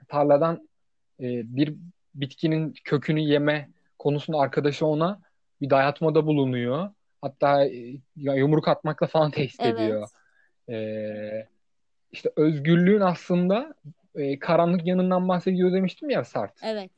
tarladan 0.07 0.69
e, 1.19 1.55
bir 1.55 1.75
bitkinin 2.15 2.73
kökünü 2.83 3.19
yeme 3.19 3.69
konusunda 3.99 4.37
arkadaşı 4.39 4.85
ona 4.85 5.19
bir 5.61 5.69
dayatmada 5.69 6.25
bulunuyor. 6.25 6.89
Hatta 7.21 7.65
e, 7.65 7.95
yumruk 8.15 8.67
atmakla 8.67 9.07
falan 9.07 9.31
tehdit 9.37 9.59
Evet. 9.61 9.79
ediyor. 9.79 10.07
Ee, 10.69 11.47
işte 12.11 12.29
özgürlüğün 12.35 13.01
aslında 13.01 13.73
e, 14.15 14.39
karanlık 14.39 14.87
yanından 14.87 15.27
bahsediyor 15.27 15.73
demiştim 15.73 16.09
ya 16.09 16.23
Sartre. 16.23 16.67
Evet. 16.67 16.91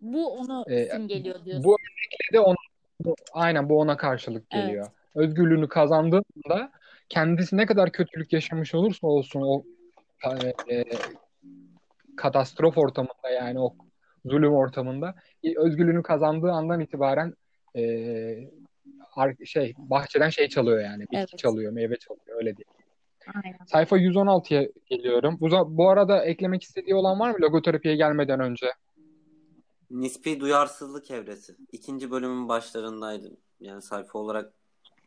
Bu 0.00 0.32
onu 0.32 0.64
E, 0.68 0.84
simgeliyor 0.84 1.44
diyorsun. 1.44 1.64
Bu 1.64 1.74
örnekle 1.76 2.36
de 2.36 2.40
ona, 2.40 2.56
bu- 3.04 3.14
aynen 3.32 3.68
bu 3.68 3.78
ona 3.78 3.96
karşılık 3.96 4.44
Evet. 4.50 4.62
geliyor. 4.66 4.86
Özgürlüğünü 5.14 5.68
kazandığında 5.68 6.72
kendisi 7.08 7.56
ne 7.56 7.66
kadar 7.66 7.92
kötülük 7.92 8.32
yaşamış 8.32 8.74
olursa 8.74 9.06
olsun 9.06 9.40
o 9.42 9.64
e, 10.70 10.84
katastrof 12.16 12.78
ortamında 12.78 13.30
yani 13.34 13.60
o 13.60 13.74
zulüm 14.24 14.52
ortamında 14.54 15.14
e, 15.44 15.58
özgürlüğünü 15.58 16.02
kazandığı 16.02 16.50
andan 16.52 16.80
itibaren 16.80 17.34
e, 17.76 17.82
şey 19.44 19.74
bahçeden 19.78 20.28
şey 20.28 20.48
çalıyor 20.48 20.80
yani 20.80 21.02
bitki 21.02 21.16
Evet. 21.16 21.38
çalıyor, 21.38 21.72
meyve 21.72 21.96
çalıyor 21.96 22.36
öyle 22.38 22.56
değil. 22.56 22.68
Aynen. 23.44 23.58
Sayfa 23.66 23.96
116'ya 23.98 24.68
geliyorum. 24.86 25.36
Bu, 25.40 25.76
bu 25.76 25.88
arada 25.90 26.24
eklemek 26.24 26.62
istediği 26.62 26.94
olan 26.94 27.20
var 27.20 27.30
mı 27.30 27.36
logoterapiye 27.40 27.96
gelmeden 27.96 28.40
önce? 28.40 28.66
Nispi 29.90 30.40
duyarsızlık 30.40 31.10
evresi. 31.10 31.56
İkinci 31.72 32.10
bölümün 32.10 32.48
başlarındaydı. 32.48 33.36
Yani 33.60 33.82
sayfa 33.82 34.18
olarak 34.18 34.52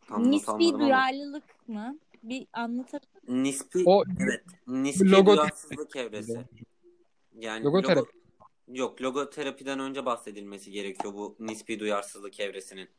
tam 0.08 0.32
Nispi 0.32 0.52
almadım 0.52 0.76
ama. 0.76 0.80
duyarlılık 0.84 1.68
mı? 1.68 1.98
Bir 2.24 2.48
anlatabilir 2.54 3.10
Nispi 3.44 3.84
O 3.86 4.04
evet. 4.20 4.44
Nispi 4.68 5.04
Logo- 5.06 5.26
duyarsızlık 5.26 5.96
evresi. 5.96 6.46
Yani 7.36 7.64
Logoterapi. 7.66 8.00
logo, 8.00 8.10
yok 8.68 9.02
logoterapiden 9.02 9.80
önce 9.80 10.06
bahsedilmesi 10.06 10.72
gerekiyor 10.72 11.14
bu 11.14 11.36
nispi 11.40 11.80
duyarsızlık 11.80 12.40
evresinin. 12.40 12.90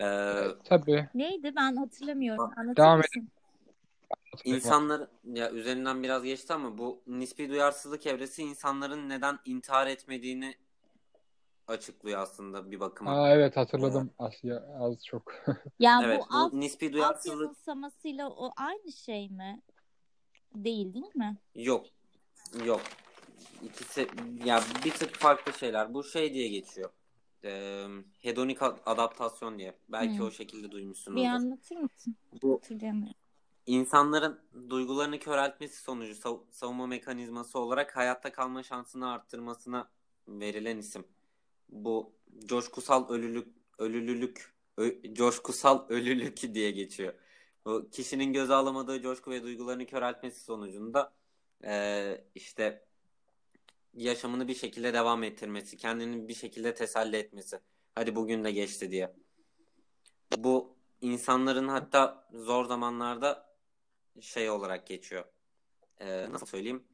Ee, 0.00 0.32
tabii. 0.64 1.08
Neydi? 1.14 1.52
Ben 1.56 1.76
hatırlamıyorum. 1.76 2.50
Anlatır 2.56 2.76
Devam 2.82 2.98
mısın? 2.98 3.28
İnsanlar 4.44 5.08
ya 5.24 5.50
üzerinden 5.50 6.02
biraz 6.02 6.22
geçti 6.22 6.52
ama 6.52 6.78
bu 6.78 7.02
nispi 7.06 7.48
duyarsızlık 7.48 8.06
evresi 8.06 8.42
insanların 8.42 9.08
neden 9.08 9.38
intihar 9.44 9.86
etmediğini 9.86 10.54
açıklıyor 11.70 12.20
aslında 12.20 12.70
bir 12.70 12.80
bakıma. 12.80 13.10
Aa, 13.10 13.30
evet 13.30 13.56
hatırladım 13.56 14.10
Asya 14.18 14.66
az 14.80 15.04
çok. 15.04 15.32
Yani 15.80 16.06
evet, 16.06 16.20
bu 16.30 16.36
alt, 16.36 16.52
bu 16.52 16.60
nispi 16.60 16.86
alt 16.86 16.92
duyarsızlık 16.92 17.40
yanılsamasıyla 17.40 18.30
o 18.30 18.52
aynı 18.56 18.92
şey 18.92 19.28
mi? 19.28 19.62
Değil 20.54 20.94
değil 20.94 21.14
mi? 21.16 21.36
yok. 21.54 21.86
Yok. 22.64 22.80
İkisi 23.64 24.08
ya 24.44 24.60
bir 24.84 24.90
tık 24.90 25.14
farklı 25.16 25.52
şeyler. 25.52 25.94
Bu 25.94 26.04
şey 26.04 26.34
diye 26.34 26.48
geçiyor. 26.48 26.90
Ee, 27.44 27.86
hedonik 28.18 28.62
adaptasyon 28.62 29.58
diye. 29.58 29.74
Belki 29.88 30.18
Hmm. 30.18 30.26
o 30.26 30.30
şekilde 30.30 30.66
Bir 30.66 30.70
duymuşsunuzdur. 30.70 31.28
anlatır 31.28 31.76
mısın? 31.76 32.16
Bu 32.42 32.60
insanların 33.66 34.40
duygularını 34.70 35.18
köreltmesi 35.18 35.82
sonucu 35.82 36.12
sav- 36.14 36.44
savunma 36.50 36.86
mekanizması 36.86 37.58
olarak 37.58 37.96
hayatta 37.96 38.32
kalma 38.32 38.62
şansını 38.62 39.12
arttırmasına 39.12 39.90
verilen 40.28 40.78
isim. 40.78 41.04
Bu 41.70 42.12
coşkusal 42.46 43.08
ölülük 43.08 43.48
ölülülük 43.78 44.54
ö- 44.76 45.14
coşkusal 45.14 45.88
ölülük 45.88 46.42
diye 46.54 46.70
geçiyor. 46.70 47.14
Bu 47.64 47.90
kişinin 47.90 48.32
göze 48.32 48.54
alamadığı 48.54 49.02
coşku 49.02 49.30
ve 49.30 49.42
duygularını 49.42 49.86
köreltmesi 49.86 50.40
sonucunda 50.44 51.12
eee, 51.64 52.24
işte 52.34 52.84
yaşamını 53.94 54.48
bir 54.48 54.54
şekilde 54.54 54.94
devam 54.94 55.22
ettirmesi, 55.22 55.76
kendini 55.76 56.28
bir 56.28 56.34
şekilde 56.34 56.74
teselli 56.74 57.16
etmesi. 57.16 57.60
Hadi 57.94 58.16
bugün 58.16 58.44
de 58.44 58.52
geçti 58.52 58.90
diye. 58.90 59.14
Bu 60.38 60.76
insanların 61.00 61.68
hatta 61.68 62.28
zor 62.32 62.64
zamanlarda 62.64 63.56
şey 64.20 64.50
olarak 64.50 64.86
geçiyor. 64.86 65.24
Ee, 66.00 66.32
nasıl 66.32 66.46
söyleyeyim? 66.46 66.84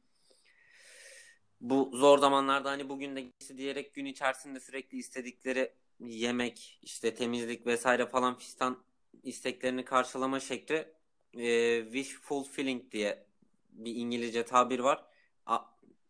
Bu 1.61 1.91
zor 1.93 2.19
zamanlarda 2.19 2.69
hani 2.69 2.89
bugün 2.89 3.15
de 3.15 3.21
geçti 3.21 3.57
diyerek 3.57 3.93
gün 3.93 4.05
içerisinde 4.05 4.59
sürekli 4.59 4.97
istedikleri 4.97 5.73
yemek, 5.99 6.79
işte 6.81 7.15
temizlik 7.15 7.65
vesaire 7.65 8.05
falan 8.05 8.37
fistan 8.37 8.83
isteklerini 9.23 9.85
karşılama 9.85 10.39
şekli 10.39 10.93
e, 11.33 11.83
wish 11.83 12.13
fulfilling 12.13 12.91
diye 12.91 13.25
bir 13.69 13.95
İngilizce 13.95 14.45
tabir 14.45 14.79
var. 14.79 15.05
A- 15.45 15.65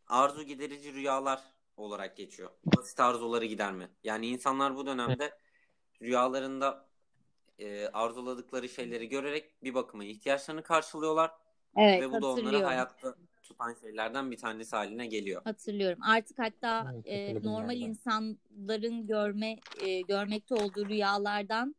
arzu 0.07 0.43
giderici 0.43 0.93
rüyalar 0.93 1.43
olarak 1.77 2.17
geçiyor. 2.17 2.49
Basit 2.65 2.99
arzuları 2.99 3.45
giderme. 3.45 3.89
Yani 4.03 4.27
insanlar 4.27 4.75
bu 4.75 4.85
dönemde 4.85 5.37
rüyalarında 6.01 6.87
e, 7.59 7.87
arzuladıkları 7.87 8.69
şeyleri 8.69 9.09
görerek 9.09 9.63
bir 9.63 9.73
bakıma 9.73 10.03
ihtiyaçlarını 10.05 10.63
karşılıyorlar 10.63 11.31
Evet 11.77 12.01
ve 12.01 12.11
bu 12.11 12.21
da 12.21 12.27
onları 12.27 12.63
hayatta 12.63 13.15
tutan 13.47 13.73
şeylerden 13.81 14.31
bir 14.31 14.37
tanesi 14.37 14.75
haline 14.75 15.07
geliyor. 15.07 15.41
Hatırlıyorum. 15.43 15.99
Artık 16.03 16.39
hatta 16.39 16.93
Evet, 16.93 17.05
e, 17.05 17.43
normal 17.43 17.69
ben 17.69 17.75
de. 17.75 17.79
insanların 17.79 19.07
görme 19.07 19.55
e, 19.85 20.01
görmekte 20.01 20.55
olduğu 20.55 20.85
rüyalardan 20.89 21.75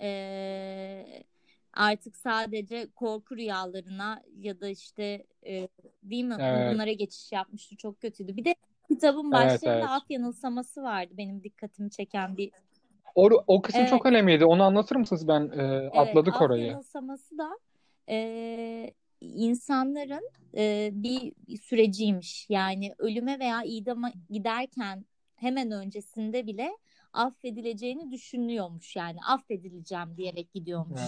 e, 0.00 1.22
artık 1.72 2.16
sadece 2.16 2.88
korku 2.94 3.36
rüyalarına 3.36 4.22
ya 4.40 4.60
da 4.60 4.68
işte 4.68 5.24
e, 5.46 5.68
değil 6.02 6.24
mi? 6.24 6.36
Evet. 6.40 6.74
Bunlara 6.74 6.92
geçiş 6.92 7.32
yapmıştı. 7.32 7.76
Çok 7.76 8.00
kötüydü. 8.00 8.36
Bir 8.36 8.44
de 8.44 8.54
kitabın 8.88 9.32
Evet, 9.32 9.32
başlarında 9.32 9.78
evet. 9.78 9.88
af 9.88 10.02
yanılsaması 10.10 10.82
vardı. 10.82 11.14
Benim 11.18 11.42
dikkatimi 11.44 11.90
çeken 11.90 12.36
bir 12.36 12.50
O, 13.14 13.28
o 13.46 13.62
kısım 13.62 13.80
Evet. 13.80 13.90
çok 13.90 14.06
önemliydi. 14.06 14.44
Onu 14.44 14.62
anlatır 14.62 14.96
mısınız? 14.96 15.28
Ben 15.28 15.40
e, 15.40 15.62
Evet, 15.62 15.92
atladık 15.94 16.34
af 16.34 16.42
orayı. 16.42 16.64
yanılsaması 16.66 17.38
da 17.38 17.58
e, 18.08 18.94
insanların 19.20 20.30
e, 20.56 20.90
bir 20.92 21.32
süreciymiş. 21.58 22.46
Yani 22.48 22.94
ölüme 22.98 23.38
veya 23.38 23.62
idama 23.62 24.12
giderken 24.30 25.04
hemen 25.36 25.70
öncesinde 25.70 26.46
bile 26.46 26.70
affedileceğini 27.12 28.12
düşünüyormuş. 28.12 28.96
Yani 28.96 29.18
affedileceğim 29.28 30.16
diyerek 30.16 30.52
gidiyormuş. 30.52 31.00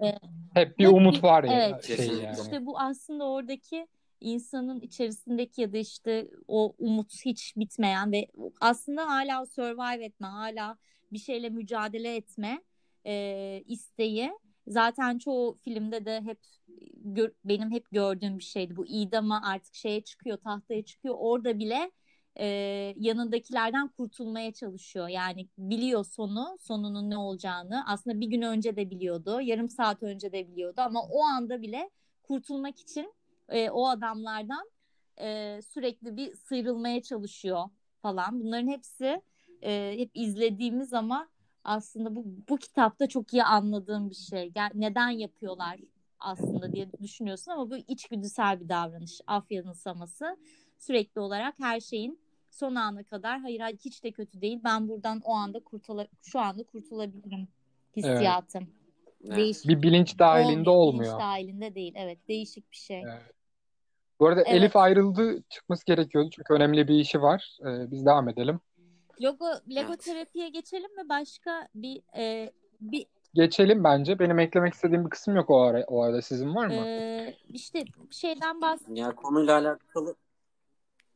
Evet. 0.00 0.14
E, 0.56 0.60
Hep 0.60 0.78
bir 0.78 0.86
umut 0.86 1.22
var 1.22 1.44
ya 1.44 1.52
evet. 1.52 1.84
şey 1.84 2.06
yani. 2.06 2.36
işte 2.42 2.66
bu 2.66 2.78
aslında 2.78 3.24
oradaki 3.24 3.86
insanın 4.20 4.80
içerisindeki 4.80 5.60
ya 5.60 5.72
da 5.72 5.78
işte 5.78 6.28
o 6.48 6.74
umut 6.78 7.24
hiç 7.24 7.56
bitmeyen 7.56 8.12
ve 8.12 8.26
aslında 8.60 9.06
hala 9.06 9.46
survive 9.46 10.04
etme, 10.04 10.26
hala 10.26 10.76
bir 11.12 11.18
şeyle 11.18 11.50
mücadele 11.50 12.16
etme 12.16 12.62
e, 13.06 13.62
isteği. 13.66 14.30
Zaten 14.68 15.18
çoğu 15.18 15.58
filmde 15.64 16.04
de 16.04 16.20
hep 16.20 16.38
gör- 17.04 17.32
benim 17.44 17.70
hep 17.70 17.90
gördüğüm 17.90 18.38
bir 18.38 18.44
şeydi. 18.44 18.76
Bu 18.76 18.86
idama 18.86 19.42
artık 19.44 19.74
şeye 19.74 20.00
çıkıyor, 20.00 20.36
tahtaya 20.38 20.84
çıkıyor. 20.84 21.14
Orada 21.18 21.58
bile 21.58 21.90
e, 22.40 22.46
yanındakilerden 22.96 23.88
kurtulmaya 23.88 24.52
çalışıyor. 24.52 25.08
Yani 25.08 25.48
biliyor 25.58 26.04
sonu, 26.04 26.56
sonunun 26.60 27.10
ne 27.10 27.16
olacağını. 27.18 27.84
Aslında 27.86 28.20
bir 28.20 28.26
gün 28.26 28.42
önce 28.42 28.76
de 28.76 28.90
biliyordu, 28.90 29.40
yarım 29.40 29.68
saat 29.68 30.02
önce 30.02 30.32
de 30.32 30.48
biliyordu 30.48 30.80
ama 30.80 31.02
o 31.10 31.22
anda 31.22 31.62
bile 31.62 31.90
kurtulmak 32.22 32.80
için 32.80 33.14
e, 33.48 33.70
o 33.70 33.88
adamlardan 33.88 34.70
e, 35.20 35.60
sürekli 35.62 36.16
bir 36.16 36.34
sıyrılmaya 36.34 37.02
çalışıyor 37.02 37.64
falan. 38.02 38.40
Bunların 38.40 38.68
hepsi 38.68 39.22
e, 39.62 39.94
hep 39.98 40.10
izlediğimiz 40.14 40.92
ama 40.94 41.28
aslında 41.68 42.16
bu 42.16 42.24
bu 42.48 42.56
kitapta 42.56 43.06
çok 43.06 43.32
iyi 43.32 43.44
anladığım 43.44 44.10
bir 44.10 44.14
şey. 44.14 44.50
Gel, 44.50 44.70
neden 44.74 45.10
yapıyorlar 45.10 45.76
aslında 46.20 46.72
diye 46.72 46.88
düşünüyorsun 47.02 47.52
ama 47.52 47.70
bu 47.70 47.76
içgüdüsel 47.76 48.60
bir 48.60 48.68
davranış. 48.68 49.20
Af 49.26 49.50
yanılsaması 49.50 50.36
sürekli 50.78 51.20
olarak 51.20 51.54
her 51.58 51.80
şeyin 51.80 52.20
son 52.50 52.74
ana 52.74 53.02
kadar 53.02 53.40
hayır 53.40 53.60
hayır 53.60 53.78
hiç 53.84 54.04
de 54.04 54.12
kötü 54.12 54.40
değil. 54.40 54.60
Ben 54.64 54.88
buradan 54.88 55.20
o 55.24 55.34
anda 55.34 55.60
kurtula 55.60 56.06
şu 56.22 56.40
anda 56.40 56.62
kurtulabilirim 56.62 57.48
hissiyatım. 57.96 58.68
Evet. 59.24 59.36
Değişik. 59.36 59.68
Bir 59.68 59.82
bilinç 59.82 60.18
dahilinde 60.18 60.70
Olmuyor, 60.70 60.74
olmuyor. 60.74 61.12
Bilinç 61.12 61.22
dahilinde 61.22 61.74
değil. 61.74 61.92
Evet, 61.96 62.28
değişik 62.28 62.70
bir 62.70 62.76
şey. 62.76 63.00
Evet. 63.00 63.34
Bu 64.20 64.26
arada 64.26 64.42
Evet. 64.42 64.54
Elif 64.54 64.76
ayrıldı. 64.76 65.42
Çıkması 65.48 65.86
gerekiyordu. 65.86 66.30
Çünkü 66.32 66.54
önemli 66.54 66.88
bir 66.88 66.94
işi 66.94 67.22
var. 67.22 67.58
Ee, 67.60 67.90
biz 67.90 68.06
devam 68.06 68.28
edelim. 68.28 68.60
Logo 69.22 69.46
logoterapiye 69.70 70.48
geçelim 70.48 70.96
mi? 70.96 71.08
Başka 71.08 71.68
bir 71.74 72.02
e, 72.16 72.52
bir 72.80 73.06
Geçelim 73.34 73.84
bence. 73.84 74.18
Benim 74.18 74.38
eklemek 74.38 74.74
istediğim 74.74 75.04
bir 75.04 75.10
kısım 75.10 75.36
yok 75.36 75.50
o 75.50 75.60
ara, 75.60 75.84
o 75.86 76.02
arada. 76.02 76.22
Sizin 76.22 76.54
var 76.54 76.66
mı? 76.66 76.74
e, 76.74 77.36
işte 77.52 77.84
şeyden 78.10 78.60
bahs 78.60 78.80
Ya 78.88 79.14
konuyla 79.14 79.58
alakalı 79.58 80.14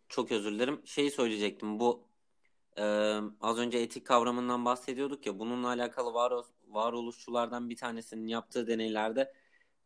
çok 0.09 0.32
özür 0.32 0.53
dilerim. 0.53 0.80
Şeyi 0.84 1.11
söyleyecektim. 1.11 1.80
Bu 1.80 2.00
e, 2.76 2.82
az 3.40 3.59
önce 3.59 3.78
etik 3.78 4.07
kavramından 4.07 4.64
bahsediyorduk 4.64 5.26
ya. 5.26 5.38
Bununla 5.38 5.68
alakalı 5.68 6.14
var, 6.14 6.32
varoluşçulardan 6.68 7.70
bir 7.70 7.76
tanesinin 7.76 8.26
yaptığı 8.26 8.66
deneylerde 8.66 9.32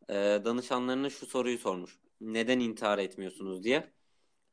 e, 0.09 0.15
danışanlarına 0.45 1.11
şu 1.11 1.27
soruyu 1.27 1.59
sormuş. 1.59 1.99
Neden 2.21 2.61
intihar 2.61 2.99
etmiyorsunuz 2.99 3.65
diye. 3.65 3.93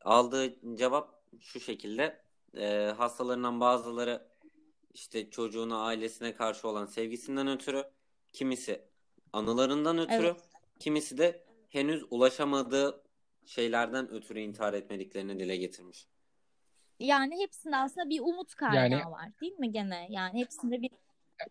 Aldığı 0.01 0.75
cevap 0.75 1.23
şu 1.39 1.59
şekilde. 1.59 2.22
E, 2.57 2.93
hastalarından 2.97 3.59
bazıları 3.59 4.27
işte 4.93 5.29
çocuğuna, 5.29 5.81
ailesine 5.85 6.33
karşı 6.35 6.67
olan 6.67 6.85
sevgisinden 6.85 7.47
ötürü, 7.47 7.83
kimisi 8.33 8.81
anılarından 9.33 9.97
ötürü, 9.99 10.25
Evet. 10.27 10.49
kimisi 10.79 11.17
de 11.17 11.43
henüz 11.69 12.03
ulaşamadığı 12.09 13.03
şeylerden 13.45 14.11
ötürü 14.11 14.39
intihar 14.39 14.73
etmediklerini 14.73 15.39
dile 15.39 15.55
getirmiş. 15.57 16.07
Yani 16.99 17.41
hepsinde 17.41 17.75
aslında 17.77 18.09
bir 18.09 18.19
umut 18.19 18.55
kaynağı 18.55 18.99
Yani- 18.99 19.11
var 19.11 19.29
değil 19.41 19.59
mi 19.59 19.71
gene? 19.71 20.07
Yani 20.09 20.39
hepsinde 20.39 20.81
bir 20.81 20.89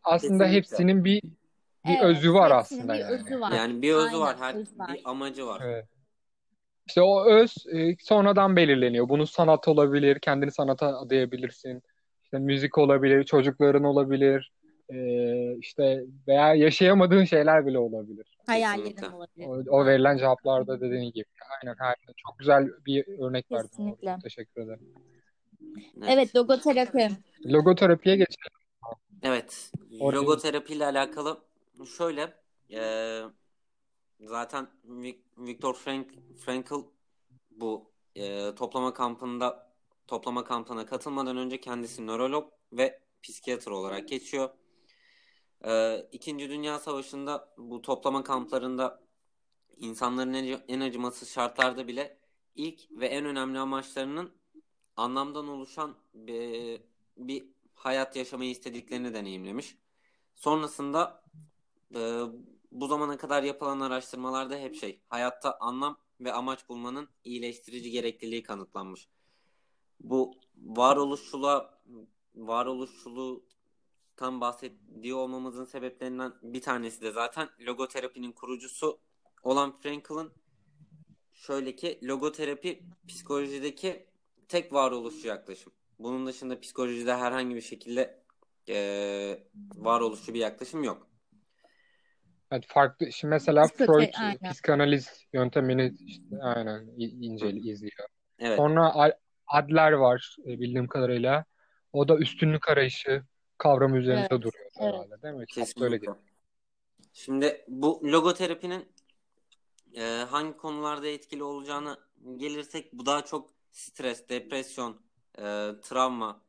Aslında 0.05 0.45
Kesinlikle. 0.45 0.57
hepsinin 0.57 1.05
bir 1.05 1.23
bir 1.85 1.91
Evet, 1.91 2.03
özü 2.03 2.33
var 2.33 2.51
aslında 2.51 2.95
bir 2.95 2.99
yani. 2.99 3.13
özü 3.15 3.41
var. 3.41 3.53
Yani 3.53 3.83
bir 3.83 3.93
özü 3.95 4.07
Aynen, 4.07 4.21
var, 4.21 4.37
her 4.39 4.55
öz 4.55 4.79
var. 4.79 4.95
bir 4.95 5.01
amacı 5.11 5.47
var. 5.47 5.61
Evet. 5.65 5.89
İşte 6.87 7.03
o 7.03 7.25
öz 7.31 7.55
e, 7.73 7.97
sonradan 8.01 8.57
belirleniyor. 8.57 9.09
Bunun 9.09 9.25
sanat 9.25 9.69
olabilir, 9.69 10.19
kendini 10.19 10.53
sanata 10.53 10.99
adayabilirsin. 10.99 11.83
İşte 12.25 12.39
müzik 12.39 12.79
olabilir, 12.79 13.25
çocukların 13.25 13.85
olabilir. 13.85 14.53
e, 14.89 14.97
işte 15.59 16.05
veya 16.29 16.55
yaşayamadığın 16.55 17.25
şeyler 17.25 17.67
bile 17.67 17.79
olabilir. 17.79 18.27
Hayallerin 18.47 19.13
olabilir. 19.13 19.47
O, 19.47 19.77
o 19.81 19.87
verilen 19.87 20.17
cevaplarda 20.17 20.81
dediğin 20.81 21.13
gibi. 21.13 21.25
Aynen, 21.63 21.77
aynen. 21.81 22.15
Çok 22.17 22.39
güzel 22.39 22.69
bir 22.87 23.05
örnek 23.25 23.53
verdin. 23.53 23.69
Kesinlikle. 23.69 24.17
Teşekkür 24.23 24.63
ederim. 24.63 24.81
Evet 26.09 26.37
logoterapi. 26.37 27.09
Logoterapiye 27.47 28.17
geçelim. 28.17 28.59
Evet. 29.23 29.73
Oraya- 30.01 30.17
Logoterapi 30.17 30.73
ile 30.75 30.87
alakalı 30.87 31.39
şöyle 31.99 32.29
eee, 32.69 33.23
zaten 34.23 34.69
Viktor 35.39 35.75
Frank, 35.75 36.11
Frankl 36.45 36.75
bu 37.51 37.93
eee, 38.15 38.55
toplama 38.55 38.95
kampında 38.95 39.73
toplama 40.07 40.45
kampına 40.45 40.87
katılmadan 40.87 41.37
önce 41.37 41.61
kendisi 41.61 42.07
nörolog 42.07 42.53
ve 42.73 43.01
psikiyatr 43.23 43.71
olarak 43.71 44.09
geçiyor. 44.09 44.51
Eee, 45.65 46.09
İkinci 46.13 46.49
Dünya 46.49 46.79
Savaşı'nda 46.79 47.55
bu 47.59 47.83
toplama 47.83 48.25
kamplarında 48.25 49.03
insanların 49.77 50.33
en, 50.35 50.61
en 50.69 50.81
acımasız 50.81 51.31
şartlarda 51.31 51.89
bile 51.89 52.19
ilk 52.55 52.91
ve 52.91 53.07
en 53.07 53.25
önemli 53.25 53.59
amaçlarının 53.59 54.33
anlamdan 54.97 55.49
oluşan 55.49 55.97
bir, 56.15 56.81
bir 57.17 57.45
hayat 57.75 58.17
yaşamayı 58.17 58.51
istediklerini 58.51 59.15
deneyimlemiş. 59.15 59.77
Sonrasında 60.35 61.25
e, 61.95 62.23
bu 62.73 62.87
zamana 62.87 63.17
kadar 63.17 63.43
yapılan 63.43 63.81
araştırmalarda 63.81 64.57
hep 64.57 64.75
şey, 64.75 65.01
hayatta 65.09 65.57
anlam 65.61 65.99
ve 66.21 66.33
amaç 66.33 66.69
bulmanın 66.69 67.09
iyileştirici 67.25 67.91
gerekliliği 67.91 68.43
kanıtlanmış. 68.43 69.09
Bu 70.01 70.35
varoluşçuluğa, 70.57 71.83
varoluşçuluktan 72.35 74.41
bahsediyor 74.41 75.19
olmamızın 75.19 75.65
sebeplerinden 75.65 76.35
bir 76.43 76.63
tanesi 76.63 77.01
de 77.01 77.13
zaten 77.13 77.49
logoterapinin 77.61 78.33
kurucusu 78.33 79.01
olan 79.43 79.81
Frankl'ın 79.81 80.33
şöyle 81.33 81.77
ki 81.77 82.01
logoterapi 82.03 82.83
psikolojideki 83.09 84.07
tek 84.49 84.73
varoluşçu 84.73 85.29
yaklaşım. 85.29 85.73
Bunun 85.99 86.27
dışında 86.27 86.61
psikolojide 86.61 87.17
herhangi 87.17 87.55
bir 87.55 87.61
şekilde 87.61 88.23
eee 88.67 89.49
varoluşçu 89.75 90.35
bir 90.35 90.39
yaklaşım 90.39 90.85
yok. 90.85 91.12
Evet, 92.53 92.65
farklı. 92.67 93.13
Şimdi 93.13 93.31
mesela 93.31 93.63
Psikote- 93.63 93.87
Freud 93.87 94.15
aynen. 94.21 94.53
psikanaliz 94.53 95.27
yöntemini 95.33 95.95
işte 96.07 96.43
aynen 96.43 96.87
inceli 96.97 97.71
izliyor. 97.71 98.09
Evet. 98.39 98.57
Sonra 98.57 99.13
Adler 99.47 99.93
var 99.93 100.37
e, 100.47 100.61
bildiğim 100.61 100.87
kadarıyla. 100.87 101.45
O 101.93 102.09
da 102.09 102.19
üstünlük 102.19 102.69
arayışı 102.69 103.23
kavramı 103.59 103.99
üzerinde 103.99 104.21
Evet, 104.21 104.43
duruyor 104.43 104.71
evet. 104.81 104.95
herhalde 104.95 105.23
değil 105.23 105.35
mi? 105.35 105.39
Öyle 105.39 105.47
Kesinlikle. 105.47 106.01
diyor. 106.01 106.17
Şimdi 107.13 107.65
bu 107.69 108.01
logoterapinin 108.05 108.89
e, 109.95 110.03
hangi 110.31 110.57
konularda 110.57 111.07
etkili 111.07 111.43
olacağını 111.43 111.99
gelirsek 112.37 112.93
bu 112.93 113.07
daha 113.07 113.25
çok 113.25 113.51
stres, 113.71 114.29
depresyon, 114.29 115.01
e, 115.39 115.43
travma, 115.83 116.41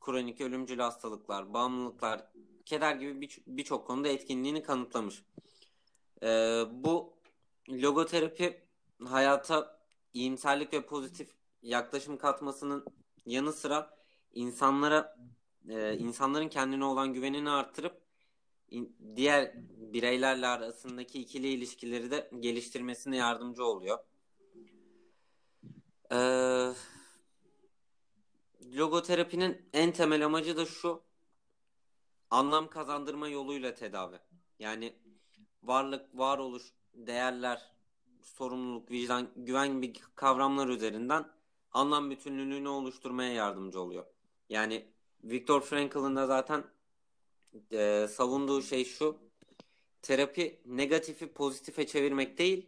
kronik 0.00 0.40
ölümcül 0.40 0.78
hastalıklar, 0.78 1.54
bağımlılıklar, 1.54 2.26
keder 2.66 2.96
gibi 2.96 3.20
bir- 3.20 3.42
birçok 3.46 3.86
konuda 3.86 4.08
etkinliğini 4.08 4.62
kanıtlamış. 4.62 5.22
E, 6.22 6.28
bu 6.70 7.14
logoterapi 7.68 8.62
hayata 9.04 9.80
iyimserlik 10.14 10.72
ve 10.72 10.86
pozitif 10.86 11.30
yaklaşım 11.62 12.18
katmasının 12.18 12.84
yanı 13.26 13.52
sıra 13.52 13.98
insanlara 14.32 15.18
e, 15.68 15.98
insanların 15.98 16.48
kendine 16.48 16.84
olan 16.84 17.12
güvenini 17.12 17.50
artırıp 17.50 18.02
in- 18.70 18.96
diğer 19.16 19.52
bireylerle 19.92 20.46
arasındaki 20.46 21.20
ikili 21.20 21.48
ilişkileri 21.48 22.10
de 22.10 22.30
geliştirmesine 22.40 23.16
yardımcı 23.16 23.64
oluyor. 23.64 23.98
Ee, 26.12 26.72
logoterapinin 28.76 29.68
en 29.72 29.92
temel 29.92 30.24
amacı 30.24 30.56
da 30.56 30.66
şu 30.66 31.02
anlam 32.30 32.70
kazandırma 32.70 33.28
yoluyla 33.28 33.74
tedavi. 33.74 34.18
Yani 34.58 34.94
varlık, 35.62 36.18
varoluş, 36.18 36.62
değerler, 36.94 37.62
sorumluluk, 38.22 38.90
vicdan, 38.90 39.28
güven 39.36 39.82
gibi 39.82 39.98
kavramlar 40.14 40.68
üzerinden 40.68 41.24
anlam 41.72 42.10
bütünlüğünü 42.10 42.68
oluşturmaya 42.68 43.32
yardımcı 43.32 43.80
oluyor. 43.80 44.06
Yani 44.48 44.84
Viktor 45.24 45.60
Frankl'ın 45.60 46.16
da 46.16 46.26
zaten 46.26 46.64
e, 47.72 48.06
savunduğu 48.10 48.62
şey 48.62 48.84
şu. 48.84 49.18
Terapi 50.02 50.60
negatifi 50.66 51.32
pozitife 51.32 51.86
çevirmek 51.86 52.38
değil, 52.38 52.66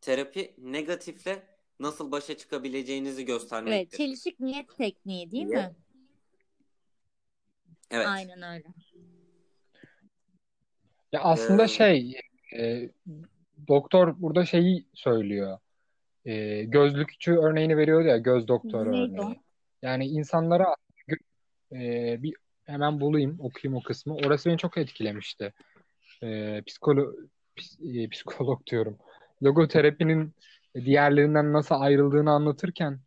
terapi 0.00 0.54
negatifle 0.58 1.46
nasıl 1.80 2.12
başa 2.12 2.36
çıkabileceğinizi 2.36 3.20
Evet, 3.20 3.26
göstermektir. 3.28 3.96
çelişik 3.98 4.40
niyet 4.40 4.76
tekniği 4.76 5.30
değil 5.30 5.46
mi? 5.46 5.74
Evet. 7.90 8.06
Aynen 8.06 8.42
öyle. 8.42 8.64
Ya 11.12 11.20
aslında 11.20 11.64
Ee, 11.64 11.68
şey 11.68 12.20
e, 12.56 12.90
doktor 13.68 14.14
burada 14.18 14.44
şeyi 14.44 14.86
söylüyor. 14.94 15.58
E, 16.24 16.64
gözlükçü 16.64 17.32
örneğini 17.36 17.76
veriyordu 17.76 18.08
ya 18.08 18.16
göz 18.16 18.48
doktoru 18.48 18.92
Neydi 18.92 19.20
örneği. 19.20 19.36
Yani 19.82 20.06
insanlara 20.06 20.74
e, 21.72 22.22
bir 22.22 22.34
hemen 22.64 23.00
bulayım 23.00 23.36
okuyayım 23.40 23.76
o 23.76 23.82
kısmı. 23.82 24.14
Orası 24.14 24.48
beni 24.48 24.58
çok 24.58 24.78
etkilemişti. 24.78 25.52
E, 26.22 26.62
psikolo 26.66 27.14
ps- 27.56 28.04
e, 28.04 28.08
psikolog 28.08 28.66
diyorum. 28.70 28.98
Logoterapinin 29.42 30.34
diğerlerinden 30.74 31.52
nasıl 31.52 31.74
ayrıldığını 31.74 32.30
anlatırken 32.30 32.98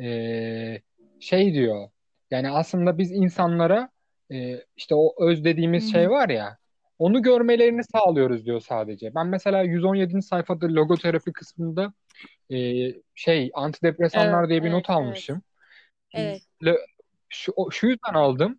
e, 0.00 0.80
şey 1.20 1.54
diyor. 1.54 1.88
Yani 2.30 2.50
aslında 2.50 2.98
biz 2.98 3.12
insanlara 3.12 3.88
e, 4.32 4.64
işte 4.76 4.94
o 4.94 5.28
öz 5.28 5.44
dediğimiz 5.44 5.84
Hı 5.84 5.90
şey 5.90 6.10
var 6.10 6.28
ya 6.28 6.58
onu 7.02 7.22
görmelerini 7.22 7.84
sağlıyoruz 7.84 8.46
diyor 8.46 8.60
sadece. 8.60 9.14
Ben 9.14 9.26
mesela 9.26 9.62
117. 9.62 10.22
sayfada 10.22 10.66
logoterapi 10.66 11.32
kısmında 11.32 11.92
e, 12.50 12.56
şey 13.14 13.50
antidepresanlar 13.54 14.40
Evet, 14.40 14.48
diye 14.48 14.62
bir 14.62 14.68
evet, 14.68 14.74
not 14.74 14.90
almışım. 14.90 15.42
Evet. 16.14 16.42
Şu, 17.28 17.52
şu 17.70 17.86
yüzden 17.86 18.14
aldım. 18.14 18.58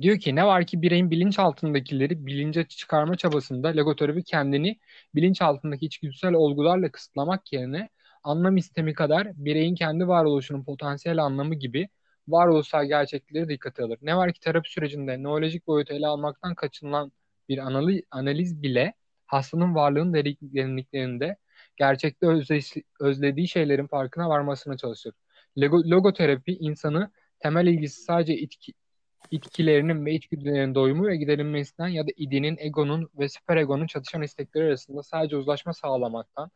Diyor 0.00 0.18
ki 0.18 0.36
ne 0.36 0.46
var 0.46 0.66
ki 0.66 0.82
bireyin 0.82 1.10
bilinçaltındakileri 1.10 2.26
bilince 2.26 2.64
çıkarma 2.68 3.16
çabasında 3.16 3.68
logoterapi 3.68 4.24
kendini 4.24 4.78
bilinçaltındaki 5.14 5.86
içgüdüsel 5.86 6.32
olgularla 6.34 6.92
kısıtlamak 6.92 7.52
yerine 7.52 7.88
anlam 8.24 8.56
istemi 8.56 8.94
kadar 8.94 9.28
bireyin 9.36 9.74
kendi 9.74 10.08
varoluşunun 10.08 10.64
potansiyel 10.64 11.18
anlamı 11.18 11.54
gibi 11.54 11.88
varoluşsal 12.28 12.84
gerçeklikleri 12.84 13.48
dikkate 13.48 13.82
alır. 13.82 13.98
Ne 14.02 14.16
var 14.16 14.32
ki 14.32 14.40
terapi 14.40 14.70
sürecinde 14.70 15.22
nörolojik 15.22 15.66
boyutu 15.66 15.94
ele 15.94 16.06
almaktan 16.06 16.54
kaçınılan 16.54 17.12
bir 17.48 17.58
analiz, 17.58 18.02
analiz 18.10 18.62
bile 18.62 18.94
hastanın 19.26 19.74
varlığın 19.74 20.14
derinliklerinde 20.14 21.36
gerçekte 21.76 22.26
özle- 22.26 22.82
özlediği 23.00 23.48
şeylerin 23.48 23.86
farkına 23.86 24.28
varmasına 24.28 24.76
çalışır. 24.76 25.14
Logo, 25.58 25.90
logoterapi 25.90 26.52
insanı 26.52 27.10
temel 27.38 27.66
ilgisi 27.66 28.02
sadece 28.02 28.36
itki, 28.36 28.72
itkilerinin 29.30 30.06
ve 30.06 30.14
içgüdülerinin 30.14 30.74
doyumu 30.74 31.06
ve 31.06 31.16
giderilmesinden 31.16 31.88
ya 31.88 32.06
da 32.06 32.10
idinin, 32.16 32.56
egonun 32.58 33.08
ve 33.18 33.28
süperegonun 33.28 33.86
çatışan 33.86 34.22
istekleri 34.22 34.64
arasında 34.64 35.02
sadece 35.02 35.36
uzlaşma 35.36 35.72
sağlamaktan 35.72 36.50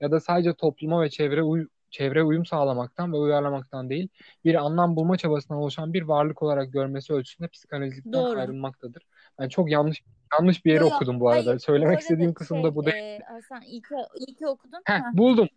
ya 0.00 0.10
da 0.10 0.20
sadece 0.20 0.54
topluma 0.54 1.02
ve 1.02 1.10
çevre 1.10 1.42
uy 1.42 1.66
çevre 1.90 2.22
uyum 2.22 2.46
sağlamaktan 2.46 3.12
ve 3.12 3.16
uyarlamaktan 3.16 3.90
değil, 3.90 4.08
bir 4.44 4.54
anlam 4.54 4.96
bulma 4.96 5.16
çabasından 5.16 5.60
oluşan 5.60 5.92
bir 5.92 6.02
varlık 6.02 6.42
olarak 6.42 6.72
görmesi 6.72 7.12
ölçüsünde 7.12 7.48
psikanalizden 7.48 8.12
Doğru. 8.12 8.38
ayrılmaktadır. 8.38 9.02
Ben 9.38 9.48
çok 9.48 9.70
yanlış 9.70 10.02
yanlış 10.32 10.64
bir 10.64 10.70
yere 10.72 10.80
Yo, 10.80 10.88
yo, 10.90 10.96
okudum 10.96 11.20
bu 11.20 11.28
arada. 11.28 11.50
hayır, 11.50 11.58
Söylemek 11.58 12.00
istediğim 12.00 12.34
kısım 12.34 12.58
da 12.58 12.68
şey, 12.68 12.74
bu 12.74 12.86
değil. 12.86 12.96
e, 12.96 13.18
Hasan 13.28 13.62
iyi 13.62 13.82
ki, 13.82 13.94
iyi 14.14 14.34
ki 14.36 14.46
okudun. 14.46 14.80
Heh, 14.84 14.94
Heh. 14.94 15.12
buldum. 15.12 15.48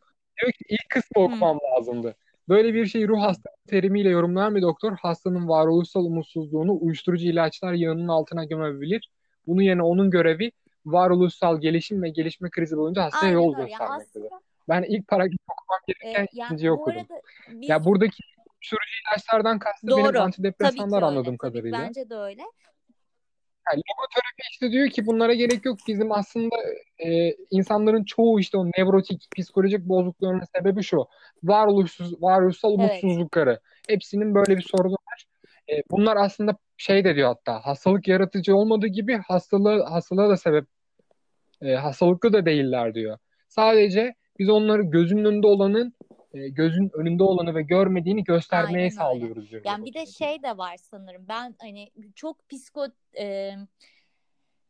Diyor 0.42 0.52
ki 0.52 0.66
ilk 0.70 0.90
kısmı 0.90 1.24
okumam 1.24 1.60
lazımdı. 1.78 2.16
Böyle 2.50 2.74
bir 2.74 2.86
şeyi 2.86 3.08
ruh 3.08 3.22
hastalığı 3.22 3.56
terimiyle 3.68 4.10
yorumlayan 4.10 4.56
bir 4.56 4.62
doktor 4.62 4.98
hastanın 4.98 5.48
varoluşsal 5.50 6.06
umutsuzluğunu 6.06 6.78
uyuşturucu 6.82 7.26
ilaçlar 7.26 7.74
yağının 7.74 8.08
altına 8.08 8.46
gömebilir. 8.46 9.12
Bunun 9.48 9.62
yerine 9.62 9.84
onun 9.84 10.12
görevi 10.12 10.52
varoluşsal 10.86 11.62
gelişim 11.62 12.04
ve 12.04 12.10
gelişme 12.10 12.50
krizi 12.50 12.78
boyunca 12.78 13.04
hastaya 13.04 13.26
Aynen 13.26 13.34
yol 13.34 13.56
göstermektedir. 13.56 14.26
aslında 14.26 14.42
Ben 14.70 14.84
ilk 14.84 15.08
paragrafı 15.08 15.38
okumam 15.50 15.80
e, 15.88 15.94
gereken 15.94 16.28
yani 16.34 16.48
ikinciyi 16.48 16.72
bu 16.72 16.76
okudum. 16.76 17.08
biz 17.52 17.70
Ya 17.70 17.86
buradaki 17.86 18.24
uyuşturucu 18.56 18.92
ilaçlardan 19.12 19.60
kastı 19.60 19.88
benim 19.88 19.98
doğru. 19.98 20.06
Tabii 20.08 20.20
antidepresanlar 20.20 20.90
ki 20.90 20.96
öyle. 20.96 21.06
anladığım 21.06 21.38
Tabii 21.38 21.38
kadarıyla. 21.38 21.80
bence 21.80 22.10
de 22.10 22.16
öyle. 22.16 22.44
Yani 23.68 23.82
logoterapi 23.92 24.42
işte 24.52 24.72
diyor 24.72 24.90
ki 24.90 25.06
bunlara 25.06 25.34
gerek 25.34 25.66
yok. 25.66 25.78
Bizim 25.88 26.12
aslında 26.12 26.56
e, 27.06 27.36
insanların 27.52 28.04
çoğu 28.04 28.40
işte 28.40 28.58
o 28.58 28.66
nevrotik, 28.66 29.28
psikolojik 29.38 29.80
bozukluklarının 29.80 30.46
sebebi 30.56 30.84
şu. 30.84 31.08
Varoluşsuz, 31.44 32.22
varoluşsal 32.22 32.72
umutsuzlukları. 32.72 33.60
Hepsinin 33.88 34.36
böyle 34.36 34.58
bir 34.58 34.62
sorunu 34.72 34.94
var. 34.94 35.26
E, 35.70 35.84
bunlar 35.92 36.18
aslında 36.18 36.58
şey 36.78 37.04
de 37.04 37.16
diyor 37.16 37.28
hatta 37.28 37.66
hastalık 37.66 38.08
yaratıcı 38.08 38.56
olmadığı 38.56 38.88
gibi 38.88 39.18
hastalığı, 39.28 39.84
hastalığa 39.84 40.30
da 40.30 40.38
sebep 40.38 40.66
e, 41.62 41.74
hastalıklı 41.74 42.34
da 42.34 42.46
değiller 42.46 42.94
diyor. 42.94 43.18
Sadece 43.50 44.14
biz 44.40 44.50
onları 44.50 44.82
gözünün 44.82 45.26
önünde 45.26 45.48
olanın 45.48 45.94
e, 46.34 46.50
gözün 46.50 46.92
önünde 46.94 47.24
olanı 47.24 47.56
ve 47.56 47.62
görmediğini 47.62 48.24
göstermeye 48.24 48.68
Aynen 48.68 48.84
öyle. 48.84 48.92
sağlıyoruz 48.92 49.52
diyor. 49.52 49.62
Yani 49.66 49.86
bir 49.86 49.94
de 49.94 50.06
şey 50.06 50.44
de 50.44 50.58
var 50.58 50.78
sanırım. 50.78 51.26
Ben 51.30 51.56
hani 51.60 51.92
çok 52.16 52.50
psiko 52.50 52.88
e, 53.20 53.56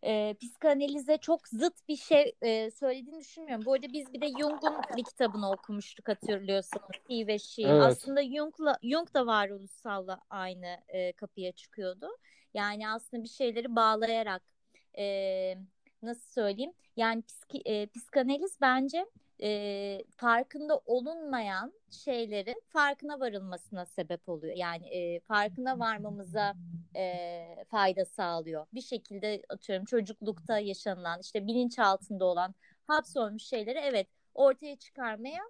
e, 0.03 0.35
psikanalize 0.41 1.17
çok 1.17 1.47
zıt 1.47 1.87
bir 1.87 1.95
şey 1.95 2.35
e, 2.41 2.71
söylediğini 2.71 3.19
düşünmüyorum. 3.19 3.65
Bu 3.65 3.73
arada 3.73 3.87
biz 3.93 4.13
bir 4.13 4.21
de 4.21 4.27
Jung'un 4.27 4.73
bir 4.97 5.03
kitabını 5.03 5.51
okumuştuk 5.51 6.07
hatırlıyorsanız. 6.07 6.89
He 7.09 7.27
ve 7.27 7.39
She. 7.39 7.61
Evet. 7.61 7.83
Aslında 7.83 8.23
Jung'la, 8.23 8.77
Jung 8.83 9.13
da 9.13 9.25
varoluşsalla 9.27 10.21
aynı 10.29 10.77
e, 10.87 11.11
kapıya 11.11 11.51
çıkıyordu. 11.51 12.07
Yani 12.53 12.89
aslında 12.89 13.23
bir 13.23 13.29
şeyleri 13.29 13.75
bağlayarak 13.75 14.41
e, 14.97 15.55
nasıl 16.03 16.31
söyleyeyim? 16.31 16.73
Yani 16.97 17.21
psiki, 17.21 17.61
e, 17.65 17.87
psikanaliz 17.87 18.57
bence 18.61 19.05
e, 19.43 20.03
farkında 20.17 20.81
olunmayan 20.85 21.73
şeylerin 21.89 22.61
farkına 22.69 23.19
varılmasına 23.19 23.85
sebep 23.85 24.29
oluyor. 24.29 24.55
Yani 24.55 24.87
e, 24.87 25.19
farkına 25.19 25.79
varmamıza 25.79 26.55
e, 26.95 27.65
fayda 27.69 28.05
sağlıyor. 28.05 28.65
Bir 28.73 28.81
şekilde 28.81 29.41
atıyorum 29.49 29.85
çocuklukta 29.85 30.59
yaşanılan 30.59 31.19
işte 31.19 31.47
bilinç 31.47 31.79
altında 31.79 32.25
olan 32.25 32.55
hapsolmuş 32.87 33.43
şeyleri 33.43 33.79
evet 33.79 34.07
ortaya 34.33 34.75
çıkarmaya 34.75 35.43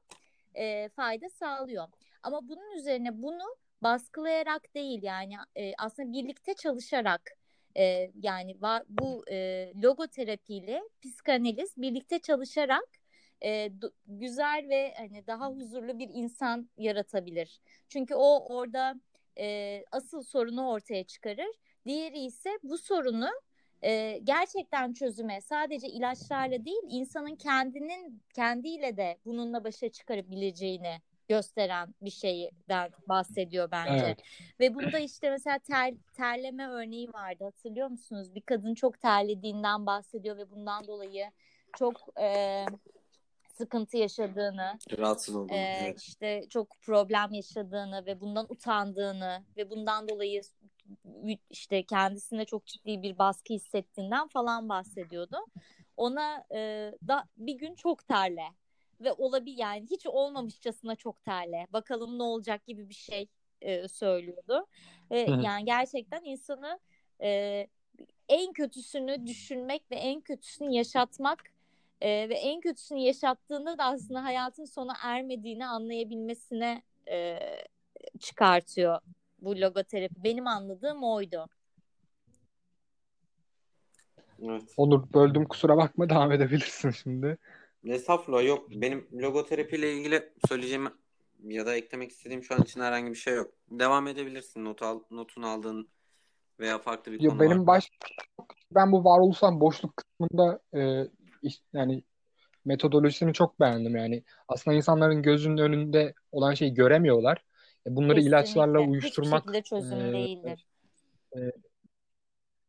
e, 0.56 0.90
fayda 0.90 1.30
sağlıyor. 1.30 1.88
Ama 2.24 2.48
bunun 2.48 2.78
üzerine 2.78 3.22
bunu 3.22 3.56
baskılayarak 3.84 4.76
değil 4.76 5.04
yani 5.04 5.36
e, 5.56 5.74
aslında 5.78 6.12
birlikte 6.14 6.54
çalışarak 6.54 7.22
e, 7.78 8.12
yani 8.22 8.52
va- 8.52 8.86
bu 8.90 9.24
e, 9.32 9.72
logoterapiyle 9.84 10.82
psikanaliz 11.02 11.74
birlikte 11.78 12.20
çalışarak 12.20 12.99
e, 13.44 13.72
güzel 14.08 14.66
ve 14.70 14.94
hani 14.98 15.28
daha 15.28 15.50
huzurlu 15.50 16.00
bir 16.00 16.10
insan 16.14 16.70
yaratabilir. 16.78 17.62
Çünkü 17.90 18.16
o 18.16 18.56
orada 18.56 18.96
e, 19.38 19.84
asıl 19.92 20.24
sorunu 20.24 20.70
ortaya 20.70 21.04
çıkarır. 21.04 21.56
Diğeri 21.86 22.20
ise 22.20 22.50
bu 22.64 22.78
sorunu 22.78 23.30
e, 23.82 24.20
gerçekten 24.24 24.94
çözüme 24.94 25.42
sadece 25.42 25.88
ilaçlarla 25.88 26.66
değil 26.66 26.82
insanın 26.90 27.36
kendinin 27.36 28.22
kendiyle 28.36 28.98
de 28.98 29.18
bununla 29.26 29.64
başa 29.64 29.90
çıkarabileceğini 29.90 31.02
gösteren 31.30 31.96
bir 32.02 32.10
şeyden 32.10 32.92
bahsediyor 33.10 33.72
bence. 33.72 34.06
Evet. 34.06 34.20
Ve 34.60 34.76
bunda 34.76 35.00
işte 35.00 35.30
mesela 35.30 35.60
ter, 35.60 35.94
terleme 36.14 36.68
örneği 36.68 37.14
vardı 37.14 37.44
hatırlıyor 37.44 37.88
musunuz? 37.88 38.36
Bir 38.36 38.42
kadın 38.42 38.74
çok 38.74 39.02
terlediğinden 39.02 39.86
bahsediyor 39.86 40.38
ve 40.38 40.52
bundan 40.52 40.88
dolayı 40.88 41.26
çok 41.78 42.20
e, 42.22 42.66
sıkıntı 43.60 43.98
yaşadığını, 43.98 44.78
Rahatsız 44.98 45.36
oldum. 45.36 45.56
e, 45.56 45.80
evet. 45.82 46.02
işte 46.02 46.46
çok 46.50 46.82
problem 46.82 47.34
yaşadığını 47.34 48.06
ve 48.06 48.22
bundan 48.22 48.46
utandığını 48.50 49.44
ve 49.58 49.70
bundan 49.70 50.08
dolayı 50.10 50.42
işte 51.50 51.84
kendisine 51.84 52.46
çok 52.46 52.66
ciddi 52.66 53.02
bir 53.02 53.18
baskı 53.18 53.54
hissettiğinden 53.54 54.28
falan 54.28 54.70
bahsediyordu. 54.70 55.38
Ona 55.98 56.46
e, 56.52 56.92
da 57.08 57.24
bir 57.38 57.54
gün 57.54 57.76
çok 57.76 58.08
terle 58.08 58.46
ve 59.02 59.14
olabilir 59.14 59.58
yani 59.58 59.86
hiç 59.92 60.06
olmamışçasına 60.08 60.96
çok 60.96 61.24
terle. 61.24 61.68
Bakalım 61.70 62.20
ne 62.20 62.24
olacak 62.24 62.66
gibi 62.66 62.90
bir 62.90 62.94
şey 62.94 63.28
e, 63.62 63.88
söylüyordu. 63.88 64.68
Ve 65.12 65.20
yani 65.20 65.66
gerçekten 65.66 66.24
insanı 66.24 66.80
e, 67.22 67.68
en 68.30 68.54
kötüsünü 68.54 69.28
düşünmek 69.28 69.92
ve 69.92 69.96
en 69.96 70.22
kötüsünü 70.22 70.76
yaşatmak 70.76 71.44
e, 72.02 72.30
ve 72.30 72.34
en 72.34 72.62
kötüsünü 72.62 73.00
yaşattığında 73.00 73.78
da 73.78 73.84
aslında 73.84 74.24
hayatın 74.24 74.66
sona 74.66 74.94
ermediğini 75.04 75.68
anlayabilmesine 75.68 76.84
e, 77.12 77.40
çıkartıyor 78.20 79.00
bu 79.42 79.62
logoterapi. 79.62 80.24
Benim 80.24 80.48
anladığım 80.48 81.04
oydu. 81.04 81.46
Evet. 84.44 84.74
Onur 84.78 85.14
böldüm 85.14 85.46
kusura 85.46 85.78
bakma 85.78 86.10
devam 86.10 86.32
edebilirsin 86.32 86.90
şimdi. 86.90 87.38
Estağfurullah 87.86 88.46
yok. 88.46 88.72
Benim 88.72 89.08
logoterapiyle 89.14 89.94
ilgili 89.94 90.34
söyleyeceğim 90.48 90.88
ya 91.44 91.66
da 91.66 91.76
eklemek 91.76 92.12
istediğim 92.12 92.44
şu 92.44 92.56
an 92.56 92.62
için 92.62 92.82
herhangi 92.82 93.10
bir 93.10 93.16
şey 93.16 93.36
yok. 93.36 93.52
Devam 93.72 94.08
edebilirsin 94.08 94.66
not 94.66 94.82
al, 94.82 95.00
notunu 95.12 95.48
aldığın 95.48 95.90
veya 96.60 96.80
farklı 96.80 97.12
bir 97.12 97.22
Ya 97.22 97.30
konu 97.30 97.40
benim 97.40 97.60
var. 97.60 97.68
baş 97.68 97.90
ben 98.72 98.92
bu 98.92 99.04
varoluşsal 99.04 99.60
boşluk 99.60 99.94
kısmında 99.98 100.60
e, 100.74 101.08
yani 101.74 102.04
metodolojisini 102.66 103.34
çok 103.34 103.60
beğendim 103.60 103.96
yani. 103.96 104.24
Aslında 104.48 104.78
insanların 104.78 105.22
gözünün 105.22 105.58
önünde 105.58 106.14
olan 106.32 106.54
şeyi 106.54 106.74
göremiyorlar. 106.74 107.44
E, 107.88 107.96
Bunları 107.96 108.22
ilaçlarla 108.22 108.80
Kesinlikle. 108.80 108.98
Hiçbir 109.08 109.22
uyuşturmak 109.22 109.44
şekilde 109.44 109.62
çözüm 109.62 110.02
e, 110.02 110.14
değildir. 110.14 110.68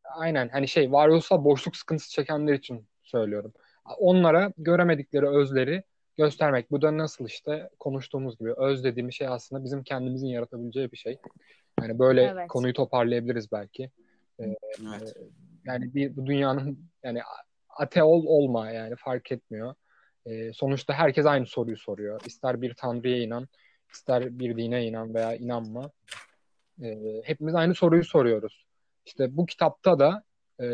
aynen 0.04 0.48
hani 0.48 0.68
şey 0.68 0.92
varoluşsal 0.92 1.44
boşluk 1.44 1.76
sıkıntısı 1.76 2.10
çekenler 2.10 2.54
için 2.54 2.86
söylüyorum. 3.02 3.52
Onlara 3.98 4.52
göremedikleri 4.58 5.28
özleri 5.28 5.82
göstermek. 6.18 6.70
Bu 6.70 6.82
da 6.82 6.98
nasıl 6.98 7.26
işte 7.26 7.70
konuştuğumuz 7.78 8.38
gibi 8.38 8.52
öz 8.52 8.84
dediğimiz 8.84 9.14
şey 9.14 9.28
aslında 9.28 9.64
bizim 9.64 9.82
kendimizin 9.82 10.26
yaratabileceği 10.26 10.92
bir 10.92 10.96
şey. 10.96 11.18
Yani 11.80 11.98
böyle 11.98 12.22
Evet. 12.22 12.48
konuyu 12.48 12.72
toparlayabiliriz 12.72 13.52
belki. 13.52 13.90
Evet. 14.38 14.58
Yani 15.64 15.94
bir 15.94 16.16
bu 16.16 16.26
dünyanın 16.26 16.90
yani 17.02 17.20
ate 17.80 18.02
ol 18.02 18.24
olma 18.26 18.70
yani 18.70 18.96
fark 18.96 19.32
etmiyor. 19.32 19.74
Ee, 20.26 20.52
sonuçta 20.52 20.94
herkes 20.94 21.26
aynı 21.26 21.46
soruyu 21.46 21.76
soruyor. 21.76 22.20
İster 22.26 22.62
bir 22.62 22.74
tanrıya 22.74 23.22
inan, 23.22 23.48
ister 23.92 24.38
bir 24.38 24.56
dine 24.56 24.86
inan 24.86 25.14
veya 25.14 25.34
inanma. 25.34 25.90
Ee, 26.82 27.22
hepimiz 27.24 27.54
aynı 27.54 27.74
soruyu 27.74 28.04
soruyoruz. 28.04 28.66
İşte 29.06 29.36
bu 29.36 29.46
kitapta 29.46 29.98
da 29.98 30.22
e, 30.60 30.66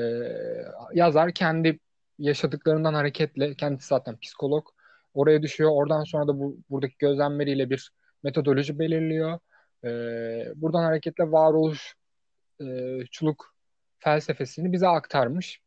yazar 0.95 1.35
kendi 1.35 1.79
yaşadıklarından 2.19 2.95
hareketle, 2.95 3.55
kendisi 3.55 3.89
zaten 3.89 4.17
psikolog, 4.17 4.69
oraya 5.15 5.43
düşüyor. 5.43 5.71
Oradan 5.75 6.05
sonra 6.05 6.29
da 6.29 6.39
bu 6.39 6.59
buradaki 6.71 6.95
gözlemleriyle 6.99 7.71
bir 7.71 7.91
metodoloji 8.23 8.79
belirliyor. 8.79 9.39
Ee, 9.85 10.53
buradan 10.57 10.85
hareketle 10.85 11.33
varoluşçuluk 11.33 13.55
felsefesini 13.99 14.73
bize 14.73 14.89
aktarmış. 14.89 15.66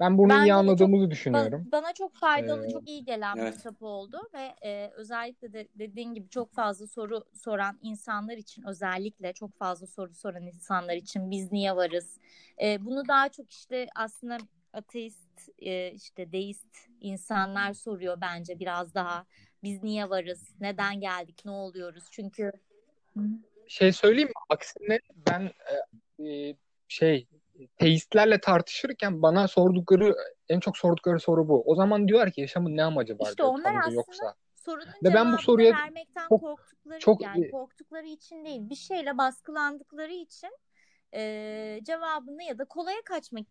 Ben 0.00 0.18
bunu 0.18 0.28
Bence 0.30 0.44
iyi 0.44 0.54
anladığımızı 0.54 1.04
Ba- 1.06 1.10
düşünüyorum. 1.10 1.68
bana 1.72 1.92
çok 1.92 2.16
faydalı, 2.16 2.66
Ee, 2.66 2.70
çok 2.70 2.88
iyi 2.88 3.04
gelen 3.04 3.36
bir 3.36 3.42
Evet. 3.42 3.56
kitap 3.56 3.82
oldu 3.82 4.18
ve 4.34 4.54
e, 4.64 4.90
özellikle 4.94 5.52
de 5.52 5.68
dediğin 5.74 6.14
gibi 6.14 6.28
çok 6.28 6.52
fazla 6.52 6.86
soru 6.86 7.24
soran 7.34 7.78
insanlar 7.82 8.36
için 8.36 8.62
özellikle 8.62 9.32
çok 9.32 9.58
fazla 9.58 9.86
soru 9.86 10.14
soran 10.14 10.46
insanlar 10.46 10.94
için 10.96 11.30
biz 11.30 11.52
niye 11.52 11.76
varız? 11.76 12.18
E, 12.62 12.84
bunu 12.84 13.08
daha 13.08 13.28
çok 13.28 13.50
işte 13.50 13.86
aslında 13.94 14.38
ateist 14.72 15.50
e, 15.58 15.92
işte 15.92 16.32
deist 16.32 16.76
insanlar 17.00 17.72
soruyor 17.72 18.20
bence 18.20 18.58
biraz 18.58 18.94
daha. 18.94 19.26
Biz 19.62 19.82
niye 19.82 20.10
varız? 20.10 20.54
Neden 20.60 21.00
geldik? 21.00 21.42
Ne 21.44 21.50
oluyoruz? 21.50 22.04
Çünkü 22.10 22.52
şey 23.68 23.92
söyleyeyim 23.92 24.28
mi? 24.28 24.34
Aksine 24.48 24.98
ben 25.16 25.50
e, 26.18 26.28
e, 26.28 26.56
şey 26.88 27.26
teistlerle 27.68 28.40
tartışırken 28.40 29.22
bana 29.22 29.48
sordukları 29.48 30.14
en 30.48 30.60
çok 30.60 30.78
sordukları 30.78 31.20
soru 31.20 31.48
bu. 31.48 31.62
O 31.66 31.74
zaman 31.74 32.08
diyorlar 32.08 32.30
ki 32.30 32.40
yaşamın 32.40 32.76
ne 32.76 32.84
amacı 32.84 33.18
var 33.18 33.24
İşte 33.28 33.36
diyor 33.36 33.48
onlar 33.48 33.74
aslında 33.78 33.94
yoksa. 33.94 34.34
sorunun 34.56 34.86
Ve 35.04 35.14
ben 35.14 35.32
bu 35.32 35.38
soruya 35.38 35.72
vermekten 35.72 36.28
çok- 36.28 36.40
korktukları 36.40 36.98
çok- 36.98 37.20
yani 37.22 37.50
korktukları 37.50 38.06
için 38.06 38.44
değil 38.44 38.70
bir 38.70 38.74
şeyle 38.74 39.18
baskılandıkları 39.18 40.12
için 40.12 40.50
e, 41.14 41.80
cevabını 41.82 42.42
ya 42.42 42.58
da 42.58 42.64
kolaya 42.64 43.02
kaçmak 43.04 43.46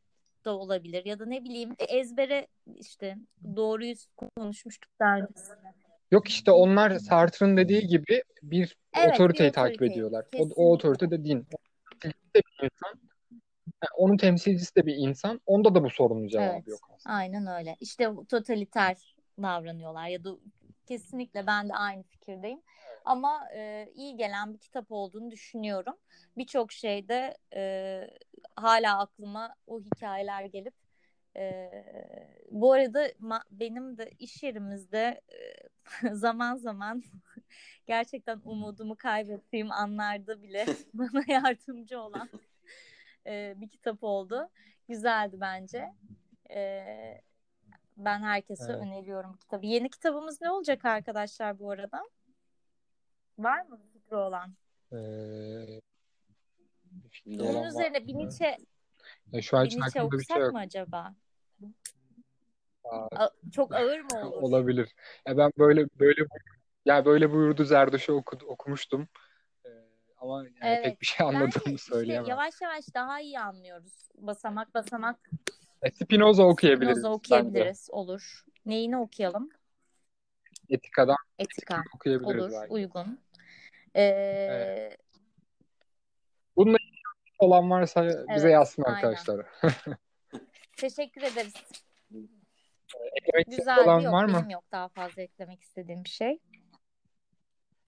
da 0.45 0.51
olabilir 0.57 1.05
ya 1.05 1.20
da 1.20 1.26
ne 1.26 1.43
bileyim 1.43 1.76
ezbere 1.89 2.47
işte 2.76 3.16
doğruyu 3.55 3.93
konuşmuştuk 4.38 4.91
daha 4.99 5.16
öncesinde. 5.18 5.74
Yok 6.12 6.28
işte 6.28 6.51
onlar 6.51 6.99
Sartre'ın 6.99 7.57
dediği 7.57 7.88
gibi 7.88 8.24
bir 8.43 8.78
Evet, 8.97 9.14
otoriteyi 9.14 9.47
bir 9.47 9.53
takip 9.53 9.76
otoriteyi, 9.76 9.91
ediyorlar. 9.91 10.26
O, 10.26 10.30
kesinlikle. 10.32 10.53
o 10.62 10.72
otorite 10.74 11.12
de 11.12 11.26
din. 11.26 11.47
Bir 12.36 12.43
insan 12.64 12.99
Yani 13.84 13.92
onun 13.98 14.18
temsilcisi 14.18 14.76
de 14.76 14.86
bir 14.86 14.96
insan. 14.96 15.42
Onda 15.46 15.76
da 15.76 15.84
bu 15.84 15.90
sorunun 15.90 16.28
cevabı 16.28 16.54
Evet. 16.54 16.68
yok 16.68 16.90
aslında. 16.96 17.16
Aynen 17.16 17.48
öyle. 17.48 17.76
İşte 17.80 18.10
totaliter 18.30 19.16
davranıyorlar 19.42 20.08
ya 20.08 20.24
da 20.24 20.30
kesinlikle 20.86 21.48
ben 21.48 21.70
de 21.70 21.74
aynı 21.74 22.04
fikirdeyim. 22.04 22.62
Ama 23.06 23.50
e, 23.56 23.92
iyi 23.96 24.18
gelen 24.18 24.54
bir 24.54 24.60
kitap 24.60 24.92
olduğunu 24.92 25.32
düşünüyorum. 25.32 25.96
Birçok 26.38 26.72
şeyde 26.72 27.38
e, 27.56 28.02
hala 28.56 29.00
aklıma 29.00 29.56
o 29.68 29.82
hikayeler 29.82 30.46
gelip 30.46 30.74
e, 31.38 31.72
bu 32.52 32.74
arada 32.74 33.08
ma- 33.08 33.44
benim 33.52 33.98
de 33.98 34.12
iş 34.20 34.44
yerimizde 34.44 35.22
e, 35.30 35.40
zaman 36.14 36.56
zaman 36.56 37.04
gerçekten 37.88 38.42
umudumu 38.46 38.96
kaybettiğim 38.96 39.72
anlarda 39.72 40.44
bile 40.44 40.66
bana 40.94 41.24
yardımcı 41.28 42.00
olan 42.00 42.30
e, 43.28 43.53
bir 43.57 43.70
kitap 43.70 44.03
oldu. 44.03 44.49
Güzeldi 44.88 45.38
bence. 45.41 45.93
E, 46.51 47.22
ben 47.97 48.20
herkese 48.20 48.72
Evet. 48.72 48.82
öneriyorum 48.82 49.38
kitabı. 49.38 49.65
Yeni 49.65 49.89
kitabımız 49.89 50.41
ne 50.41 50.51
olacak 50.51 50.86
arkadaşlar 50.86 51.59
bu 51.59 51.72
arada? 51.72 52.03
Var 53.39 53.61
mı 53.65 53.80
fikri 53.93 54.15
olan? 54.15 54.53
Ee, 54.91 54.95
fikri 57.09 57.39
Bunun 57.39 57.55
olan 57.55 57.67
üzerine 57.67 58.07
bir 58.07 58.13
Nietzsche, 58.13 58.57
Ya 59.32 59.41
şu 59.41 59.57
an 59.57 59.65
için 59.65 59.82
bir 59.82 60.24
şey 60.24 60.41
yok. 60.41 60.53
mı 60.53 60.59
acaba? 60.59 61.13
Aa, 62.84 63.30
Çok 63.51 63.76
ağır 63.76 63.99
mı 63.99 64.07
olur? 64.24 64.41
olabilir. 64.41 64.95
Ya 65.28 65.38
ben 65.38 65.51
böyle 65.57 65.86
böyle 65.99 66.26
ya 66.86 67.05
böyle 67.05 67.32
buyurdu 67.32 67.63
Zerdüş'ü 67.63 68.11
okumuştum. 68.47 69.07
Ama 70.20 70.43
yani 70.43 70.53
Evet. 70.61 70.84
pek 70.84 71.01
bir 71.01 71.05
şey 71.05 71.28
Bence 71.28 71.38
anladığımı 71.38 71.76
işte 71.76 71.91
söyleyemem. 71.91 72.30
yavaş 72.30 72.61
yavaş 72.61 72.86
daha 72.93 73.20
iyi 73.22 73.39
anlıyoruz. 73.39 74.09
Basamak 74.15 74.74
basamak 74.74 75.30
E, 75.82 75.91
Spinoza 75.91 76.43
okuyabiliriz 76.43 76.97
Spinoza 76.97 77.07
bence. 77.09 77.15
okuyabiliriz. 77.36 77.88
Olur. 77.91 78.45
Neyini 78.65 78.97
okuyalım? 78.97 79.49
Etika'dan 80.70 81.15
Etika. 81.39 81.84
okuyabiliriz 81.95 82.43
Olur. 82.43 82.51
belki. 82.61 82.74
Uygun. 82.74 83.20
Ee, 83.95 84.01
Evet. 84.49 84.97
Bununla 86.55 86.78
ilgili 86.78 86.99
olan 87.39 87.70
varsa 87.72 88.05
bize 88.07 88.24
Evet, 88.30 88.51
yazsın 88.53 88.84
aynen. 88.84 88.95
arkadaşlar. 88.95 89.45
Teşekkür 90.78 91.22
ederiz. 91.22 91.53
Eklemek 93.22 93.45
Güzeldi. 93.47 93.80
olan 93.82 93.99
Yok 93.99 94.13
var 94.13 94.26
mı? 94.26 94.34
benim 94.38 94.49
yok 94.49 94.63
daha 94.72 94.88
fazla 94.89 95.22
eklemek 95.22 95.61
istediğim 95.61 96.03
bir 96.03 96.09
şey. 96.09 96.39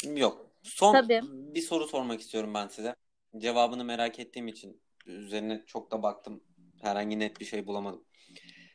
Yok. 0.04 0.51
Son 0.64 0.94
Tabii. 0.94 1.22
bir 1.24 1.62
soru 1.62 1.88
sormak 1.88 2.22
istiyorum 2.22 2.54
ben 2.54 2.68
size. 2.68 2.96
Cevabını 3.38 3.84
merak 3.84 4.20
ettiğim 4.20 4.48
için 4.48 4.82
üzerine 5.06 5.64
çok 5.66 5.92
da 5.92 6.04
baktım. 6.04 6.44
Herhangi 6.82 7.20
net 7.20 7.40
bir 7.40 7.46
şey 7.46 7.68
bulamadım. 7.68 8.04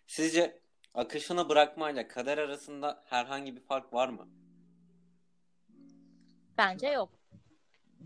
Sizce 0.07 0.61
akışını 0.95 1.49
bırakmayla 1.49 2.09
kader 2.09 2.39
arasında 2.39 3.05
herhangi 3.07 3.57
bir 3.57 3.61
fark 3.61 3.93
var 3.93 4.09
mı? 4.09 4.29
Bence 6.59 6.87
yok. 6.87 7.11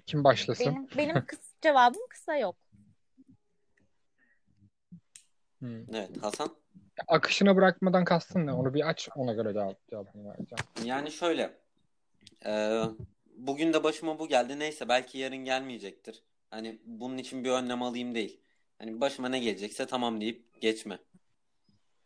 Kim 0.06 0.24
başlasın? 0.24 0.66
Benim 0.66 0.88
benim 0.96 1.24
kıs 1.26 1.40
cevabım 1.62 2.06
kısa 2.10 2.36
yok. 2.36 2.56
Hmm. 5.58 5.94
Evet 5.94 6.22
Hasan. 6.22 6.56
Akışına 7.08 7.56
bırakmadan 7.56 8.04
kastın 8.04 8.46
ne? 8.46 8.52
Onu 8.52 8.74
bir 8.74 8.88
aç 8.88 9.08
ona 9.16 9.32
göre 9.32 9.52
cevap, 9.52 9.88
cevabını 9.90 10.24
vereceğim. 10.24 10.64
Yani 10.84 11.10
şöyle. 11.12 11.58
e, 12.46 12.82
bugün 13.46 13.72
de 13.72 13.84
başıma 13.84 14.18
bu 14.18 14.28
geldi. 14.28 14.58
Neyse 14.58 14.88
belki 14.88 15.18
yarın 15.18 15.36
gelmeyecektir. 15.44 16.22
Hani 16.50 16.78
bunun 16.84 17.18
için 17.18 17.44
bir 17.44 17.50
önlem 17.50 17.82
alayım 17.82 18.14
değil. 18.14 18.40
Hani 18.78 19.00
başıma 19.00 19.28
ne 19.28 19.38
gelecekse 19.38 19.86
tamam 19.86 20.20
deyip 20.20 20.60
geçme. 20.60 20.98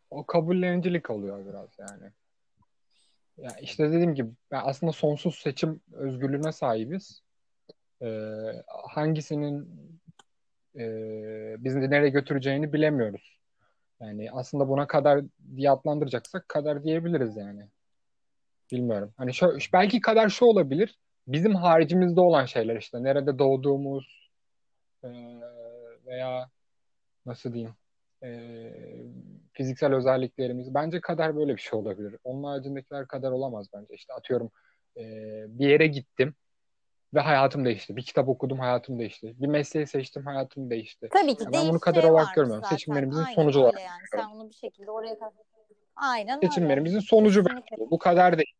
O 0.09 0.25
kabullenicilik 0.25 1.09
oluyor 1.09 1.45
biraz 1.45 1.69
yani. 1.79 2.11
Ya 3.37 3.51
işte 3.61 3.91
dediğim 3.91 4.15
gibi 4.15 4.29
aslında 4.51 4.91
sonsuz 4.91 5.35
seçim 5.35 5.81
özgürlüğüne 5.91 6.51
sahibiz. 6.51 7.21
Ee, 8.01 8.31
hangisinin 8.67 9.69
e, 10.75 10.85
bizi 11.59 11.79
nereye 11.89 12.09
götüreceğini 12.09 12.73
bilemiyoruz. 12.73 13.39
Yani 13.99 14.31
aslında 14.31 14.69
buna 14.69 14.87
kader 14.87 15.23
diye 15.55 15.71
adlandıracaksak 15.71 16.49
kader 16.49 16.83
diyebiliriz 16.83 17.37
yani. 17.37 17.69
Bilmiyorum. 18.71 19.13
Hani 19.17 19.33
şu, 19.33 19.57
belki 19.73 20.01
kader 20.01 20.29
şu 20.29 20.45
olabilir. 20.45 20.99
Bizim 21.27 21.55
haricimizde 21.55 22.21
olan 22.21 22.45
şeyler 22.45 22.75
işte. 22.75 23.03
Nerede 23.03 23.39
doğduğumuz 23.39 24.29
e, 25.03 25.09
veya 26.05 26.49
nasıl 27.25 27.53
diyeyim 27.53 27.75
e, 28.23 28.71
fiziksel 29.53 29.93
özelliklerimiz. 29.93 30.73
Bence 30.73 31.01
kader 31.01 31.35
böyle 31.35 31.55
bir 31.55 31.61
şey 31.61 31.79
olabilir. 31.79 32.15
Onun 32.23 32.43
haricindekiler 32.43 33.07
kader 33.07 33.31
olamaz 33.31 33.67
bence. 33.73 33.93
İşte 33.95 34.13
atıyorum 34.13 34.51
e, 34.97 35.03
bir 35.47 35.69
yere 35.69 35.87
gittim 35.87 36.35
ve 37.13 37.19
hayatım 37.19 37.65
değişti. 37.65 37.95
Bir 37.95 38.03
kitap 38.03 38.29
okudum 38.29 38.59
hayatım 38.59 38.99
değişti. 38.99 39.33
Bir 39.37 39.47
mesleği 39.47 39.87
seçtim 39.87 40.25
hayatım 40.25 40.69
değişti. 40.69 41.09
Tabii 41.11 41.35
ki 41.35 41.43
Ya 41.43 41.53
ben 41.53 41.69
bunu 41.69 41.79
kader 41.79 42.03
olarak 42.03 42.27
var 42.27 42.35
görmüyorum. 42.35 42.63
zaten. 42.63 42.75
Seçimlerimizin 42.75 43.21
Aynen 43.21 43.35
sonucu 43.35 43.59
öyle 43.59 43.67
olarak 43.67 43.81
yani. 43.81 44.01
Sen 44.11 44.35
onu 44.35 44.49
bir 44.49 44.55
şekilde 44.55 44.91
oraya 44.91 45.15
kadar. 45.15 45.33
Aynen 45.95 46.37
öyle. 46.37 46.47
Seçimlerimizin 46.47 46.99
sonucu 46.99 47.45
bence. 47.45 47.61
Kesinlikle. 47.61 47.85
bu. 47.85 47.91
Bu 47.91 47.99
kader 47.99 48.37
değil. 48.37 48.53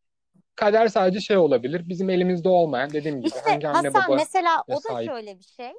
Kader 0.56 0.88
sadece 0.88 1.20
şey 1.22 1.38
olabilir. 1.38 1.89
Bizim 1.89 2.10
elimizde 2.10 2.49
olmayan 2.49 2.89
dediğim 2.89 3.18
gibi 3.18 3.28
İşte 3.28 3.39
hangi 3.39 3.68
anne 3.68 3.88
Hasan 3.88 4.08
baba 4.08 4.16
mesela 4.16 4.64
o 4.68 4.76
da 4.76 4.80
sahip. 4.80 5.10
şöyle 5.10 5.39
bir 5.39 5.43
şey. 5.43 5.74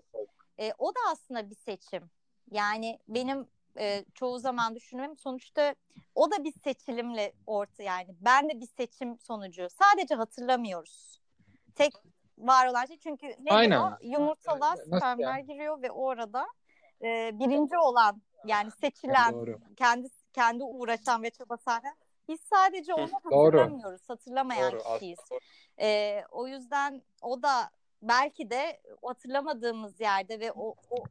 E, 0.60 0.72
o 0.78 0.88
da 0.88 0.98
aslında 1.12 1.50
bir 1.50 1.54
seçim. 1.54 2.10
Yani 2.50 2.98
benim 3.08 3.46
e, 3.78 4.04
çoğu 4.14 4.38
zaman 4.38 4.74
düşünmem 4.74 5.16
sonuçta 5.16 5.74
o 6.14 6.30
da 6.30 6.44
bir 6.44 6.52
seçilimle 6.52 7.32
orta 7.46 7.82
yani 7.82 8.08
ben 8.20 8.48
de 8.48 8.60
bir 8.60 8.66
seçim 8.66 9.18
sonucu. 9.18 9.66
Sadece 9.70 10.14
hatırlamıyoruz. 10.14 11.20
Tek 11.74 11.92
var 12.38 12.66
olan 12.66 12.84
şey 12.84 12.98
çünkü 12.98 13.26
ne 13.26 13.50
Aynen. 13.50 13.80
o? 13.80 13.92
Spermler 14.76 15.38
giriyor 15.38 15.82
ve 15.82 15.90
o 15.90 16.10
arada 16.10 16.46
e, 17.02 17.30
birinci 17.32 17.78
olan 17.78 18.22
yani 18.46 18.70
seçilen 18.70 19.34
kendi 19.76 20.08
kendi 20.32 20.64
uğraşan 20.64 21.22
ve 21.22 21.30
çaba 21.30 21.54
eden, 21.54 21.96
biz 22.28 22.40
sadece 22.40 22.94
onu 22.94 23.08
Doğru. 23.30 23.58
hatırlamıyoruz. 23.58 24.08
Hatırlamayan 24.10 24.72
Doğru. 24.72 24.82
kişiyiz. 24.92 25.18
aslında. 25.22 25.40
Ee, 25.80 26.24
o 26.30 26.46
yüzden 26.48 27.02
o 27.22 27.42
da 27.42 27.70
belki 28.02 28.50
de 28.50 28.80
hatırlamadığımız 29.04 30.00
yerde 30.00 30.40
ve 30.40 30.52
o, 30.52 30.74
o 30.90 31.04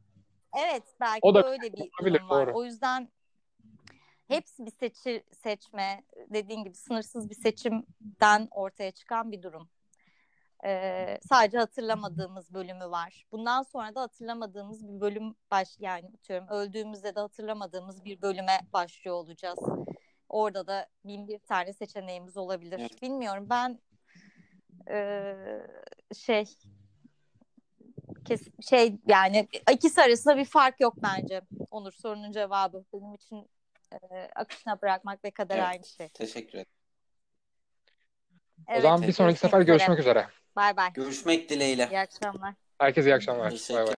evet 0.58 0.82
belki 1.00 1.20
O 1.22 1.34
da 1.34 1.42
böyle 1.44 1.72
bir 1.72 1.90
durum 2.00 2.28
var. 2.28 2.46
doğru. 2.46 2.56
O 2.58 2.64
yüzden 2.64 3.08
hepsi 4.28 4.66
bir 4.66 4.70
seçi, 4.70 5.24
seçme 5.32 6.02
dediğin 6.30 6.64
gibi 6.64 6.74
sınırsız 6.74 7.30
bir 7.30 7.34
seçimden 7.34 8.48
ortaya 8.50 8.90
çıkan 8.90 9.32
bir 9.32 9.42
durum. 9.42 9.68
Ee, 10.64 11.18
sadece 11.28 11.58
hatırlamadığımız 11.58 12.54
bölümü 12.54 12.90
var. 12.90 13.26
Bundan 13.32 13.62
sonra 13.62 13.94
da 13.94 14.00
hatırlamadığımız 14.00 14.88
bir 14.88 15.00
bölüm 15.00 15.34
baş 15.50 15.68
yani 15.78 16.08
atıyorum 16.18 16.48
öldüğümüzde 16.48 17.14
de 17.14 17.20
hatırlamadığımız 17.20 18.04
bir 18.04 18.22
bölüme 18.22 18.60
başlıyor 18.72 19.16
olacağız. 19.16 19.58
Orada 20.36 20.66
da 20.66 20.86
bin 21.04 21.28
bir 21.28 21.38
tane 21.38 21.72
seçeneğimiz 21.72 22.36
olabilir. 22.36 22.78
Evet. 22.80 23.02
Bilmiyorum 23.02 23.46
ben 23.50 23.78
eee, 24.90 25.66
şey 26.16 26.44
kes, 28.24 28.48
şey 28.68 28.96
yani 29.06 29.48
ikisi 29.72 30.02
arasında 30.02 30.36
bir 30.36 30.44
fark 30.44 30.80
yok 30.80 30.96
bence. 31.02 31.40
Onur 31.70 31.92
sorunun 31.92 32.32
cevabı 32.32 32.84
benim 32.92 33.14
için 33.14 33.48
eee, 33.92 34.30
akışına 34.34 34.82
bırakmak 34.82 35.24
ve 35.24 35.30
kader 35.30 35.56
Evet. 35.58 35.66
aynı 35.66 35.84
şey. 35.84 36.08
Teşekkür 36.08 36.58
ederim. 36.58 36.66
O 38.76 38.80
zaman 38.80 39.02
bir 39.02 39.12
sonraki 39.12 39.38
sefer 39.38 39.60
görüşmek 39.60 39.98
üzere. 39.98 40.26
Bay 40.56 40.76
bay. 40.76 40.92
Görüşmek 40.92 41.48
dileğiyle. 41.50 41.88
İyi 41.90 41.98
akşamlar. 41.98 42.54
Herkese 42.78 43.10
iyi 43.10 43.14
akşamlar. 43.14 43.52
Bay 43.70 43.86
bay. 43.86 43.95